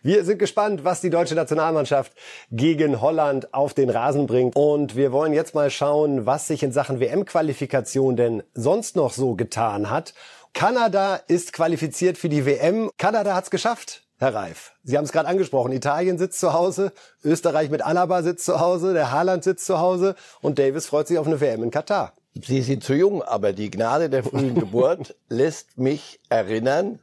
Wir 0.02 0.24
sind 0.24 0.38
gespannt, 0.38 0.84
was 0.84 1.00
die 1.00 1.10
deutsche 1.10 1.34
Nationalmannschaft 1.34 2.12
gegen 2.50 3.00
Holland 3.00 3.52
auf 3.54 3.74
den 3.74 3.90
Rasen 3.90 4.26
bringt. 4.26 4.56
Und 4.56 4.96
wir 4.96 5.12
wollen 5.12 5.32
jetzt 5.32 5.54
mal 5.54 5.70
schauen, 5.70 6.26
was 6.26 6.46
sich 6.46 6.62
in 6.62 6.72
Sachen 6.72 7.00
WM-Qualifikation 7.00 8.16
denn 8.16 8.42
sonst 8.54 8.96
noch 8.96 9.12
so 9.12 9.34
getan 9.34 9.90
hat. 9.90 10.14
Kanada 10.52 11.20
ist 11.28 11.52
qualifiziert 11.52 12.16
für 12.16 12.28
die 12.28 12.46
WM. 12.46 12.90
Kanada 12.96 13.34
hat's 13.34 13.50
geschafft. 13.50 14.06
Herr 14.18 14.34
Reif, 14.34 14.72
Sie 14.82 14.96
haben 14.96 15.04
es 15.04 15.12
gerade 15.12 15.28
angesprochen. 15.28 15.72
Italien 15.72 16.16
sitzt 16.16 16.40
zu 16.40 16.54
Hause, 16.54 16.92
Österreich 17.22 17.68
mit 17.68 17.84
Alaba 17.84 18.22
sitzt 18.22 18.46
zu 18.46 18.60
Hause, 18.60 18.94
der 18.94 19.12
Haaland 19.12 19.44
sitzt 19.44 19.66
zu 19.66 19.78
Hause 19.78 20.14
und 20.40 20.58
Davis 20.58 20.86
freut 20.86 21.06
sich 21.06 21.18
auf 21.18 21.26
eine 21.26 21.42
WM 21.42 21.62
in 21.62 21.70
Katar. 21.70 22.14
Sie 22.34 22.62
sind 22.62 22.82
zu 22.82 22.94
jung, 22.94 23.22
aber 23.22 23.52
die 23.52 23.70
Gnade 23.70 24.08
der 24.08 24.24
frühen 24.24 24.54
Geburt 24.58 25.14
lässt 25.28 25.76
mich 25.76 26.20
erinnern, 26.30 27.00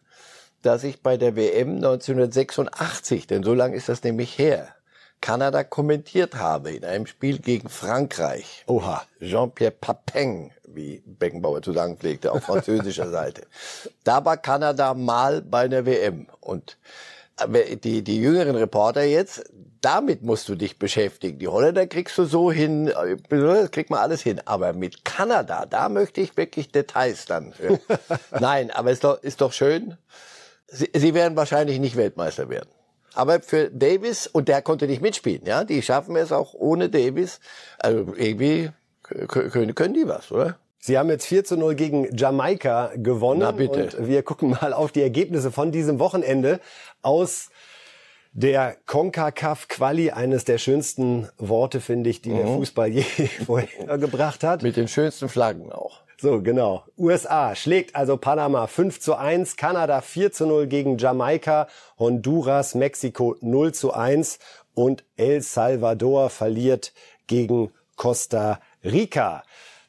dass 0.64 0.84
ich 0.84 1.04
bei 1.04 1.18
der 1.18 1.36
WM 1.36 1.76
1986, 1.76 3.28
denn 3.28 3.44
so 3.44 3.54
lange 3.54 3.76
ist 3.76 3.90
das 3.90 4.04
nämlich 4.04 4.38
her, 4.40 4.70
Kanada 5.22 5.64
kommentiert 5.64 6.36
habe 6.36 6.72
in 6.72 6.84
einem 6.84 7.06
Spiel 7.06 7.40
gegen 7.40 7.70
Frankreich. 7.70 8.66
Oha. 8.68 9.04
Jean-Pierre 9.22 9.72
Papin, 9.72 10.52
wie 10.66 11.02
Beckenbauer 11.06 11.62
zu 11.62 11.72
sagen 11.72 11.98
pflegte, 11.98 12.32
auf 12.34 12.44
französischer 12.44 13.10
Seite. 13.12 13.44
Da 14.04 14.26
war 14.26 14.36
Kanada 14.36 14.94
mal 14.94 15.42
bei 15.42 15.70
der 15.70 15.86
WM. 15.86 16.28
Und 16.42 16.78
äh, 17.40 17.78
die, 17.78 18.04
die 18.04 18.20
jüngeren 18.20 18.58
Reporter 18.58 19.04
jetzt, 19.04 19.50
damit 19.80 20.24
musst 20.24 20.50
du 20.50 20.56
dich 20.56 20.78
beschäftigen. 20.78 21.40
Die 21.40 21.48
Holländer 21.48 21.88
kriegst 21.88 22.18
du 22.18 22.26
so 22.26 22.52
hin, 22.52 22.88
äh, 22.88 23.16
das 23.30 23.72
kriegt 23.72 23.90
man 23.90 24.00
alles 24.00 24.22
hin. 24.22 24.42
Aber 24.44 24.74
mit 24.74 25.06
Kanada, 25.06 25.66
da 25.66 25.88
möchte 25.88 26.20
ich 26.20 26.36
wirklich 26.36 26.72
Details 26.72 27.26
dann. 27.26 27.54
Nein, 28.40 28.72
aber 28.72 28.92
ist 28.92 29.06
doch, 29.06 29.24
ist 29.24 29.40
doch 29.40 29.54
schön. 29.54 29.98
Sie, 30.68 30.90
sie 30.94 31.14
werden 31.14 31.36
wahrscheinlich 31.36 31.80
nicht 31.80 31.96
Weltmeister 31.96 32.50
werden. 32.50 32.70
Aber 33.14 33.42
für 33.42 33.70
Davis, 33.70 34.28
und 34.28 34.48
der 34.48 34.62
konnte 34.62 34.88
nicht 34.88 35.02
mitspielen, 35.02 35.46
ja, 35.46 35.64
die 35.64 35.82
schaffen 35.82 36.16
es 36.16 36.32
auch 36.32 36.54
ohne 36.54 36.90
Davis. 36.90 37.40
Also 37.78 38.14
irgendwie 38.16 38.72
können, 39.04 39.76
können 39.76 39.94
die 39.94 40.08
was, 40.08 40.32
oder? 40.32 40.58
Sie 40.80 40.98
haben 40.98 41.10
jetzt 41.10 41.28
4 41.28 41.46
zu 41.46 41.56
0 41.56 41.76
gegen 41.76 42.16
Jamaika 42.16 42.92
gewonnen. 42.96 43.40
Na 43.42 43.52
bitte. 43.52 43.84
Und 43.98 44.08
wir 44.08 44.24
gucken 44.24 44.50
mal 44.62 44.74
auf 44.74 44.92
die 44.92 45.02
Ergebnisse 45.02 45.52
von 45.52 45.72
diesem 45.72 46.00
Wochenende 46.00 46.60
aus 47.02 47.50
der 48.34 48.76
CONCACAF 48.88 49.68
Quali, 49.68 50.12
eines 50.12 50.44
der 50.44 50.58
schönsten 50.58 51.30
Worte, 51.38 51.80
finde 51.80 52.10
ich, 52.10 52.22
die 52.22 52.32
mhm. 52.32 52.38
der 52.38 52.48
Fußball 52.48 52.90
je 52.90 53.04
vorher 53.46 53.98
gebracht 53.98 54.44
hat. 54.44 54.64
Mit 54.64 54.76
den 54.76 54.88
schönsten 54.88 55.30
Flaggen 55.30 55.72
auch. 55.72 56.03
So, 56.24 56.42
genau. 56.42 56.86
USA 56.98 57.54
schlägt 57.54 57.98
also 57.98 58.16
Panama 58.16 58.68
5 58.68 59.02
zu 59.02 59.16
1, 59.16 59.58
Kanada 59.58 60.00
4 60.00 60.32
zu 60.32 60.46
0 60.46 60.68
gegen 60.68 60.98
Jamaika, 60.98 61.68
Honduras, 62.00 62.76
Mexiko 62.76 63.36
0 63.42 63.74
zu 63.74 63.92
1 63.92 64.40
und 64.74 65.04
El 65.18 65.42
Salvador 65.42 66.30
verliert 66.30 66.94
gegen 67.28 67.74
Costa 67.98 68.62
Rica. 68.86 69.44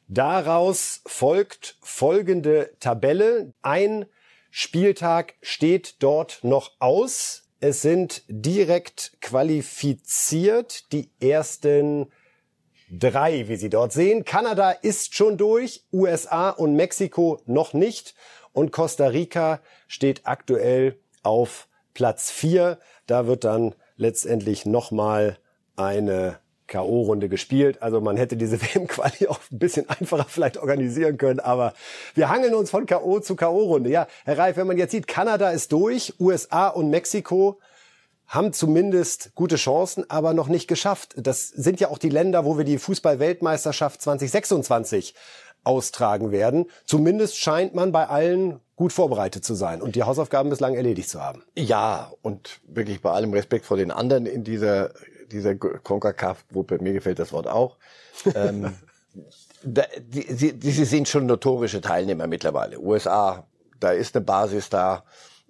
Daraus 0.08 1.02
folgt 1.06 1.76
folgende 1.82 2.72
Tabelle. 2.80 3.54
Ein 3.62 4.06
Spieltag 4.50 5.34
steht 5.40 6.02
dort 6.02 6.40
noch 6.42 6.72
aus. 6.80 7.44
Es 7.60 7.80
sind 7.80 8.24
direkt 8.26 9.18
qualifiziert 9.20 10.90
die 10.90 11.12
ersten 11.20 12.10
drei, 12.98 13.48
wie 13.48 13.56
Sie 13.56 13.70
dort 13.70 13.92
sehen. 13.92 14.24
Kanada 14.24 14.70
ist 14.70 15.14
schon 15.14 15.36
durch, 15.36 15.84
USA 15.92 16.50
und 16.50 16.76
Mexiko 16.76 17.40
noch 17.46 17.72
nicht 17.72 18.14
und 18.52 18.72
Costa 18.72 19.08
Rica 19.08 19.60
steht 19.88 20.22
aktuell 20.24 20.98
auf 21.22 21.68
Platz 21.92 22.30
vier. 22.30 22.78
Da 23.06 23.26
wird 23.26 23.44
dann 23.44 23.74
letztendlich 23.96 24.66
nochmal 24.66 25.38
eine 25.76 26.38
K.O.-Runde 26.66 27.28
gespielt. 27.28 27.82
Also 27.82 28.00
man 28.00 28.16
hätte 28.16 28.36
diese 28.36 28.60
WM-Quali 28.62 29.28
auch 29.28 29.40
ein 29.50 29.58
bisschen 29.58 29.88
einfacher 29.88 30.26
vielleicht 30.28 30.56
organisieren 30.56 31.18
können, 31.18 31.40
aber 31.40 31.74
wir 32.14 32.28
hangeln 32.28 32.54
uns 32.54 32.70
von 32.70 32.86
K.O. 32.86 33.20
zu 33.20 33.36
K.O.-Runde. 33.36 33.88
Ja, 33.88 34.06
Herr 34.24 34.38
Reif, 34.38 34.56
wenn 34.56 34.66
man 34.66 34.78
jetzt 34.78 34.92
sieht, 34.92 35.06
Kanada 35.06 35.50
ist 35.50 35.72
durch, 35.72 36.14
USA 36.18 36.68
und 36.68 36.90
Mexiko 36.90 37.58
haben 38.26 38.52
zumindest 38.52 39.34
gute 39.34 39.56
Chancen, 39.56 40.08
aber 40.08 40.34
noch 40.34 40.48
nicht 40.48 40.66
geschafft. 40.68 41.14
Das 41.16 41.48
sind 41.48 41.80
ja 41.80 41.88
auch 41.88 41.98
die 41.98 42.08
Länder, 42.08 42.44
wo 42.44 42.58
wir 42.58 42.64
die 42.64 42.78
Fußball-Weltmeisterschaft 42.78 44.00
2026 44.02 45.14
austragen 45.64 46.30
werden. 46.30 46.66
Zumindest 46.84 47.38
scheint 47.38 47.74
man 47.74 47.92
bei 47.92 48.06
allen 48.08 48.60
gut 48.76 48.92
vorbereitet 48.92 49.44
zu 49.44 49.54
sein 49.54 49.80
und 49.80 49.94
die 49.94 50.02
Hausaufgaben 50.02 50.50
bislang 50.50 50.74
erledigt 50.74 51.08
zu 51.08 51.20
haben. 51.22 51.42
Ja, 51.56 52.12
und 52.22 52.60
wirklich 52.66 53.00
bei 53.00 53.10
allem 53.10 53.32
Respekt 53.32 53.66
vor 53.66 53.76
den 53.76 53.90
anderen 53.90 54.26
in 54.26 54.44
dieser, 54.44 54.90
dieser 55.30 55.54
CONCACAF-Gruppe, 55.54 56.78
mir 56.82 56.92
gefällt 56.92 57.18
das 57.18 57.32
Wort 57.32 57.46
auch. 57.46 57.76
ähm, 58.34 58.74
da, 59.62 59.84
die, 60.00 60.34
die, 60.34 60.52
die 60.52 60.72
sind 60.72 61.08
schon 61.08 61.26
notorische 61.26 61.80
Teilnehmer 61.80 62.26
mittlerweile. 62.26 62.80
USA, 62.80 63.46
da 63.80 63.90
ist 63.90 64.16
eine 64.16 64.24
Basis 64.24 64.70
da. 64.70 65.04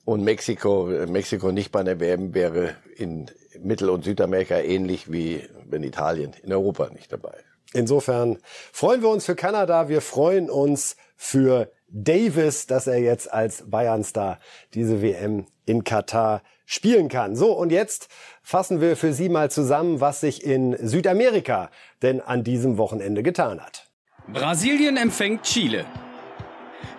Und 0.05 0.23
Mexiko, 0.23 0.85
Mexiko 1.09 1.51
nicht 1.51 1.73
bei 1.73 1.83
der 1.83 1.99
WM 1.99 2.35
wäre 2.35 2.75
in 2.97 3.31
Mittel- 3.59 3.89
und 3.89 4.05
Südamerika 4.05 4.59
ähnlich 4.59 5.11
wie 5.11 5.43
wenn 5.67 5.83
Italien 5.83 6.33
in 6.43 6.53
Europa 6.53 6.91
nicht 6.91 7.13
dabei. 7.13 7.35
Insofern 7.73 8.39
freuen 8.73 9.03
wir 9.03 9.09
uns 9.09 9.25
für 9.25 9.35
Kanada, 9.35 9.89
wir 9.89 10.01
freuen 10.01 10.51
uns 10.51 10.97
für 11.17 11.73
Davis, 11.89 12.67
dass 12.67 12.87
er 12.87 12.99
jetzt 12.99 13.33
als 13.33 13.69
Bayern-Star 13.69 14.39
diese 14.75 15.01
WM 15.01 15.47
in 15.65 15.85
Katar 15.85 16.43
spielen 16.67 17.09
kann. 17.09 17.37
So, 17.37 17.53
und 17.53 17.73
jetzt 17.73 18.09
fassen 18.43 18.81
wir 18.81 18.97
für 18.97 19.13
Sie 19.13 19.29
mal 19.29 19.51
zusammen, 19.51 20.01
was 20.01 20.21
sich 20.21 20.45
in 20.45 20.77
Südamerika 20.87 21.71
denn 22.03 22.21
an 22.21 22.45
diesem 22.45 22.79
Wochenende 22.79 23.23
getan 23.23 23.61
hat. 23.61 23.89
Brasilien 24.29 24.97
empfängt 24.97 25.43
Chile. 25.43 25.85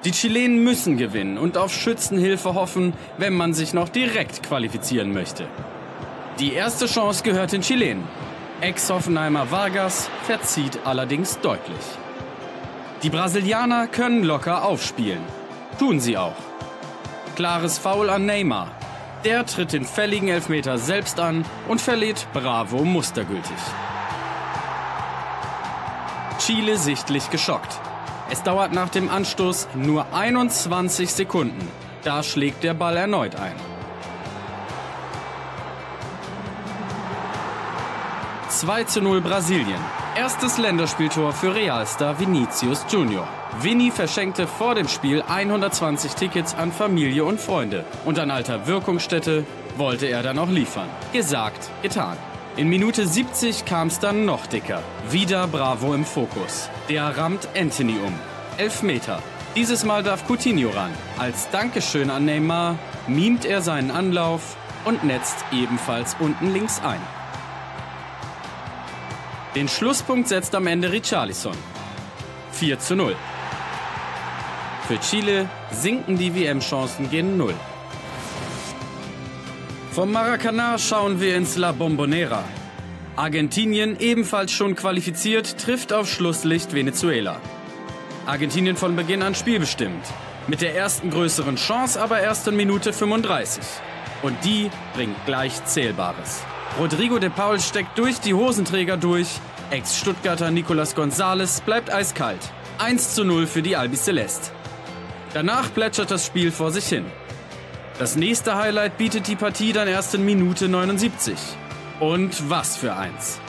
Die 0.03 0.11
Chilenen 0.11 0.63
müssen 0.63 0.97
gewinnen 0.97 1.37
und 1.37 1.57
auf 1.57 1.73
Schützenhilfe 1.73 2.53
hoffen, 2.53 2.93
wenn 3.17 3.33
man 3.33 3.53
sich 3.53 3.73
noch 3.73 3.89
direkt 3.89 4.43
qualifizieren 4.43 5.13
möchte. 5.13 5.47
Die 6.39 6.53
erste 6.53 6.85
Chance 6.85 7.23
gehört 7.23 7.51
den 7.51 7.61
Chilenen. 7.61 8.03
Ex-Hoffenheimer 8.61 9.51
Vargas 9.51 10.09
verzieht 10.23 10.79
allerdings 10.85 11.39
deutlich. 11.39 11.85
Die 13.03 13.09
Brasilianer 13.09 13.87
können 13.87 14.23
locker 14.23 14.65
aufspielen. 14.65 15.21
Tun 15.79 15.99
sie 15.99 16.17
auch. 16.17 16.35
Klares 17.35 17.77
Foul 17.77 18.09
an 18.09 18.25
Neymar. 18.25 18.71
Der 19.25 19.45
tritt 19.45 19.73
den 19.73 19.85
fälligen 19.85 20.29
Elfmeter 20.29 20.77
selbst 20.77 21.19
an 21.19 21.45
und 21.67 21.81
verliert 21.81 22.27
Bravo 22.33 22.85
mustergültig. 22.85 23.57
Chile 26.39 26.77
sichtlich 26.77 27.29
geschockt. 27.29 27.79
Es 28.29 28.41
dauert 28.41 28.73
nach 28.73 28.89
dem 28.89 29.09
Anstoß 29.09 29.67
nur 29.75 30.07
21 30.13 31.13
Sekunden. 31.13 31.67
Da 32.03 32.23
schlägt 32.23 32.63
der 32.63 32.73
Ball 32.73 32.97
erneut 32.97 33.35
ein. 33.35 33.53
2 38.49 38.83
zu 38.85 39.01
0 39.01 39.21
Brasilien. 39.21 39.79
Erstes 40.17 40.57
Länderspieltor 40.57 41.33
für 41.33 41.53
Realstar 41.53 42.19
Vinicius 42.19 42.85
Junior. 42.89 43.27
Vinny 43.61 43.91
verschenkte 43.91 44.47
vor 44.47 44.73
dem 44.73 44.87
Spiel 44.87 45.21
120 45.21 46.15
Tickets 46.15 46.55
an 46.55 46.71
Familie 46.71 47.25
und 47.25 47.39
Freunde. 47.39 47.85
Und 48.05 48.17
an 48.17 48.31
alter 48.31 48.65
Wirkungsstätte 48.65 49.45
wollte 49.77 50.07
er 50.07 50.23
dann 50.23 50.39
auch 50.39 50.49
liefern. 50.49 50.87
Gesagt, 51.13 51.69
getan. 51.83 52.17
In 52.55 52.69
Minute 52.69 53.05
70 53.05 53.65
kam 53.65 53.89
es 53.89 53.99
dann 53.99 54.25
noch 54.25 54.47
dicker. 54.47 54.81
Wieder 55.11 55.47
Bravo 55.47 55.93
im 55.93 56.05
Fokus. 56.05 56.69
Der 56.87 57.17
rammt 57.17 57.47
Anthony 57.57 57.97
um. 57.97 58.13
Elf 58.57 58.83
Meter. 58.83 59.23
Dieses 59.55 59.83
Mal 59.83 60.03
darf 60.03 60.27
Coutinho 60.27 60.69
ran. 60.69 60.91
Als 61.17 61.49
Dankeschön 61.49 62.11
an 62.11 62.25
Neymar 62.25 62.77
mimt 63.07 63.43
er 63.43 63.61
seinen 63.61 63.89
Anlauf 63.89 64.55
und 64.83 65.03
netzt 65.03 65.37
ebenfalls 65.51 66.15
unten 66.19 66.53
links 66.53 66.79
ein. 66.83 67.01
Den 69.55 69.67
Schlusspunkt 69.67 70.27
setzt 70.27 70.53
am 70.53 70.67
Ende 70.67 70.91
Richarlison. 70.91 71.57
4 72.51 72.77
zu 72.79 72.95
0. 72.95 73.15
Für 74.87 74.99
Chile 74.99 75.49
sinken 75.71 76.19
die 76.19 76.35
WM-Chancen 76.35 77.09
gen 77.09 77.35
Null. 77.35 77.55
Vom 79.91 80.11
Maracanã 80.11 80.77
schauen 80.77 81.19
wir 81.19 81.35
ins 81.35 81.57
La 81.57 81.71
Bombonera. 81.71 82.43
Argentinien, 83.17 83.97
ebenfalls 83.99 84.51
schon 84.51 84.75
qualifiziert, 84.75 85.57
trifft 85.57 85.93
auf 85.93 86.09
Schlusslicht 86.09 86.73
Venezuela. 86.73 87.39
Argentinien 88.25 88.75
von 88.75 88.97
Beginn 88.97 89.21
an 89.21 89.35
spielbestimmt. 89.35 90.05
Mit 90.47 90.61
der 90.61 90.75
ersten 90.75 91.11
größeren 91.11 91.55
Chance 91.55 92.01
aber 92.01 92.19
erst 92.19 92.45
in 92.49 92.57
Minute 92.57 92.91
35. 92.91 93.63
Und 94.21 94.35
die 94.43 94.69
bringt 94.93 95.15
gleich 95.25 95.63
Zählbares. 95.63 96.43
Rodrigo 96.77 97.17
de 97.17 97.29
Paul 97.29 97.61
steckt 97.61 97.97
durch 97.97 98.19
die 98.19 98.33
Hosenträger 98.33 98.97
durch. 98.97 99.29
Ex-Stuttgarter 99.69 100.51
Nicolas 100.51 100.93
Gonzalez 100.93 101.61
bleibt 101.61 101.93
eiskalt. 101.93 102.51
1 102.79 103.15
zu 103.15 103.23
0 103.23 103.47
für 103.47 103.61
die 103.61 103.77
Albiceleste. 103.77 104.51
Danach 105.33 105.73
plätschert 105.73 106.11
das 106.11 106.25
Spiel 106.25 106.51
vor 106.51 106.71
sich 106.71 106.87
hin. 106.87 107.05
Das 107.97 108.17
nächste 108.17 108.57
Highlight 108.57 108.97
bietet 108.97 109.29
die 109.29 109.37
Partie 109.37 109.71
dann 109.71 109.87
erst 109.87 110.13
in 110.15 110.25
Minute 110.25 110.67
79. 110.67 111.37
Und 111.99 112.49
was 112.49 112.75
für 112.75 112.95
eins. 112.95 113.39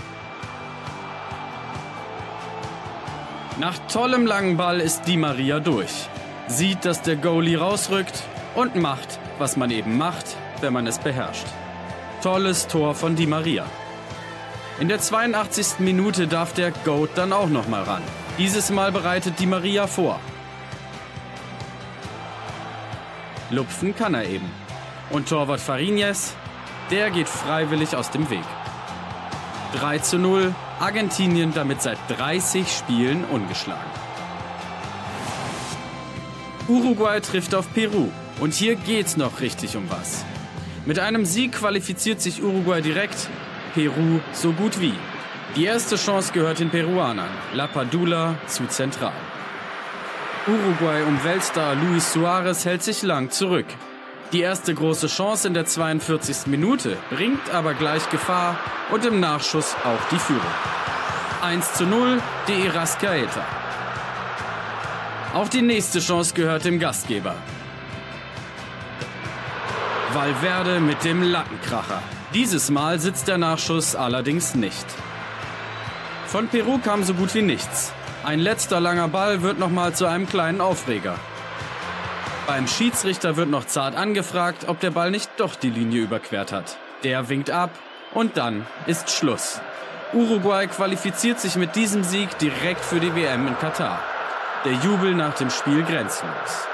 Nach 3.58 3.76
tollem 3.88 4.26
langen 4.26 4.56
Ball 4.56 4.80
ist 4.80 5.02
Di 5.06 5.16
Maria 5.16 5.58
durch. 5.58 6.08
Sieht, 6.46 6.84
dass 6.84 7.02
der 7.02 7.16
Goalie 7.16 7.56
rausrückt 7.56 8.22
und 8.54 8.76
macht, 8.76 9.18
was 9.38 9.56
man 9.56 9.70
eben 9.70 9.98
macht, 9.98 10.36
wenn 10.60 10.72
man 10.72 10.86
es 10.86 10.98
beherrscht. 10.98 11.46
Tolles 12.22 12.68
Tor 12.68 12.94
von 12.94 13.16
Di 13.16 13.26
Maria. 13.26 13.66
In 14.78 14.88
der 14.88 15.00
82. 15.00 15.80
Minute 15.80 16.28
darf 16.28 16.52
der 16.52 16.70
Goat 16.70 17.10
dann 17.16 17.32
auch 17.32 17.48
noch 17.48 17.66
mal 17.66 17.82
ran. 17.82 18.02
Dieses 18.38 18.70
Mal 18.70 18.92
bereitet 18.92 19.40
Di 19.40 19.46
Maria 19.46 19.86
vor. 19.86 20.20
Lupfen 23.50 23.96
kann 23.96 24.14
er 24.14 24.28
eben. 24.28 24.50
Und 25.10 25.28
Torwart 25.28 25.60
Farinez, 25.60 26.34
der 26.90 27.10
geht 27.10 27.28
freiwillig 27.28 27.96
aus 27.96 28.10
dem 28.10 28.28
Weg. 28.30 28.44
3 29.74 29.98
zu 29.98 30.18
0, 30.18 30.54
Argentinien 30.80 31.52
damit 31.52 31.82
seit 31.82 31.98
30 32.08 32.70
Spielen 32.70 33.24
ungeschlagen. 33.24 33.90
Uruguay 36.68 37.20
trifft 37.20 37.54
auf 37.54 37.72
Peru 37.74 38.08
und 38.40 38.54
hier 38.54 38.76
geht's 38.76 39.16
noch 39.16 39.40
richtig 39.40 39.76
um 39.76 39.88
was. 39.90 40.24
Mit 40.84 40.98
einem 40.98 41.24
Sieg 41.24 41.52
qualifiziert 41.52 42.20
sich 42.20 42.42
Uruguay 42.42 42.80
direkt, 42.80 43.28
Peru 43.74 44.20
so 44.32 44.52
gut 44.52 44.80
wie. 44.80 44.94
Die 45.54 45.64
erste 45.64 45.96
Chance 45.96 46.32
gehört 46.32 46.58
den 46.58 46.70
Peruanern, 46.70 47.30
La 47.54 47.66
Padula 47.66 48.36
zu 48.46 48.66
zentral. 48.66 49.12
Uruguay 50.46 51.02
um 51.06 51.22
Weltstar 51.24 51.74
Luis 51.74 52.12
Suarez 52.12 52.64
hält 52.64 52.82
sich 52.82 53.02
lang 53.02 53.30
zurück. 53.30 53.66
Die 54.32 54.40
erste 54.40 54.74
große 54.74 55.06
Chance 55.06 55.46
in 55.46 55.54
der 55.54 55.66
42. 55.66 56.46
Minute 56.46 56.96
bringt 57.10 57.48
aber 57.50 57.74
gleich 57.74 58.10
Gefahr 58.10 58.58
und 58.90 59.04
im 59.04 59.20
Nachschuss 59.20 59.76
auch 59.84 60.08
die 60.10 60.18
Führung. 60.18 60.42
1 61.42 61.74
zu 61.74 61.86
0, 61.86 62.20
de 62.48 62.66
Irascaeta. 62.66 63.44
Auch 65.32 65.48
die 65.48 65.62
nächste 65.62 66.00
Chance 66.00 66.34
gehört 66.34 66.64
dem 66.64 66.80
Gastgeber. 66.80 67.36
Valverde 70.12 70.80
mit 70.80 71.04
dem 71.04 71.22
Lattenkracher. 71.22 72.02
Dieses 72.34 72.68
Mal 72.68 72.98
sitzt 72.98 73.28
der 73.28 73.38
Nachschuss 73.38 73.94
allerdings 73.94 74.56
nicht. 74.56 74.86
Von 76.26 76.48
Peru 76.48 76.78
kam 76.78 77.04
so 77.04 77.14
gut 77.14 77.32
wie 77.34 77.42
nichts. 77.42 77.92
Ein 78.24 78.40
letzter 78.40 78.80
langer 78.80 79.06
Ball 79.06 79.42
wird 79.42 79.60
nochmal 79.60 79.94
zu 79.94 80.06
einem 80.06 80.26
kleinen 80.28 80.60
Aufreger. 80.60 81.16
Beim 82.46 82.68
Schiedsrichter 82.68 83.36
wird 83.36 83.50
noch 83.50 83.66
zart 83.66 83.96
angefragt, 83.96 84.68
ob 84.68 84.78
der 84.78 84.92
Ball 84.92 85.10
nicht 85.10 85.28
doch 85.38 85.56
die 85.56 85.70
Linie 85.70 86.02
überquert 86.02 86.52
hat. 86.52 86.78
Der 87.02 87.28
winkt 87.28 87.50
ab 87.50 87.70
und 88.14 88.36
dann 88.36 88.64
ist 88.86 89.10
Schluss. 89.10 89.60
Uruguay 90.12 90.68
qualifiziert 90.68 91.40
sich 91.40 91.56
mit 91.56 91.74
diesem 91.74 92.04
Sieg 92.04 92.38
direkt 92.38 92.84
für 92.84 93.00
die 93.00 93.12
WM 93.16 93.48
in 93.48 93.58
Katar. 93.58 93.98
Der 94.64 94.74
Jubel 94.74 95.14
nach 95.14 95.34
dem 95.34 95.50
Spiel 95.50 95.82
grenzenlos. 95.82 96.68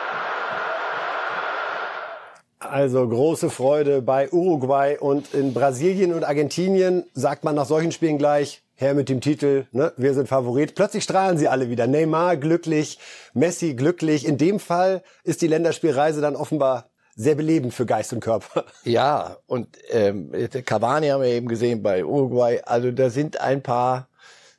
Also 2.60 3.08
große 3.08 3.48
Freude 3.48 4.02
bei 4.02 4.30
Uruguay 4.30 4.98
und 5.00 5.32
in 5.32 5.54
Brasilien 5.54 6.12
und 6.12 6.24
Argentinien 6.24 7.04
sagt 7.14 7.44
man 7.44 7.54
nach 7.54 7.66
solchen 7.66 7.92
Spielen 7.92 8.18
gleich, 8.18 8.62
her 8.82 8.94
mit 8.94 9.08
dem 9.08 9.20
Titel, 9.20 9.66
ne, 9.72 9.92
wir 9.96 10.12
sind 10.12 10.28
Favorit. 10.28 10.74
Plötzlich 10.74 11.04
strahlen 11.04 11.38
sie 11.38 11.48
alle 11.48 11.70
wieder. 11.70 11.86
Neymar 11.86 12.36
glücklich, 12.36 12.98
Messi 13.32 13.74
glücklich. 13.74 14.26
In 14.26 14.36
dem 14.36 14.60
Fall 14.60 15.02
ist 15.24 15.40
die 15.40 15.46
Länderspielreise 15.46 16.20
dann 16.20 16.36
offenbar 16.36 16.90
sehr 17.14 17.34
belebend 17.34 17.72
für 17.72 17.86
Geist 17.86 18.12
und 18.12 18.20
Körper. 18.20 18.64
Ja, 18.84 19.36
und 19.46 19.68
ähm, 19.90 20.32
Cavani 20.64 21.08
haben 21.08 21.22
wir 21.22 21.28
eben 21.30 21.48
gesehen 21.48 21.82
bei 21.82 22.04
Uruguay. 22.04 22.60
Also 22.64 22.90
da 22.90 23.10
sind 23.10 23.40
ein 23.40 23.62
paar 23.62 24.08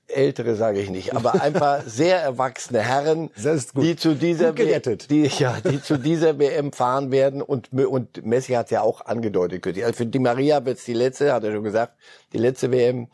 ältere 0.07 0.55
sage 0.55 0.79
ich 0.79 0.89
nicht, 0.89 1.15
aber 1.15 1.41
ein 1.41 1.53
paar 1.53 1.81
sehr 1.85 2.19
erwachsene 2.19 2.81
Herren, 2.81 3.29
die 3.75 3.95
zu 3.95 4.15
dieser 4.15 4.53
die 4.53 5.29
ja, 5.39 5.57
die 5.59 5.81
zu 5.81 5.97
dieser 5.97 6.37
WM 6.39 6.71
fahren 6.71 7.11
werden 7.11 7.41
und 7.41 7.73
und 7.73 8.25
Messi 8.25 8.53
hat 8.53 8.71
ja 8.71 8.81
auch 8.81 9.05
angedeutet. 9.05 9.65
Also 9.65 9.93
für 9.93 10.05
Di 10.05 10.19
Maria 10.19 10.65
wird's 10.65 10.85
die 10.85 10.93
letzte, 10.93 11.33
hat 11.33 11.43
er 11.43 11.53
schon 11.53 11.63
gesagt, 11.63 11.93
die 12.33 12.37
letzte 12.37 12.71
WM. 12.71 13.07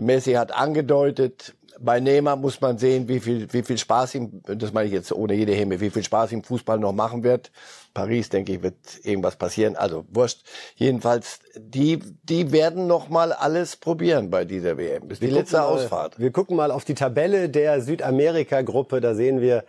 Messi 0.00 0.32
hat 0.32 0.52
angedeutet, 0.52 1.54
bei 1.80 2.00
Neymar 2.00 2.36
muss 2.36 2.60
man 2.60 2.78
sehen, 2.78 3.08
wie 3.08 3.20
viel, 3.20 3.52
wie 3.52 3.62
viel 3.62 3.78
Spaß 3.78 4.14
ihm, 4.14 4.42
das 4.44 4.72
meine 4.72 4.86
ich 4.86 4.92
jetzt 4.92 5.12
ohne 5.12 5.34
jede 5.34 5.52
Hemme, 5.54 5.80
wie 5.80 5.90
viel 5.90 6.04
Spaß 6.04 6.32
ihm 6.32 6.44
Fußball 6.44 6.78
noch 6.78 6.92
machen 6.92 7.24
wird. 7.24 7.50
Paris, 7.92 8.28
denke 8.28 8.52
ich, 8.52 8.62
wird 8.62 8.76
irgendwas 9.02 9.36
passieren. 9.36 9.76
Also 9.76 10.04
wurscht. 10.08 10.42
Jedenfalls, 10.76 11.40
die, 11.56 12.00
die 12.22 12.52
werden 12.52 12.86
noch 12.86 13.08
mal 13.08 13.32
alles 13.32 13.76
probieren 13.76 14.30
bei 14.30 14.44
dieser 14.44 14.76
WM. 14.76 15.08
Bis 15.08 15.20
die 15.20 15.26
letzte 15.26 15.58
mal, 15.58 15.64
Ausfahrt. 15.64 16.18
Wir 16.18 16.32
gucken 16.32 16.56
mal 16.56 16.70
auf 16.70 16.84
die 16.84 16.94
Tabelle 16.94 17.48
der 17.48 17.80
Südamerika-Gruppe. 17.80 19.00
Da 19.00 19.14
sehen 19.14 19.40
wir, 19.40 19.64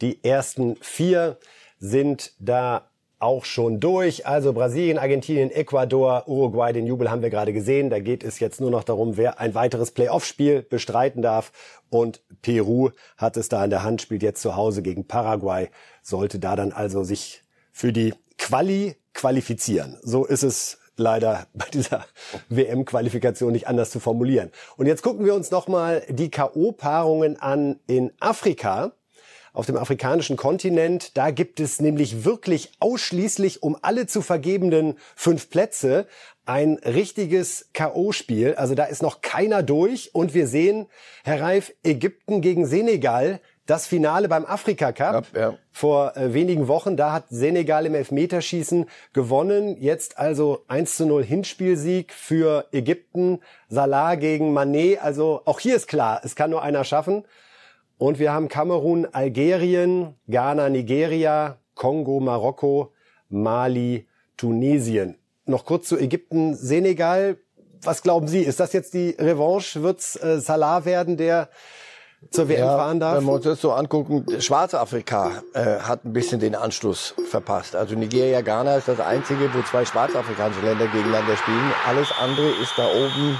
die 0.00 0.22
ersten 0.24 0.76
vier 0.80 1.38
sind 1.78 2.32
da 2.38 2.89
auch 3.20 3.44
schon 3.44 3.80
durch. 3.80 4.26
Also 4.26 4.52
Brasilien, 4.52 4.98
Argentinien, 4.98 5.50
Ecuador, 5.50 6.24
Uruguay, 6.26 6.72
den 6.72 6.86
Jubel 6.86 7.10
haben 7.10 7.22
wir 7.22 7.30
gerade 7.30 7.52
gesehen. 7.52 7.90
Da 7.90 8.00
geht 8.00 8.24
es 8.24 8.40
jetzt 8.40 8.60
nur 8.60 8.70
noch 8.70 8.82
darum, 8.82 9.16
wer 9.16 9.38
ein 9.38 9.54
weiteres 9.54 9.92
Playoff-Spiel 9.92 10.62
bestreiten 10.62 11.22
darf. 11.22 11.52
Und 11.90 12.22
Peru 12.42 12.90
hat 13.16 13.36
es 13.36 13.48
da 13.48 13.62
in 13.62 13.70
der 13.70 13.82
Hand, 13.82 14.02
spielt 14.02 14.22
jetzt 14.22 14.42
zu 14.42 14.56
Hause 14.56 14.82
gegen 14.82 15.06
Paraguay, 15.06 15.68
sollte 16.02 16.38
da 16.38 16.56
dann 16.56 16.72
also 16.72 17.04
sich 17.04 17.42
für 17.70 17.92
die 17.92 18.14
Quali 18.38 18.96
qualifizieren. 19.12 19.98
So 20.02 20.24
ist 20.24 20.42
es 20.42 20.78
leider 20.96 21.46
bei 21.54 21.66
dieser 21.72 22.06
WM-Qualifikation 22.48 23.52
nicht 23.52 23.68
anders 23.68 23.90
zu 23.90 24.00
formulieren. 24.00 24.50
Und 24.76 24.86
jetzt 24.86 25.02
gucken 25.02 25.26
wir 25.26 25.34
uns 25.34 25.50
nochmal 25.50 26.02
die 26.08 26.30
K.O.-Paarungen 26.30 27.36
an 27.36 27.80
in 27.86 28.12
Afrika 28.18 28.92
auf 29.52 29.66
dem 29.66 29.76
afrikanischen 29.76 30.36
Kontinent. 30.36 31.16
Da 31.16 31.30
gibt 31.30 31.60
es 31.60 31.80
nämlich 31.80 32.24
wirklich 32.24 32.72
ausschließlich 32.80 33.62
um 33.62 33.76
alle 33.82 34.06
zu 34.06 34.22
vergebenden 34.22 34.96
fünf 35.16 35.50
Plätze 35.50 36.06
ein 36.46 36.78
richtiges 36.84 37.70
K.O.-Spiel. 37.74 38.54
Also 38.54 38.74
da 38.74 38.84
ist 38.84 39.02
noch 39.02 39.20
keiner 39.20 39.62
durch. 39.62 40.14
Und 40.14 40.34
wir 40.34 40.48
sehen, 40.48 40.86
Herr 41.22 41.40
Reif, 41.40 41.72
Ägypten 41.84 42.40
gegen 42.40 42.66
Senegal. 42.66 43.40
Das 43.66 43.86
Finale 43.86 44.28
beim 44.28 44.44
Afrika 44.46 44.90
Cup 44.90 45.28
Ja, 45.32 45.40
ja. 45.40 45.58
vor 45.70 46.16
äh, 46.16 46.34
wenigen 46.34 46.66
Wochen, 46.66 46.96
da 46.96 47.12
hat 47.12 47.26
Senegal 47.28 47.86
im 47.86 47.94
Elfmeterschießen 47.94 48.86
gewonnen. 49.12 49.76
Jetzt 49.80 50.18
also 50.18 50.64
1 50.66 50.96
zu 50.96 51.06
0 51.06 51.22
Hinspielsieg 51.24 52.12
für 52.12 52.66
Ägypten. 52.72 53.38
Salah 53.68 54.16
gegen 54.16 54.52
Manet. 54.52 55.00
Also 55.00 55.42
auch 55.44 55.60
hier 55.60 55.76
ist 55.76 55.86
klar, 55.86 56.20
es 56.24 56.34
kann 56.34 56.50
nur 56.50 56.62
einer 56.62 56.82
schaffen. 56.82 57.24
Und 58.00 58.18
wir 58.18 58.32
haben 58.32 58.48
Kamerun, 58.48 59.06
Algerien, 59.12 60.14
Ghana, 60.26 60.70
Nigeria, 60.70 61.58
Kongo, 61.74 62.18
Marokko, 62.18 62.94
Mali, 63.28 64.08
Tunesien. 64.38 65.18
Noch 65.44 65.66
kurz 65.66 65.88
zu 65.88 65.98
Ägypten, 65.98 66.54
Senegal. 66.54 67.36
Was 67.82 68.00
glauben 68.02 68.26
Sie? 68.26 68.40
Ist 68.40 68.58
das 68.58 68.72
jetzt 68.72 68.94
die 68.94 69.10
Revanche? 69.10 69.82
Wird's 69.82 70.16
äh, 70.16 70.40
Salah 70.40 70.86
werden, 70.86 71.18
der 71.18 71.50
zur 72.30 72.48
WM 72.48 72.64
fahren 72.64 73.00
darf? 73.00 73.18
Wenn 73.18 73.26
wir 73.26 73.34
uns 73.34 73.44
das 73.44 73.60
so 73.60 73.72
angucken, 73.72 74.24
Schwarzafrika 74.40 75.42
äh, 75.52 75.80
hat 75.80 76.06
ein 76.06 76.14
bisschen 76.14 76.40
den 76.40 76.54
Anschluss 76.54 77.14
verpasst. 77.28 77.76
Also 77.76 77.96
Nigeria, 77.96 78.40
Ghana 78.40 78.76
ist 78.76 78.88
das 78.88 79.00
einzige, 79.00 79.52
wo 79.52 79.60
zwei 79.60 79.84
schwarzafrikanische 79.84 80.62
Länder 80.62 80.86
gegeneinander 80.86 81.36
spielen. 81.36 81.70
Alles 81.86 82.08
andere 82.18 82.48
ist 82.62 82.72
da 82.78 82.86
oben 82.86 83.38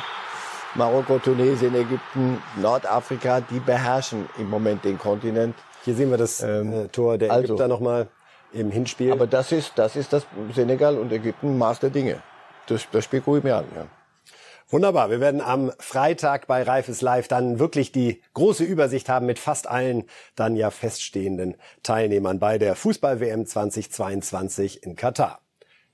Marokko, 0.75 1.18
Tunesien, 1.18 1.75
Ägypten, 1.75 2.41
Nordafrika, 2.61 3.41
die 3.41 3.59
beherrschen 3.59 4.29
im 4.39 4.49
Moment 4.49 4.85
den 4.85 4.99
Kontinent. 4.99 5.57
Hier 5.85 5.95
sehen 5.95 6.11
wir 6.11 6.18
das 6.18 6.43
äh, 6.43 6.89
Tor 6.89 7.18
der 7.18 7.33
also- 7.33 7.45
Ägypter 7.45 7.68
nochmal 7.68 8.09
im 8.53 8.71
Hinspiel. 8.71 9.12
Aber 9.12 9.27
das 9.27 9.53
ist, 9.53 9.73
das 9.77 9.97
ist 9.97 10.12
das 10.12 10.27
Senegal 10.55 10.97
und 10.99 11.12
Ägypten 11.12 11.59
Maß 11.59 11.81
der 11.81 11.91
Dinge. 11.91 12.23
Das, 12.66 12.87
das 12.91 13.05
spekuliere 13.05 13.39
ich 13.39 13.45
mir 13.45 13.57
an. 13.57 13.64
Ja. 13.75 13.87
Wunderbar. 14.68 15.11
Wir 15.11 15.18
werden 15.18 15.41
am 15.41 15.73
Freitag 15.81 16.47
bei 16.47 16.62
Reifes 16.62 17.01
Live 17.01 17.27
dann 17.27 17.59
wirklich 17.59 17.91
die 17.91 18.23
große 18.35 18.62
Übersicht 18.62 19.09
haben 19.09 19.27
mit 19.27 19.41
fast 19.41 19.68
allen 19.68 20.05
dann 20.37 20.55
ja 20.55 20.71
feststehenden 20.71 21.57
Teilnehmern 21.83 22.39
bei 22.39 22.59
der 22.59 22.77
Fußball-WM 22.77 23.47
2022 23.47 24.85
in 24.85 24.95
Katar. 24.95 25.41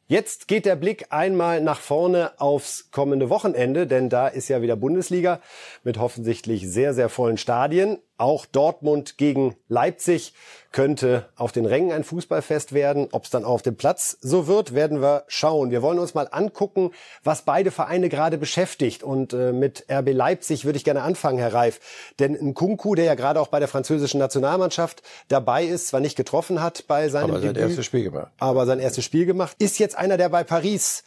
Jetzt 0.08 0.46
geht 0.46 0.66
der 0.66 0.76
Blick 0.76 1.06
einmal 1.10 1.60
nach 1.60 1.80
vorne 1.80 2.38
aufs 2.38 2.92
kommende 2.92 3.28
Wochenende, 3.28 3.88
denn 3.88 4.08
da 4.08 4.28
ist 4.28 4.46
ja 4.46 4.62
wieder 4.62 4.76
Bundesliga 4.76 5.40
mit 5.82 5.98
hoffentlich 5.98 6.70
sehr, 6.70 6.94
sehr 6.94 7.08
vollen 7.08 7.38
Stadien. 7.38 7.98
Auch 8.18 8.46
Dortmund 8.46 9.18
gegen 9.18 9.56
Leipzig 9.68 10.32
könnte 10.72 11.28
auf 11.36 11.52
den 11.52 11.66
Rängen 11.66 11.92
ein 11.92 12.04
Fußballfest 12.04 12.72
werden. 12.72 13.08
Ob 13.12 13.24
es 13.24 13.30
dann 13.30 13.44
auch 13.44 13.50
auf 13.50 13.62
dem 13.62 13.76
Platz 13.76 14.16
so 14.20 14.46
wird, 14.46 14.74
werden 14.74 15.00
wir 15.00 15.24
schauen. 15.26 15.70
Wir 15.70 15.82
wollen 15.82 15.98
uns 15.98 16.14
mal 16.14 16.28
angucken, 16.30 16.92
was 17.24 17.42
beide 17.42 17.70
Vereine 17.70 18.08
gerade 18.08 18.38
beschäftigt. 18.38 19.02
Und 19.02 19.32
äh, 19.32 19.52
mit 19.52 19.86
RB 19.90 20.12
Leipzig 20.12 20.64
würde 20.64 20.76
ich 20.76 20.84
gerne 20.84 21.02
anfangen, 21.02 21.38
Herr 21.38 21.52
Reif. 21.52 21.80
Denn 22.18 22.34
ein 22.34 22.54
Kunku, 22.54 22.94
der 22.94 23.04
ja 23.04 23.14
gerade 23.14 23.40
auch 23.40 23.48
bei 23.48 23.58
der 23.58 23.68
französischen 23.68 24.18
Nationalmannschaft 24.18 25.02
dabei 25.28 25.64
ist, 25.64 25.88
zwar 25.88 26.00
nicht 26.00 26.16
getroffen 26.16 26.62
hat 26.62 26.86
bei 26.86 27.08
seinem 27.08 27.30
aber 27.30 27.40
sein 27.40 27.54
Debüt, 27.54 27.68
erstes 27.68 27.86
Spiel 27.86 28.04
gemacht. 28.04 28.32
aber 28.38 28.66
sein 28.66 28.78
erstes 28.78 29.04
Spiel 29.04 29.26
gemacht, 29.26 29.56
ist 29.58 29.78
jetzt 29.78 29.96
einer, 29.96 30.16
der 30.16 30.28
bei 30.28 30.44
Paris 30.44 31.04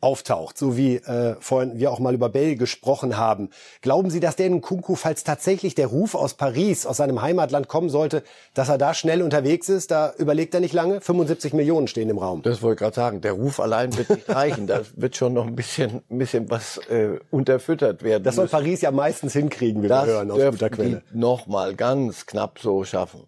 auftaucht, 0.00 0.56
so 0.56 0.76
wie 0.76 0.96
äh, 0.96 1.36
vorhin 1.40 1.78
wir 1.78 1.90
auch 1.90 1.98
mal 1.98 2.14
über 2.14 2.28
Bell 2.28 2.56
gesprochen 2.56 3.16
haben. 3.16 3.50
Glauben 3.82 4.10
Sie, 4.10 4.20
dass 4.20 4.36
der 4.36 4.48
Nkunku, 4.48 4.94
falls 4.94 5.24
tatsächlich 5.24 5.74
der 5.74 5.88
Ruf 5.88 6.14
aus 6.14 6.34
Paris, 6.34 6.86
aus 6.86 6.98
seinem 6.98 7.20
Heimatland 7.20 7.68
kommen 7.68 7.88
sollte, 7.88 8.22
dass 8.54 8.68
er 8.68 8.78
da 8.78 8.94
schnell 8.94 9.22
unterwegs 9.22 9.68
ist? 9.68 9.90
Da 9.90 10.12
überlegt 10.16 10.54
er 10.54 10.60
nicht 10.60 10.72
lange. 10.72 11.00
75 11.00 11.52
Millionen 11.52 11.88
stehen 11.88 12.08
im 12.10 12.18
Raum. 12.18 12.42
Das 12.42 12.62
wollte 12.62 12.74
ich 12.74 12.78
gerade 12.80 12.94
sagen. 12.96 13.20
Der 13.20 13.32
Ruf 13.32 13.58
allein 13.60 13.96
wird 13.96 14.10
nicht 14.10 14.28
reichen. 14.28 14.66
da 14.66 14.82
wird 14.94 15.16
schon 15.16 15.32
noch 15.32 15.46
ein 15.46 15.56
bisschen, 15.56 16.02
ein 16.10 16.18
bisschen 16.18 16.48
was 16.50 16.78
äh, 16.88 17.18
unterfüttert 17.30 18.02
werden. 18.02 18.22
Das 18.22 18.36
soll 18.36 18.44
müssen. 18.44 18.52
Paris 18.52 18.80
ja 18.82 18.90
meistens 18.90 19.32
hinkriegen, 19.32 19.82
wie 19.82 19.88
das 19.88 20.06
wir 20.06 20.12
hören 20.14 20.30
aus 20.30 20.38
guter 20.38 20.70
Quelle. 20.70 21.02
die 21.12 21.18
noch 21.18 21.46
mal 21.46 21.74
ganz 21.74 22.26
knapp 22.26 22.58
so 22.60 22.84
schaffen. 22.84 23.24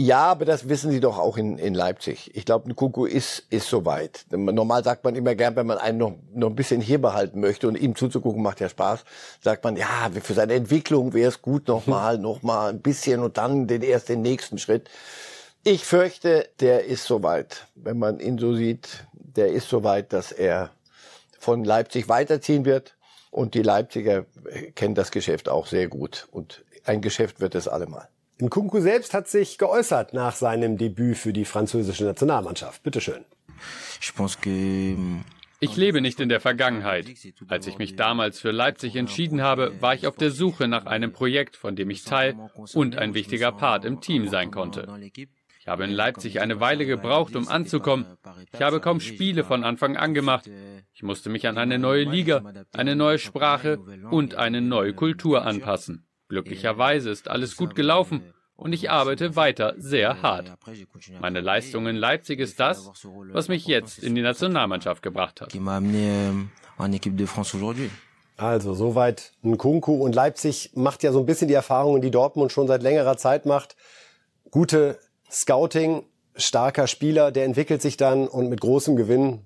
Ja, 0.00 0.26
aber 0.26 0.44
das 0.44 0.68
wissen 0.68 0.92
Sie 0.92 1.00
doch 1.00 1.18
auch 1.18 1.36
in, 1.36 1.58
in 1.58 1.74
Leipzig. 1.74 2.30
Ich 2.36 2.44
glaube, 2.44 2.70
ein 2.70 2.76
Kuku 2.76 3.04
ist, 3.04 3.42
ist 3.50 3.68
soweit. 3.68 4.26
Normal 4.30 4.84
sagt 4.84 5.02
man 5.02 5.16
immer 5.16 5.34
gern, 5.34 5.56
wenn 5.56 5.66
man 5.66 5.78
einen 5.78 5.98
noch, 5.98 6.12
noch 6.32 6.50
ein 6.50 6.54
bisschen 6.54 6.80
hier 6.80 7.00
behalten 7.00 7.40
möchte 7.40 7.66
und 7.66 7.74
ihm 7.74 7.96
zuzugucken 7.96 8.40
macht 8.40 8.60
ja 8.60 8.68
Spaß, 8.68 9.04
sagt 9.42 9.64
man, 9.64 9.74
ja, 9.74 10.08
für 10.22 10.34
seine 10.34 10.54
Entwicklung 10.54 11.14
wäre 11.14 11.28
es 11.28 11.42
gut, 11.42 11.66
noch 11.66 11.88
mal, 11.88 12.16
noch 12.16 12.44
mal 12.44 12.68
ein 12.68 12.80
bisschen 12.80 13.20
und 13.20 13.38
dann 13.38 13.66
den 13.66 13.82
erst 13.82 14.08
den 14.08 14.22
nächsten 14.22 14.58
Schritt. 14.58 14.88
Ich 15.64 15.84
fürchte, 15.84 16.48
der 16.60 16.84
ist 16.84 17.04
soweit. 17.04 17.66
Wenn 17.74 17.98
man 17.98 18.20
ihn 18.20 18.38
so 18.38 18.54
sieht, 18.54 19.04
der 19.12 19.48
ist 19.48 19.68
soweit, 19.68 20.12
dass 20.12 20.30
er 20.30 20.70
von 21.40 21.64
Leipzig 21.64 22.08
weiterziehen 22.08 22.64
wird. 22.64 22.94
Und 23.32 23.54
die 23.54 23.62
Leipziger 23.62 24.26
kennen 24.76 24.94
das 24.94 25.10
Geschäft 25.10 25.48
auch 25.48 25.66
sehr 25.66 25.88
gut. 25.88 26.28
Und 26.30 26.64
ein 26.84 27.00
Geschäft 27.00 27.40
wird 27.40 27.56
es 27.56 27.66
allemal. 27.66 28.08
Nkunku 28.40 28.80
selbst 28.80 29.14
hat 29.14 29.28
sich 29.28 29.58
geäußert 29.58 30.14
nach 30.14 30.34
seinem 30.34 30.78
Debüt 30.78 31.16
für 31.16 31.32
die 31.32 31.44
französische 31.44 32.04
Nationalmannschaft. 32.04 32.82
Bitte 32.82 33.00
schön. 33.00 33.24
Ich 35.60 35.76
lebe 35.76 36.00
nicht 36.00 36.20
in 36.20 36.28
der 36.28 36.40
Vergangenheit. 36.40 37.06
Als 37.48 37.66
ich 37.66 37.78
mich 37.78 37.96
damals 37.96 38.38
für 38.38 38.52
Leipzig 38.52 38.94
entschieden 38.94 39.42
habe, 39.42 39.72
war 39.80 39.94
ich 39.94 40.06
auf 40.06 40.14
der 40.14 40.30
Suche 40.30 40.68
nach 40.68 40.86
einem 40.86 41.12
Projekt, 41.12 41.56
von 41.56 41.74
dem 41.74 41.90
ich 41.90 42.04
Teil 42.04 42.36
und 42.74 42.96
ein 42.96 43.14
wichtiger 43.14 43.50
Part 43.50 43.84
im 43.84 44.00
Team 44.00 44.28
sein 44.28 44.52
konnte. 44.52 44.86
Ich 45.58 45.66
habe 45.66 45.84
in 45.84 45.90
Leipzig 45.90 46.40
eine 46.40 46.60
Weile 46.60 46.86
gebraucht, 46.86 47.34
um 47.34 47.48
anzukommen. 47.48 48.06
Ich 48.52 48.62
habe 48.62 48.80
kaum 48.80 49.00
Spiele 49.00 49.42
von 49.42 49.64
Anfang 49.64 49.96
an 49.96 50.14
gemacht. 50.14 50.48
Ich 50.94 51.02
musste 51.02 51.28
mich 51.28 51.48
an 51.48 51.58
eine 51.58 51.78
neue 51.78 52.04
Liga, 52.04 52.42
eine 52.72 52.94
neue 52.94 53.18
Sprache 53.18 53.78
und 54.10 54.36
eine 54.36 54.60
neue 54.60 54.94
Kultur 54.94 55.44
anpassen. 55.44 56.07
Glücklicherweise 56.28 57.10
ist 57.10 57.28
alles 57.28 57.56
gut 57.56 57.74
gelaufen 57.74 58.34
und 58.56 58.72
ich 58.72 58.90
arbeite 58.90 59.36
weiter 59.36 59.74
sehr 59.78 60.20
hart. 60.20 60.52
Meine 61.20 61.40
Leistung 61.40 61.86
in 61.86 61.96
Leipzig 61.96 62.40
ist 62.40 62.60
das, 62.60 62.90
was 63.32 63.48
mich 63.48 63.66
jetzt 63.66 63.98
in 63.98 64.14
die 64.14 64.22
Nationalmannschaft 64.22 65.02
gebracht 65.02 65.40
hat. 65.40 65.52
Also 68.36 68.74
soweit 68.74 69.32
Nkunku 69.42 69.94
und 69.94 70.14
Leipzig 70.14 70.70
macht 70.74 71.02
ja 71.02 71.12
so 71.12 71.18
ein 71.18 71.26
bisschen 71.26 71.48
die 71.48 71.54
Erfahrungen, 71.54 72.02
die 72.02 72.10
Dortmund 72.10 72.52
schon 72.52 72.68
seit 72.68 72.82
längerer 72.82 73.16
Zeit 73.16 73.46
macht. 73.46 73.74
Gute 74.50 74.98
Scouting, 75.30 76.04
starker 76.36 76.86
Spieler, 76.86 77.32
der 77.32 77.44
entwickelt 77.44 77.82
sich 77.82 77.96
dann 77.96 78.28
und 78.28 78.48
mit 78.48 78.60
großem 78.60 78.96
Gewinn 78.96 79.40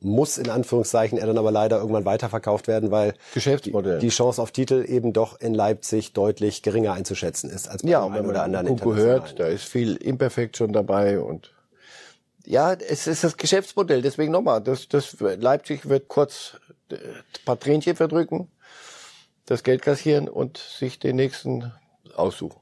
muss 0.00 0.38
in 0.38 0.48
Anführungszeichen 0.50 1.18
er 1.18 1.26
dann 1.26 1.38
aber 1.38 1.50
leider 1.50 1.78
irgendwann 1.78 2.04
weiterverkauft 2.04 2.68
werden, 2.68 2.90
weil 2.90 3.14
Geschäftsmodell. 3.34 3.98
die 3.98 4.08
Chance 4.08 4.40
auf 4.40 4.50
Titel 4.50 4.84
eben 4.86 5.12
doch 5.12 5.40
in 5.40 5.54
Leipzig 5.54 6.12
deutlich 6.12 6.62
geringer 6.62 6.92
einzuschätzen 6.92 7.50
ist 7.50 7.68
als 7.68 7.82
bei 7.82 7.90
Ja, 7.90 8.04
einen 8.04 8.14
wenn 8.14 8.26
oder 8.26 8.38
man 8.38 8.54
anderen 8.54 8.66
Kuku 8.68 8.90
internationalen. 8.92 9.22
hört, 9.22 9.40
da 9.40 9.46
ist 9.46 9.64
viel 9.64 9.96
Imperfekt 9.96 10.56
schon 10.56 10.72
dabei 10.72 11.20
und 11.20 11.52
ja, 12.46 12.72
es 12.72 13.06
ist 13.06 13.22
das 13.22 13.36
Geschäftsmodell. 13.36 14.02
Deswegen 14.02 14.32
nochmal, 14.32 14.60
das, 14.62 14.88
das 14.88 15.16
Leipzig 15.20 15.88
wird 15.88 16.08
kurz 16.08 16.56
äh, 16.90 16.94
ein 16.94 17.44
paar 17.44 17.60
Tränchen 17.60 17.94
verdrücken, 17.96 18.48
das 19.46 19.62
Geld 19.62 19.82
kassieren 19.82 20.28
und 20.28 20.56
sich 20.58 20.98
den 20.98 21.16
nächsten 21.16 21.72
aussuchen. 22.16 22.59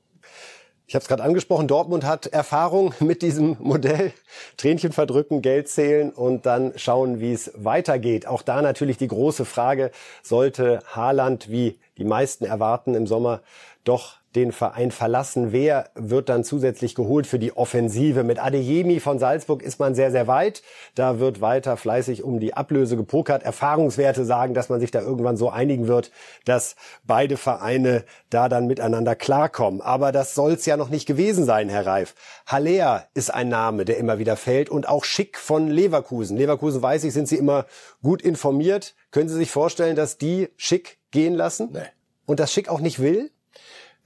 Ich 0.88 0.94
habe 0.94 1.02
es 1.02 1.08
gerade 1.08 1.22
angesprochen, 1.22 1.68
Dortmund 1.68 2.06
hat 2.06 2.28
Erfahrung 2.28 2.94
mit 3.00 3.20
diesem 3.20 3.58
Modell. 3.60 4.14
Tränchen 4.56 4.92
verdrücken, 4.92 5.42
Geld 5.42 5.68
zählen 5.68 6.08
und 6.10 6.46
dann 6.46 6.72
schauen, 6.76 7.20
wie 7.20 7.34
es 7.34 7.52
weitergeht. 7.54 8.26
Auch 8.26 8.40
da 8.40 8.62
natürlich 8.62 8.96
die 8.96 9.08
große 9.08 9.44
Frage, 9.44 9.90
sollte 10.22 10.80
Haaland, 10.86 11.50
wie 11.50 11.78
die 11.98 12.04
meisten 12.04 12.46
erwarten, 12.46 12.94
im 12.94 13.06
Sommer 13.06 13.42
doch 13.84 14.17
den 14.34 14.52
Verein 14.52 14.90
verlassen. 14.90 15.52
Wer 15.52 15.90
wird 15.94 16.28
dann 16.28 16.44
zusätzlich 16.44 16.94
geholt 16.94 17.26
für 17.26 17.38
die 17.38 17.56
Offensive? 17.56 18.24
Mit 18.24 18.38
Adeyemi 18.38 19.00
von 19.00 19.18
Salzburg 19.18 19.62
ist 19.62 19.80
man 19.80 19.94
sehr, 19.94 20.10
sehr 20.10 20.26
weit. 20.26 20.62
Da 20.94 21.18
wird 21.18 21.40
weiter 21.40 21.76
fleißig 21.76 22.22
um 22.22 22.38
die 22.38 22.54
Ablöse 22.54 22.96
gepokert. 22.96 23.42
Erfahrungswerte 23.42 24.24
sagen, 24.24 24.54
dass 24.54 24.68
man 24.68 24.80
sich 24.80 24.90
da 24.90 25.00
irgendwann 25.00 25.36
so 25.36 25.48
einigen 25.48 25.88
wird, 25.88 26.10
dass 26.44 26.76
beide 27.04 27.36
Vereine 27.36 28.04
da 28.30 28.48
dann 28.48 28.66
miteinander 28.66 29.14
klarkommen. 29.14 29.80
Aber 29.80 30.12
das 30.12 30.34
soll's 30.34 30.66
ja 30.66 30.76
noch 30.76 30.90
nicht 30.90 31.06
gewesen 31.06 31.44
sein, 31.44 31.68
Herr 31.68 31.86
Reif. 31.86 32.14
Haller 32.46 33.08
ist 33.14 33.32
ein 33.32 33.48
Name, 33.48 33.84
der 33.84 33.96
immer 33.96 34.18
wieder 34.18 34.36
fällt 34.36 34.68
und 34.68 34.88
auch 34.88 35.04
Schick 35.04 35.38
von 35.38 35.68
Leverkusen. 35.68 36.36
Leverkusen 36.36 36.82
weiß 36.82 37.04
ich, 37.04 37.14
sind 37.14 37.28
Sie 37.28 37.36
immer 37.36 37.66
gut 38.02 38.20
informiert. 38.20 38.94
Können 39.10 39.28
Sie 39.28 39.36
sich 39.36 39.50
vorstellen, 39.50 39.96
dass 39.96 40.18
die 40.18 40.48
Schick 40.56 40.98
gehen 41.10 41.34
lassen? 41.34 41.70
Nee. 41.72 41.80
Und 42.26 42.40
das 42.40 42.52
Schick 42.52 42.68
auch 42.68 42.80
nicht 42.80 43.00
will? 43.00 43.30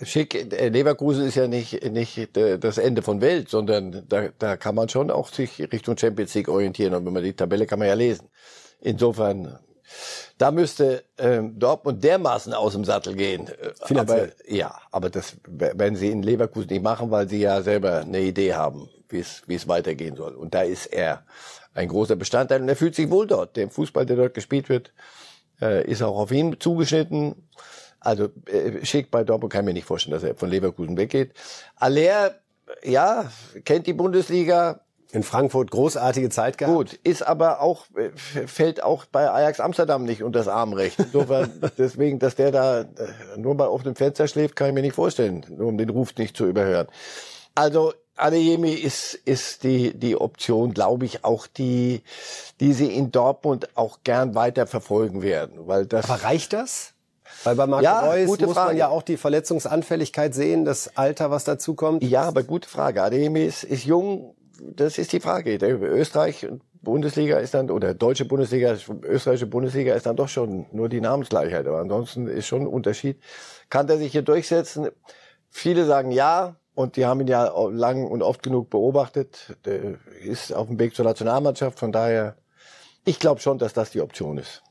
Schick, 0.00 0.34
äh, 0.34 0.68
Leverkusen 0.68 1.26
ist 1.26 1.36
ja 1.36 1.46
nicht, 1.46 1.84
nicht 1.90 2.36
äh, 2.36 2.58
das 2.58 2.78
Ende 2.78 3.02
von 3.02 3.20
Welt, 3.20 3.48
sondern 3.48 4.04
da, 4.08 4.28
da 4.38 4.56
kann 4.56 4.74
man 4.74 4.88
schon 4.88 5.10
auch 5.10 5.28
sich 5.28 5.60
Richtung 5.72 5.96
Champions 5.96 6.34
League 6.34 6.48
orientieren. 6.48 6.94
Und 6.94 7.06
wenn 7.06 7.12
man 7.12 7.22
die 7.22 7.34
Tabelle 7.34 7.66
kann 7.66 7.78
man 7.78 7.88
ja 7.88 7.94
lesen. 7.94 8.28
Insofern, 8.80 9.58
da 10.38 10.50
müsste 10.50 11.04
ähm, 11.18 11.58
Dortmund 11.58 12.02
dermaßen 12.02 12.52
aus 12.52 12.72
dem 12.72 12.84
Sattel 12.84 13.14
gehen. 13.14 13.46
Äh, 13.48 13.72
Finanziell. 13.84 14.32
Aber, 14.40 14.52
ja, 14.52 14.74
aber 14.90 15.10
das 15.10 15.36
werden 15.46 15.96
sie 15.96 16.10
in 16.10 16.22
Leverkusen 16.22 16.70
nicht 16.70 16.82
machen, 16.82 17.10
weil 17.10 17.28
sie 17.28 17.40
ja 17.40 17.62
selber 17.62 18.00
eine 18.00 18.20
Idee 18.20 18.54
haben, 18.54 18.88
wie 19.08 19.20
es 19.20 19.42
wie 19.46 19.54
es 19.54 19.68
weitergehen 19.68 20.16
soll. 20.16 20.34
Und 20.34 20.54
da 20.54 20.62
ist 20.62 20.86
er 20.86 21.24
ein 21.74 21.88
großer 21.88 22.16
Bestandteil 22.16 22.60
und 22.60 22.68
er 22.68 22.76
fühlt 22.76 22.94
sich 22.94 23.10
wohl 23.10 23.26
dort. 23.26 23.56
Der 23.56 23.70
Fußball, 23.70 24.04
der 24.04 24.16
dort 24.16 24.34
gespielt 24.34 24.68
wird, 24.68 24.92
äh, 25.60 25.88
ist 25.88 26.02
auch 26.02 26.18
auf 26.18 26.32
ihn 26.32 26.58
zugeschnitten. 26.58 27.48
Also 28.04 28.28
äh, 28.46 28.84
Schick 28.84 29.10
bei 29.10 29.24
Dortmund 29.24 29.52
kann 29.52 29.64
ich 29.64 29.66
mir 29.66 29.74
nicht 29.74 29.86
vorstellen, 29.86 30.12
dass 30.14 30.22
er 30.22 30.34
von 30.34 30.48
Leverkusen 30.50 30.96
weggeht. 30.96 31.32
Aller, 31.76 32.34
ja, 32.82 33.30
kennt 33.64 33.86
die 33.86 33.92
Bundesliga, 33.92 34.80
In 35.12 35.22
Frankfurt 35.22 35.70
großartige 35.70 36.30
Zeit 36.30 36.58
gehabt. 36.58 36.74
gut, 36.74 36.92
ist 37.04 37.22
aber 37.22 37.60
auch, 37.60 37.86
äh, 37.96 38.10
fällt 38.16 38.82
auch 38.82 39.04
bei 39.04 39.30
Ajax 39.30 39.60
Amsterdam 39.60 40.04
nicht 40.04 40.22
unter 40.22 40.40
das 40.40 40.48
Armrecht. 40.48 40.98
Insofern, 40.98 41.50
deswegen, 41.78 42.18
dass 42.18 42.34
der 42.34 42.50
da 42.50 42.80
äh, 42.80 42.86
nur 43.36 43.56
bei 43.56 43.66
offenem 43.66 43.94
Fenster 43.94 44.26
schläft, 44.26 44.56
kann 44.56 44.68
ich 44.68 44.74
mir 44.74 44.82
nicht 44.82 44.94
vorstellen, 44.94 45.44
nur 45.48 45.68
um 45.68 45.78
den 45.78 45.90
Ruf 45.90 46.14
nicht 46.16 46.36
zu 46.36 46.46
überhören. 46.46 46.88
Also, 47.54 47.92
Adeyemi 48.16 48.72
ist, 48.72 49.14
ist 49.14 49.64
die, 49.64 49.94
die 49.98 50.16
Option, 50.16 50.74
glaube 50.74 51.04
ich, 51.06 51.24
auch 51.24 51.46
die, 51.46 52.02
die 52.60 52.72
sie 52.72 52.94
in 52.94 53.10
Dortmund 53.10 53.68
auch 53.76 54.00
gern 54.04 54.34
weiter 54.34 54.66
verfolgen 54.66 55.22
werden, 55.22 55.66
weil 55.66 55.86
das. 55.86 56.10
Aber 56.10 56.22
reicht 56.22 56.52
das? 56.52 56.94
Weil 57.44 57.56
bei 57.56 57.66
Marco 57.66 57.84
Ja, 57.84 58.00
Reus 58.00 58.28
muss 58.28 58.40
man 58.40 58.52
Frage. 58.54 58.78
ja 58.78 58.88
auch 58.88 59.02
die 59.02 59.16
Verletzungsanfälligkeit 59.16 60.34
sehen, 60.34 60.64
das 60.64 60.96
Alter, 60.96 61.30
was 61.30 61.44
dazu 61.44 61.74
kommt. 61.74 62.02
Ja, 62.02 62.22
aber 62.22 62.42
gute 62.42 62.68
Frage. 62.68 63.02
Adeyemi 63.02 63.44
ist, 63.44 63.64
ist 63.64 63.84
jung. 63.84 64.34
Das 64.60 64.98
ist 64.98 65.12
die 65.12 65.20
Frage. 65.20 65.58
Der 65.58 65.80
Österreich 65.80 66.46
Bundesliga 66.82 67.38
ist 67.38 67.54
dann 67.54 67.70
oder 67.70 67.94
deutsche 67.94 68.24
Bundesliga, 68.24 68.76
österreichische 69.02 69.46
Bundesliga 69.46 69.94
ist 69.94 70.06
dann 70.06 70.16
doch 70.16 70.28
schon 70.28 70.66
nur 70.72 70.88
die 70.88 71.00
Namensgleichheit. 71.00 71.66
Aber 71.66 71.78
ansonsten 71.78 72.26
ist 72.26 72.46
schon 72.46 72.62
ein 72.62 72.66
Unterschied. 72.66 73.18
Kann 73.70 73.86
der 73.86 73.98
sich 73.98 74.12
hier 74.12 74.22
durchsetzen? 74.22 74.88
Viele 75.48 75.84
sagen 75.84 76.10
ja. 76.10 76.56
Und 76.74 76.96
die 76.96 77.04
haben 77.04 77.20
ihn 77.20 77.28
ja 77.28 77.52
lang 77.68 78.06
und 78.06 78.22
oft 78.22 78.42
genug 78.42 78.70
beobachtet. 78.70 79.56
Der 79.66 79.96
ist 80.24 80.54
auf 80.54 80.68
dem 80.68 80.78
Weg 80.78 80.94
zur 80.94 81.04
Nationalmannschaft. 81.04 81.78
Von 81.78 81.92
daher, 81.92 82.36
ich 83.04 83.18
glaube 83.18 83.40
schon, 83.40 83.58
dass 83.58 83.74
das 83.74 83.90
die 83.90 84.00
Option 84.00 84.38
ist. 84.38 84.62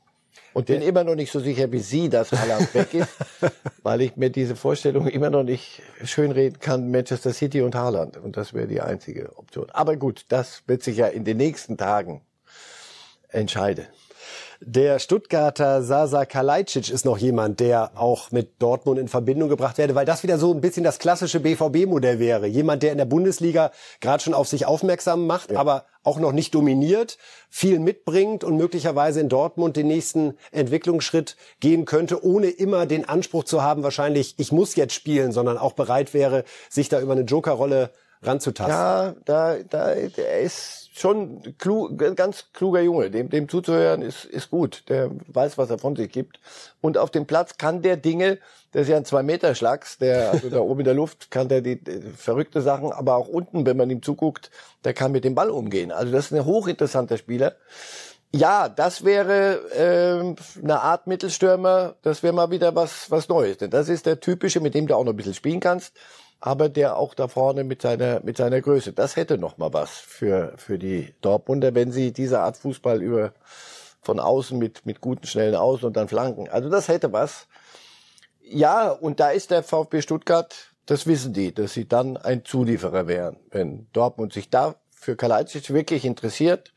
Und 0.54 0.66
bin 0.66 0.82
immer 0.82 1.04
noch 1.04 1.14
nicht 1.14 1.32
so 1.32 1.40
sicher 1.40 1.70
wie 1.72 1.78
Sie, 1.78 2.08
dass 2.08 2.32
Haaland 2.32 2.74
weg 2.74 2.94
ist, 2.94 3.08
weil 3.82 4.02
ich 4.02 4.16
mir 4.16 4.30
diese 4.30 4.56
Vorstellung 4.56 5.06
immer 5.06 5.30
noch 5.30 5.42
nicht 5.42 5.82
schönreden 6.04 6.58
kann, 6.60 6.90
Manchester 6.90 7.32
City 7.32 7.62
und 7.62 7.74
Haaland. 7.74 8.16
Und 8.16 8.36
das 8.36 8.52
wäre 8.52 8.66
die 8.66 8.80
einzige 8.80 9.36
Option. 9.38 9.70
Aber 9.70 9.96
gut, 9.96 10.26
das 10.28 10.62
wird 10.66 10.82
sich 10.82 10.98
ja 10.98 11.06
in 11.06 11.24
den 11.24 11.38
nächsten 11.38 11.76
Tagen 11.76 12.22
entscheiden. 13.28 13.86
Der 14.64 15.00
Stuttgarter 15.00 15.82
Sasa 15.82 16.24
Kalajdzic 16.24 16.88
ist 16.88 17.04
noch 17.04 17.18
jemand, 17.18 17.58
der 17.58 17.90
auch 17.96 18.30
mit 18.30 18.62
Dortmund 18.62 19.00
in 19.00 19.08
Verbindung 19.08 19.48
gebracht 19.48 19.76
werde, 19.76 19.96
weil 19.96 20.06
das 20.06 20.22
wieder 20.22 20.38
so 20.38 20.54
ein 20.54 20.60
bisschen 20.60 20.84
das 20.84 21.00
klassische 21.00 21.40
BVB-Modell 21.40 22.20
wäre. 22.20 22.46
Jemand, 22.46 22.84
der 22.84 22.92
in 22.92 22.98
der 22.98 23.04
Bundesliga 23.04 23.72
gerade 24.00 24.22
schon 24.22 24.34
auf 24.34 24.46
sich 24.46 24.64
aufmerksam 24.64 25.26
macht, 25.26 25.50
ja. 25.50 25.58
aber 25.58 25.86
auch 26.04 26.20
noch 26.20 26.30
nicht 26.30 26.54
dominiert, 26.54 27.18
viel 27.50 27.80
mitbringt 27.80 28.44
und 28.44 28.56
möglicherweise 28.56 29.18
in 29.20 29.28
Dortmund 29.28 29.76
den 29.76 29.88
nächsten 29.88 30.34
Entwicklungsschritt 30.52 31.36
gehen 31.58 31.84
könnte, 31.84 32.24
ohne 32.24 32.48
immer 32.48 32.86
den 32.86 33.08
Anspruch 33.08 33.42
zu 33.42 33.62
haben, 33.62 33.82
wahrscheinlich, 33.82 34.34
ich 34.38 34.52
muss 34.52 34.76
jetzt 34.76 34.94
spielen, 34.94 35.32
sondern 35.32 35.58
auch 35.58 35.72
bereit 35.72 36.14
wäre, 36.14 36.44
sich 36.70 36.88
da 36.88 37.00
über 37.00 37.12
eine 37.12 37.22
Jokerrolle 37.22 37.90
ranzutasten. 38.22 38.76
Ja, 38.76 39.14
da, 39.24 39.56
da, 39.68 39.94
der 39.94 40.40
ist 40.40 40.81
schon 40.94 41.56
klug, 41.58 41.96
ganz 42.16 42.46
kluger 42.52 42.80
Junge. 42.80 43.10
Dem, 43.10 43.30
dem 43.30 43.48
zuzuhören 43.48 44.02
ist, 44.02 44.24
ist 44.24 44.50
gut. 44.50 44.84
Der 44.88 45.10
weiß, 45.26 45.58
was 45.58 45.70
er 45.70 45.78
von 45.78 45.96
sich 45.96 46.12
gibt. 46.12 46.38
Und 46.80 46.98
auf 46.98 47.10
dem 47.10 47.26
Platz 47.26 47.56
kann 47.56 47.82
der 47.82 47.96
Dinge, 47.96 48.38
der 48.74 48.82
ist 48.82 48.88
ja 48.88 48.96
ein 48.96 49.04
Zwei-Meter-Schlags, 49.04 49.98
der, 49.98 50.30
also 50.30 50.50
da 50.50 50.60
oben 50.60 50.80
in 50.80 50.84
der 50.84 50.94
Luft 50.94 51.30
kann 51.30 51.48
der 51.48 51.60
die, 51.60 51.82
die 51.82 52.00
verrückte 52.16 52.60
Sachen, 52.60 52.92
aber 52.92 53.16
auch 53.16 53.28
unten, 53.28 53.66
wenn 53.66 53.76
man 53.76 53.90
ihm 53.90 54.02
zuguckt, 54.02 54.50
der 54.84 54.94
kann 54.94 55.12
mit 55.12 55.24
dem 55.24 55.34
Ball 55.34 55.50
umgehen. 55.50 55.92
Also 55.92 56.12
das 56.12 56.26
ist 56.26 56.32
ein 56.32 56.44
hochinteressanter 56.44 57.16
Spieler. 57.16 57.56
Ja, 58.34 58.70
das 58.70 59.04
wäre 59.04 59.60
äh, 59.74 60.62
eine 60.62 60.80
Art 60.80 61.06
Mittelstürmer, 61.06 61.96
das 62.00 62.22
wäre 62.22 62.32
mal 62.32 62.50
wieder 62.50 62.74
was, 62.74 63.10
was 63.10 63.28
Neues. 63.28 63.58
Denn 63.58 63.70
das 63.70 63.90
ist 63.90 64.06
der 64.06 64.20
typische, 64.20 64.60
mit 64.60 64.74
dem 64.74 64.86
du 64.86 64.96
auch 64.96 65.04
noch 65.04 65.12
ein 65.12 65.16
bisschen 65.16 65.34
spielen 65.34 65.60
kannst 65.60 65.92
aber 66.44 66.68
der 66.68 66.96
auch 66.96 67.14
da 67.14 67.28
vorne 67.28 67.62
mit 67.62 67.82
seiner, 67.82 68.20
mit 68.24 68.36
seiner 68.36 68.60
Größe. 68.60 68.92
Das 68.92 69.14
hätte 69.14 69.38
noch 69.38 69.58
mal 69.58 69.72
was 69.72 69.92
für, 69.92 70.54
für 70.56 70.76
die 70.76 71.14
Dortmunder, 71.20 71.72
wenn 71.76 71.92
sie 71.92 72.12
diese 72.12 72.40
Art 72.40 72.56
Fußball 72.56 73.00
über, 73.00 73.32
von 74.02 74.18
außen 74.18 74.58
mit, 74.58 74.84
mit 74.84 75.00
guten, 75.00 75.24
schnellen 75.24 75.54
Außen 75.54 75.86
und 75.86 75.96
dann 75.96 76.08
Flanken. 76.08 76.48
Also 76.48 76.68
das 76.68 76.88
hätte 76.88 77.12
was. 77.12 77.46
Ja, 78.42 78.90
und 78.90 79.20
da 79.20 79.30
ist 79.30 79.52
der 79.52 79.62
VfB 79.62 80.02
Stuttgart, 80.02 80.52
das 80.84 81.06
wissen 81.06 81.32
die, 81.32 81.54
dass 81.54 81.74
sie 81.74 81.86
dann 81.86 82.16
ein 82.16 82.44
Zulieferer 82.44 83.06
wären. 83.06 83.36
Wenn 83.52 83.86
Dortmund 83.92 84.32
sich 84.32 84.50
da 84.50 84.74
für 84.90 85.14
Kalajdzic 85.14 85.72
wirklich 85.72 86.04
interessiert, 86.04 86.72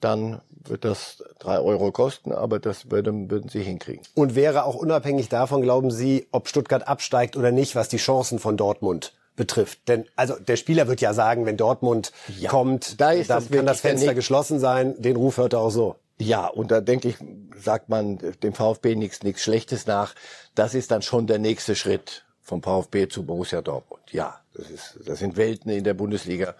dann 0.00 0.40
wird 0.50 0.84
das 0.84 1.22
drei 1.38 1.58
Euro 1.58 1.90
kosten, 1.90 2.32
aber 2.32 2.58
das 2.58 2.90
würden, 2.90 3.30
würden 3.30 3.48
sie 3.48 3.62
hinkriegen. 3.62 4.02
Und 4.14 4.34
wäre 4.34 4.64
auch 4.64 4.74
unabhängig 4.74 5.28
davon, 5.28 5.62
glauben 5.62 5.90
Sie, 5.90 6.26
ob 6.32 6.48
Stuttgart 6.48 6.86
absteigt 6.86 7.36
oder 7.36 7.50
nicht, 7.50 7.74
was 7.74 7.88
die 7.88 7.96
Chancen 7.96 8.38
von 8.38 8.56
Dortmund 8.56 9.14
betrifft. 9.36 9.88
Denn 9.88 10.04
also 10.16 10.34
der 10.38 10.56
Spieler 10.56 10.86
wird 10.86 11.00
ja 11.00 11.14
sagen, 11.14 11.46
wenn 11.46 11.56
Dortmund 11.56 12.12
ja, 12.38 12.50
kommt, 12.50 13.00
da 13.00 13.12
ist 13.12 13.30
dann 13.30 13.42
das 13.42 13.50
kann 13.50 13.66
das 13.66 13.80
Fenster 13.80 14.14
geschlossen 14.14 14.58
sein. 14.58 15.00
Den 15.00 15.16
Ruf 15.16 15.38
hört 15.38 15.54
er 15.54 15.60
auch 15.60 15.70
so. 15.70 15.96
Ja, 16.18 16.46
und 16.46 16.70
da 16.70 16.82
denke 16.82 17.08
ich, 17.08 17.16
sagt 17.56 17.88
man 17.88 18.18
dem 18.42 18.52
VfB 18.52 18.94
nichts 18.94 19.22
nichts 19.22 19.42
Schlechtes 19.42 19.86
nach. 19.86 20.14
Das 20.54 20.74
ist 20.74 20.90
dann 20.90 21.00
schon 21.00 21.26
der 21.26 21.38
nächste 21.38 21.74
Schritt 21.74 22.26
vom 22.42 22.62
VfB 22.62 23.08
zu 23.08 23.24
Borussia 23.24 23.62
Dortmund. 23.62 24.02
Ja, 24.12 24.40
das 24.52 24.68
ist 24.70 24.98
das 25.06 25.20
sind 25.20 25.38
Welten 25.38 25.70
in 25.70 25.84
der 25.84 25.94
Bundesliga. 25.94 26.54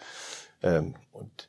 Ähm, 0.63 0.95
und 1.13 1.49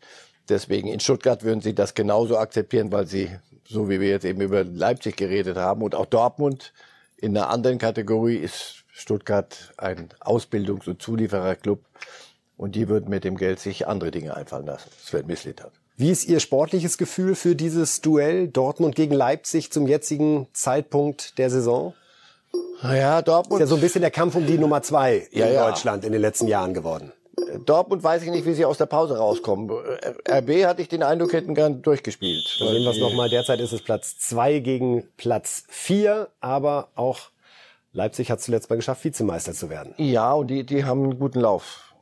Deswegen 0.50 0.88
in 0.88 1.00
Stuttgart 1.00 1.44
würden 1.44 1.62
sie 1.62 1.74
das 1.74 1.94
genauso 1.94 2.38
akzeptieren, 2.38 2.92
weil 2.92 3.08
sie, 3.08 3.30
so 3.68 3.90
wie 3.90 4.00
wir 4.00 4.10
jetzt 4.10 4.26
eben 4.26 4.42
über 4.42 4.64
Leipzig 4.64 5.18
geredet 5.18 5.58
haben 5.58 5.82
und 5.82 5.96
auch 5.96 6.06
Dortmund 6.06 6.74
in 7.18 7.38
einer 7.38 7.50
anderen 7.50 7.78
Kategorie 7.78 8.36
ist 8.36 8.84
Stuttgart 8.92 9.74
ein 9.78 10.10
Ausbildungs- 10.20 10.90
und 10.90 11.02
Zuliefererclub. 11.02 11.86
Und 12.58 12.76
die 12.76 12.90
würden 12.90 13.10
mit 13.10 13.24
dem 13.24 13.38
Geld 13.38 13.60
sich 13.60 13.88
andere 13.88 14.12
Dinge 14.12 14.36
einfallen 14.36 14.66
lassen. 14.66 14.90
Sven 15.04 15.26
Mislit 15.26 15.64
hat. 15.64 15.72
Wie 15.98 16.10
ist 16.10 16.28
Ihr 16.28 16.40
sportliches 16.40 16.98
Gefühl 16.98 17.36
für 17.36 17.56
dieses 17.56 18.02
Duell 18.02 18.48
Dortmund 18.48 18.96
gegen 18.96 19.14
Leipzig 19.14 19.72
zum 19.72 19.88
jetzigen 19.88 20.48
Zeitpunkt 20.54 21.38
der 21.38 21.50
Saison? 21.50 21.94
Ja, 22.84 23.22
Dortmund. 23.22 23.62
Ist 23.62 23.68
ja 23.68 23.68
so 23.68 23.76
ein 23.76 23.82
bisschen 23.82 24.02
der 24.02 24.12
Kampf 24.12 24.36
um 24.36 24.46
die 24.48 24.58
Nummer 24.58 24.82
zwei 24.82 25.28
in 25.32 25.40
ja. 25.40 25.68
Deutschland 25.68 26.04
in 26.04 26.12
den 26.12 26.22
letzten 26.22 26.48
Jahren 26.48 26.74
geworden. 26.74 27.12
Dortmund 27.66 28.04
weiß 28.04 28.24
ich 28.24 28.30
nicht, 28.30 28.46
wie 28.46 28.54
sie 28.54 28.66
aus 28.66 28.78
der 28.78 28.86
Pause 28.86 29.18
rauskommen. 29.18 29.70
RB 29.70 30.66
hatte 30.66 30.82
ich 30.82 30.88
den 30.88 31.04
Eindruck, 31.04 31.34
hätten 31.34 31.56
gern 31.56 31.82
durchgespielt. 31.82 32.58
Dann 32.60 32.70
sehen 32.70 32.84
wir 32.84 32.92
es 32.92 33.00
nochmal. 33.00 33.30
Derzeit 33.30 33.60
ist 33.60 33.74
es 33.74 33.82
Platz 33.82 34.18
zwei 34.18 34.60
gegen 34.60 35.08
Platz 35.18 35.64
vier, 35.68 36.30
aber 36.40 36.90
auch 36.96 37.32
Leipzig 37.94 38.32
hat 38.32 38.40
es 38.40 38.46
zuletzt 38.46 38.70
mal 38.70 38.78
geschafft, 38.78 39.04
Vizemeister 39.04 39.54
zu 39.54 39.70
werden. 39.70 39.94
Ja, 39.98 40.34
und 40.34 40.48
die, 40.48 40.66
die 40.66 40.86
haben 40.86 41.04
einen 41.04 41.20
guten 41.20 41.42
Lauf. 41.42 41.94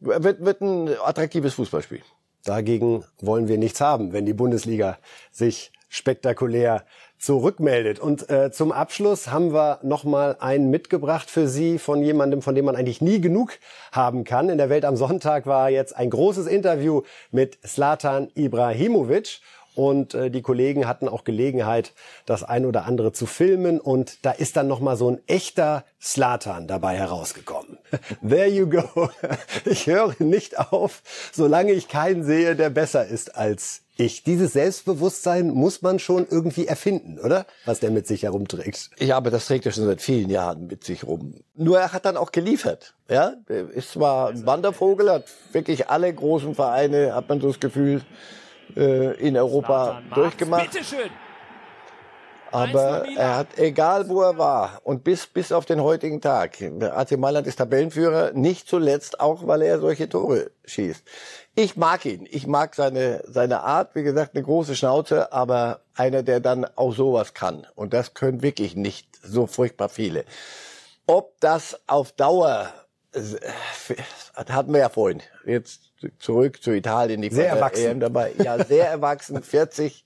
Wird, 0.00 0.44
wird 0.44 0.60
ein 0.60 0.88
attraktives 1.04 1.54
Fußballspiel. 1.54 2.02
Dagegen 2.44 3.04
wollen 3.20 3.48
wir 3.48 3.58
nichts 3.58 3.80
haben, 3.80 4.12
wenn 4.12 4.26
die 4.26 4.34
Bundesliga 4.34 4.98
sich 5.30 5.72
spektakulär 5.88 6.84
zurückmeldet. 7.18 7.98
Und 7.98 8.28
äh, 8.30 8.50
zum 8.50 8.72
Abschluss 8.72 9.28
haben 9.28 9.52
wir 9.52 9.78
nochmal 9.82 10.36
einen 10.40 10.70
mitgebracht 10.70 11.30
für 11.30 11.48
Sie 11.48 11.78
von 11.78 12.02
jemandem, 12.02 12.42
von 12.42 12.54
dem 12.54 12.64
man 12.64 12.76
eigentlich 12.76 13.00
nie 13.00 13.20
genug 13.20 13.58
haben 13.92 14.24
kann. 14.24 14.48
In 14.48 14.58
der 14.58 14.70
Welt 14.70 14.84
am 14.84 14.96
Sonntag 14.96 15.46
war 15.46 15.70
jetzt 15.70 15.96
ein 15.96 16.10
großes 16.10 16.46
Interview 16.46 17.02
mit 17.30 17.58
Slatan 17.66 18.28
Ibrahimovic. 18.34 19.40
Und 19.76 20.14
äh, 20.14 20.30
die 20.30 20.40
Kollegen 20.40 20.88
hatten 20.88 21.06
auch 21.06 21.22
Gelegenheit, 21.24 21.92
das 22.24 22.42
ein 22.42 22.64
oder 22.64 22.86
andere 22.86 23.12
zu 23.12 23.26
filmen. 23.26 23.78
Und 23.78 24.24
da 24.24 24.30
ist 24.30 24.56
dann 24.56 24.68
nochmal 24.68 24.96
so 24.96 25.10
ein 25.10 25.20
echter 25.26 25.84
Slatan 26.00 26.66
dabei 26.66 26.96
herausgekommen. 26.96 27.76
There 28.26 28.48
you 28.48 28.68
go. 28.68 29.10
Ich 29.66 29.86
höre 29.86 30.14
nicht 30.18 30.58
auf, 30.58 31.02
solange 31.32 31.72
ich 31.72 31.88
keinen 31.88 32.24
sehe, 32.24 32.56
der 32.56 32.70
besser 32.70 33.06
ist 33.06 33.36
als 33.36 33.82
ich. 33.96 34.22
Dieses 34.22 34.52
Selbstbewusstsein 34.52 35.48
muss 35.48 35.82
man 35.82 35.98
schon 35.98 36.26
irgendwie 36.30 36.66
erfinden, 36.66 37.18
oder? 37.18 37.46
Was 37.64 37.80
der 37.80 37.90
mit 37.90 38.06
sich 38.06 38.22
herumträgt. 38.22 38.90
Ja, 38.98 39.16
aber 39.16 39.30
das 39.30 39.46
trägt 39.46 39.66
er 39.66 39.72
schon 39.72 39.86
seit 39.86 40.02
vielen 40.02 40.30
Jahren 40.30 40.66
mit 40.66 40.84
sich 40.84 41.04
rum. 41.04 41.34
Nur 41.54 41.78
er 41.78 41.92
hat 41.92 42.04
dann 42.04 42.16
auch 42.16 42.32
geliefert. 42.32 42.94
Ja, 43.08 43.34
er 43.48 43.70
ist 43.70 43.92
zwar 43.92 44.30
ein 44.30 44.46
Wandervogel, 44.46 45.10
hat 45.10 45.24
wirklich 45.52 45.88
alle 45.88 46.12
großen 46.12 46.54
Vereine, 46.54 47.14
hat 47.14 47.28
man 47.28 47.40
so 47.40 47.48
das 47.48 47.60
Gefühl, 47.60 48.02
äh, 48.76 49.14
in 49.18 49.36
Europa 49.36 50.02
durchgemacht. 50.14 50.70
Bitteschön. 50.70 51.10
Aber 52.52 53.06
er 53.16 53.36
hat, 53.36 53.58
egal 53.58 54.08
wo 54.08 54.22
er 54.22 54.38
war, 54.38 54.80
und 54.84 55.04
bis, 55.04 55.26
bis 55.26 55.52
auf 55.52 55.66
den 55.66 55.82
heutigen 55.82 56.20
Tag, 56.20 56.58
AC 56.62 57.18
Mailand 57.18 57.46
ist 57.46 57.56
Tabellenführer, 57.56 58.32
nicht 58.32 58.68
zuletzt 58.68 59.20
auch, 59.20 59.46
weil 59.46 59.62
er 59.62 59.80
solche 59.80 60.08
Tore 60.08 60.50
schießt. 60.64 61.02
Ich 61.54 61.76
mag 61.76 62.04
ihn. 62.04 62.28
Ich 62.30 62.46
mag 62.46 62.74
seine, 62.74 63.22
seine 63.26 63.62
Art. 63.62 63.94
Wie 63.94 64.02
gesagt, 64.02 64.34
eine 64.34 64.44
große 64.44 64.76
Schnauze, 64.76 65.32
aber 65.32 65.80
einer, 65.94 66.22
der 66.22 66.40
dann 66.40 66.66
auch 66.76 66.92
sowas 66.92 67.32
kann. 67.32 67.66
Und 67.74 67.94
das 67.94 68.14
können 68.14 68.42
wirklich 68.42 68.76
nicht 68.76 69.08
so 69.22 69.46
furchtbar 69.46 69.88
viele. 69.88 70.24
Ob 71.06 71.40
das 71.40 71.80
auf 71.86 72.12
Dauer, 72.12 72.68
das 73.12 73.36
hatten 74.48 74.72
wir 74.72 74.80
ja 74.80 74.88
vorhin, 74.90 75.22
jetzt 75.46 75.92
zurück 76.18 76.62
zu 76.62 76.72
Italien, 76.72 77.22
die 77.22 77.30
sehr 77.30 77.48
erwachsen. 77.48 77.86
EM 77.86 78.00
dabei. 78.00 78.32
Ja, 78.38 78.62
sehr 78.62 78.88
erwachsen, 78.88 79.42
40. 79.42 80.04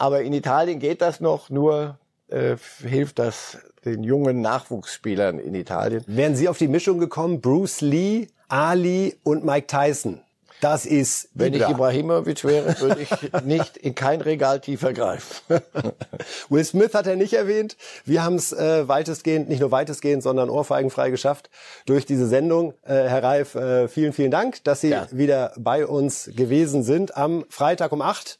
Aber 0.00 0.22
in 0.22 0.32
Italien 0.32 0.78
geht 0.78 1.02
das 1.02 1.20
noch, 1.20 1.50
nur 1.50 1.98
äh, 2.28 2.56
hilft 2.82 3.18
das 3.18 3.58
den 3.84 4.02
jungen 4.02 4.40
Nachwuchsspielern 4.40 5.38
in 5.38 5.54
Italien. 5.54 6.02
Wären 6.06 6.34
Sie 6.34 6.48
auf 6.48 6.56
die 6.56 6.68
Mischung 6.68 6.98
gekommen, 6.98 7.42
Bruce 7.42 7.82
Lee, 7.82 8.28
Ali 8.48 9.18
und 9.24 9.44
Mike 9.44 9.66
Tyson? 9.66 10.22
Das 10.62 10.86
ist 10.86 11.28
Wenn 11.34 11.52
ich 11.52 11.68
Ibrahimovic 11.68 12.44
wäre, 12.44 12.80
würde 12.80 13.02
ich 13.02 13.10
nicht 13.44 13.76
in 13.76 13.94
kein 13.94 14.22
Regal 14.22 14.60
tiefer 14.60 14.94
greifen. 14.94 15.36
Will 16.48 16.64
Smith 16.64 16.94
hat 16.94 17.06
er 17.06 17.16
nicht 17.16 17.34
erwähnt. 17.34 17.76
Wir 18.06 18.24
haben 18.24 18.36
es 18.36 18.54
äh, 18.54 18.88
weitestgehend, 18.88 19.50
nicht 19.50 19.60
nur 19.60 19.70
weitestgehend, 19.70 20.22
sondern 20.22 20.48
ohrfeigenfrei 20.48 21.10
geschafft 21.10 21.50
durch 21.84 22.06
diese 22.06 22.26
Sendung. 22.26 22.72
Äh, 22.84 22.94
Herr 22.94 23.22
Reif, 23.22 23.54
äh, 23.54 23.86
vielen, 23.88 24.14
vielen 24.14 24.30
Dank, 24.30 24.64
dass 24.64 24.80
Sie 24.80 24.90
ja. 24.90 25.06
wieder 25.10 25.52
bei 25.58 25.86
uns 25.86 26.30
gewesen 26.34 26.84
sind 26.84 27.18
am 27.18 27.44
Freitag 27.50 27.92
um 27.92 28.00
acht 28.00 28.39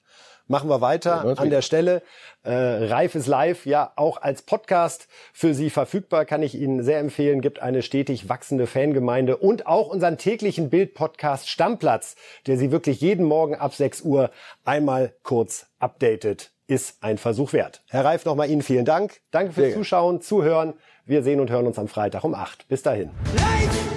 machen 0.51 0.69
wir 0.69 0.81
weiter 0.81 1.23
ja, 1.25 1.33
an 1.35 1.49
der 1.49 1.63
Stelle. 1.63 2.03
Äh, 2.43 2.53
Reif 2.53 3.15
ist 3.15 3.27
live, 3.27 3.65
ja 3.67 3.93
auch 3.97 4.21
als 4.21 4.43
Podcast 4.43 5.09
für 5.33 5.55
Sie 5.55 5.71
verfügbar, 5.71 6.25
kann 6.25 6.43
ich 6.43 6.55
Ihnen 6.55 6.83
sehr 6.83 6.99
empfehlen. 6.99 7.41
Gibt 7.41 7.63
eine 7.63 7.83
stetig 7.83 8.29
wachsende 8.29 8.67
Fangemeinde 8.67 9.37
und 9.37 9.67
auch 9.67 9.89
unseren 9.89 10.19
täglichen 10.19 10.69
Bild-Podcast 10.69 11.49
Stammplatz, 11.49 12.17
der 12.47 12.59
Sie 12.59 12.73
wirklich 12.73 13.01
jeden 13.01 13.25
Morgen 13.25 13.55
ab 13.55 13.75
6 13.75 14.03
Uhr 14.03 14.31
einmal 14.65 15.15
kurz 15.23 15.67
updatet, 15.79 16.51
ist 16.67 17.03
ein 17.03 17.19
Versuch 17.19 17.53
wert. 17.53 17.83
Herr 17.89 18.05
Reif, 18.05 18.25
nochmal 18.25 18.51
Ihnen 18.51 18.63
vielen 18.63 18.85
Dank. 18.85 19.21
Danke 19.31 19.53
fürs 19.53 19.75
Zuschauen, 19.75 20.21
Zuhören. 20.21 20.75
Wir 21.07 21.23
sehen 21.23 21.41
und 21.41 21.51
hören 21.51 21.67
uns 21.67 21.79
am 21.79 21.89
Freitag 21.89 22.25
um 22.25 22.35
8. 22.35 22.69
Bis 22.69 22.83
dahin. 22.83 23.11
Live! 23.37 23.90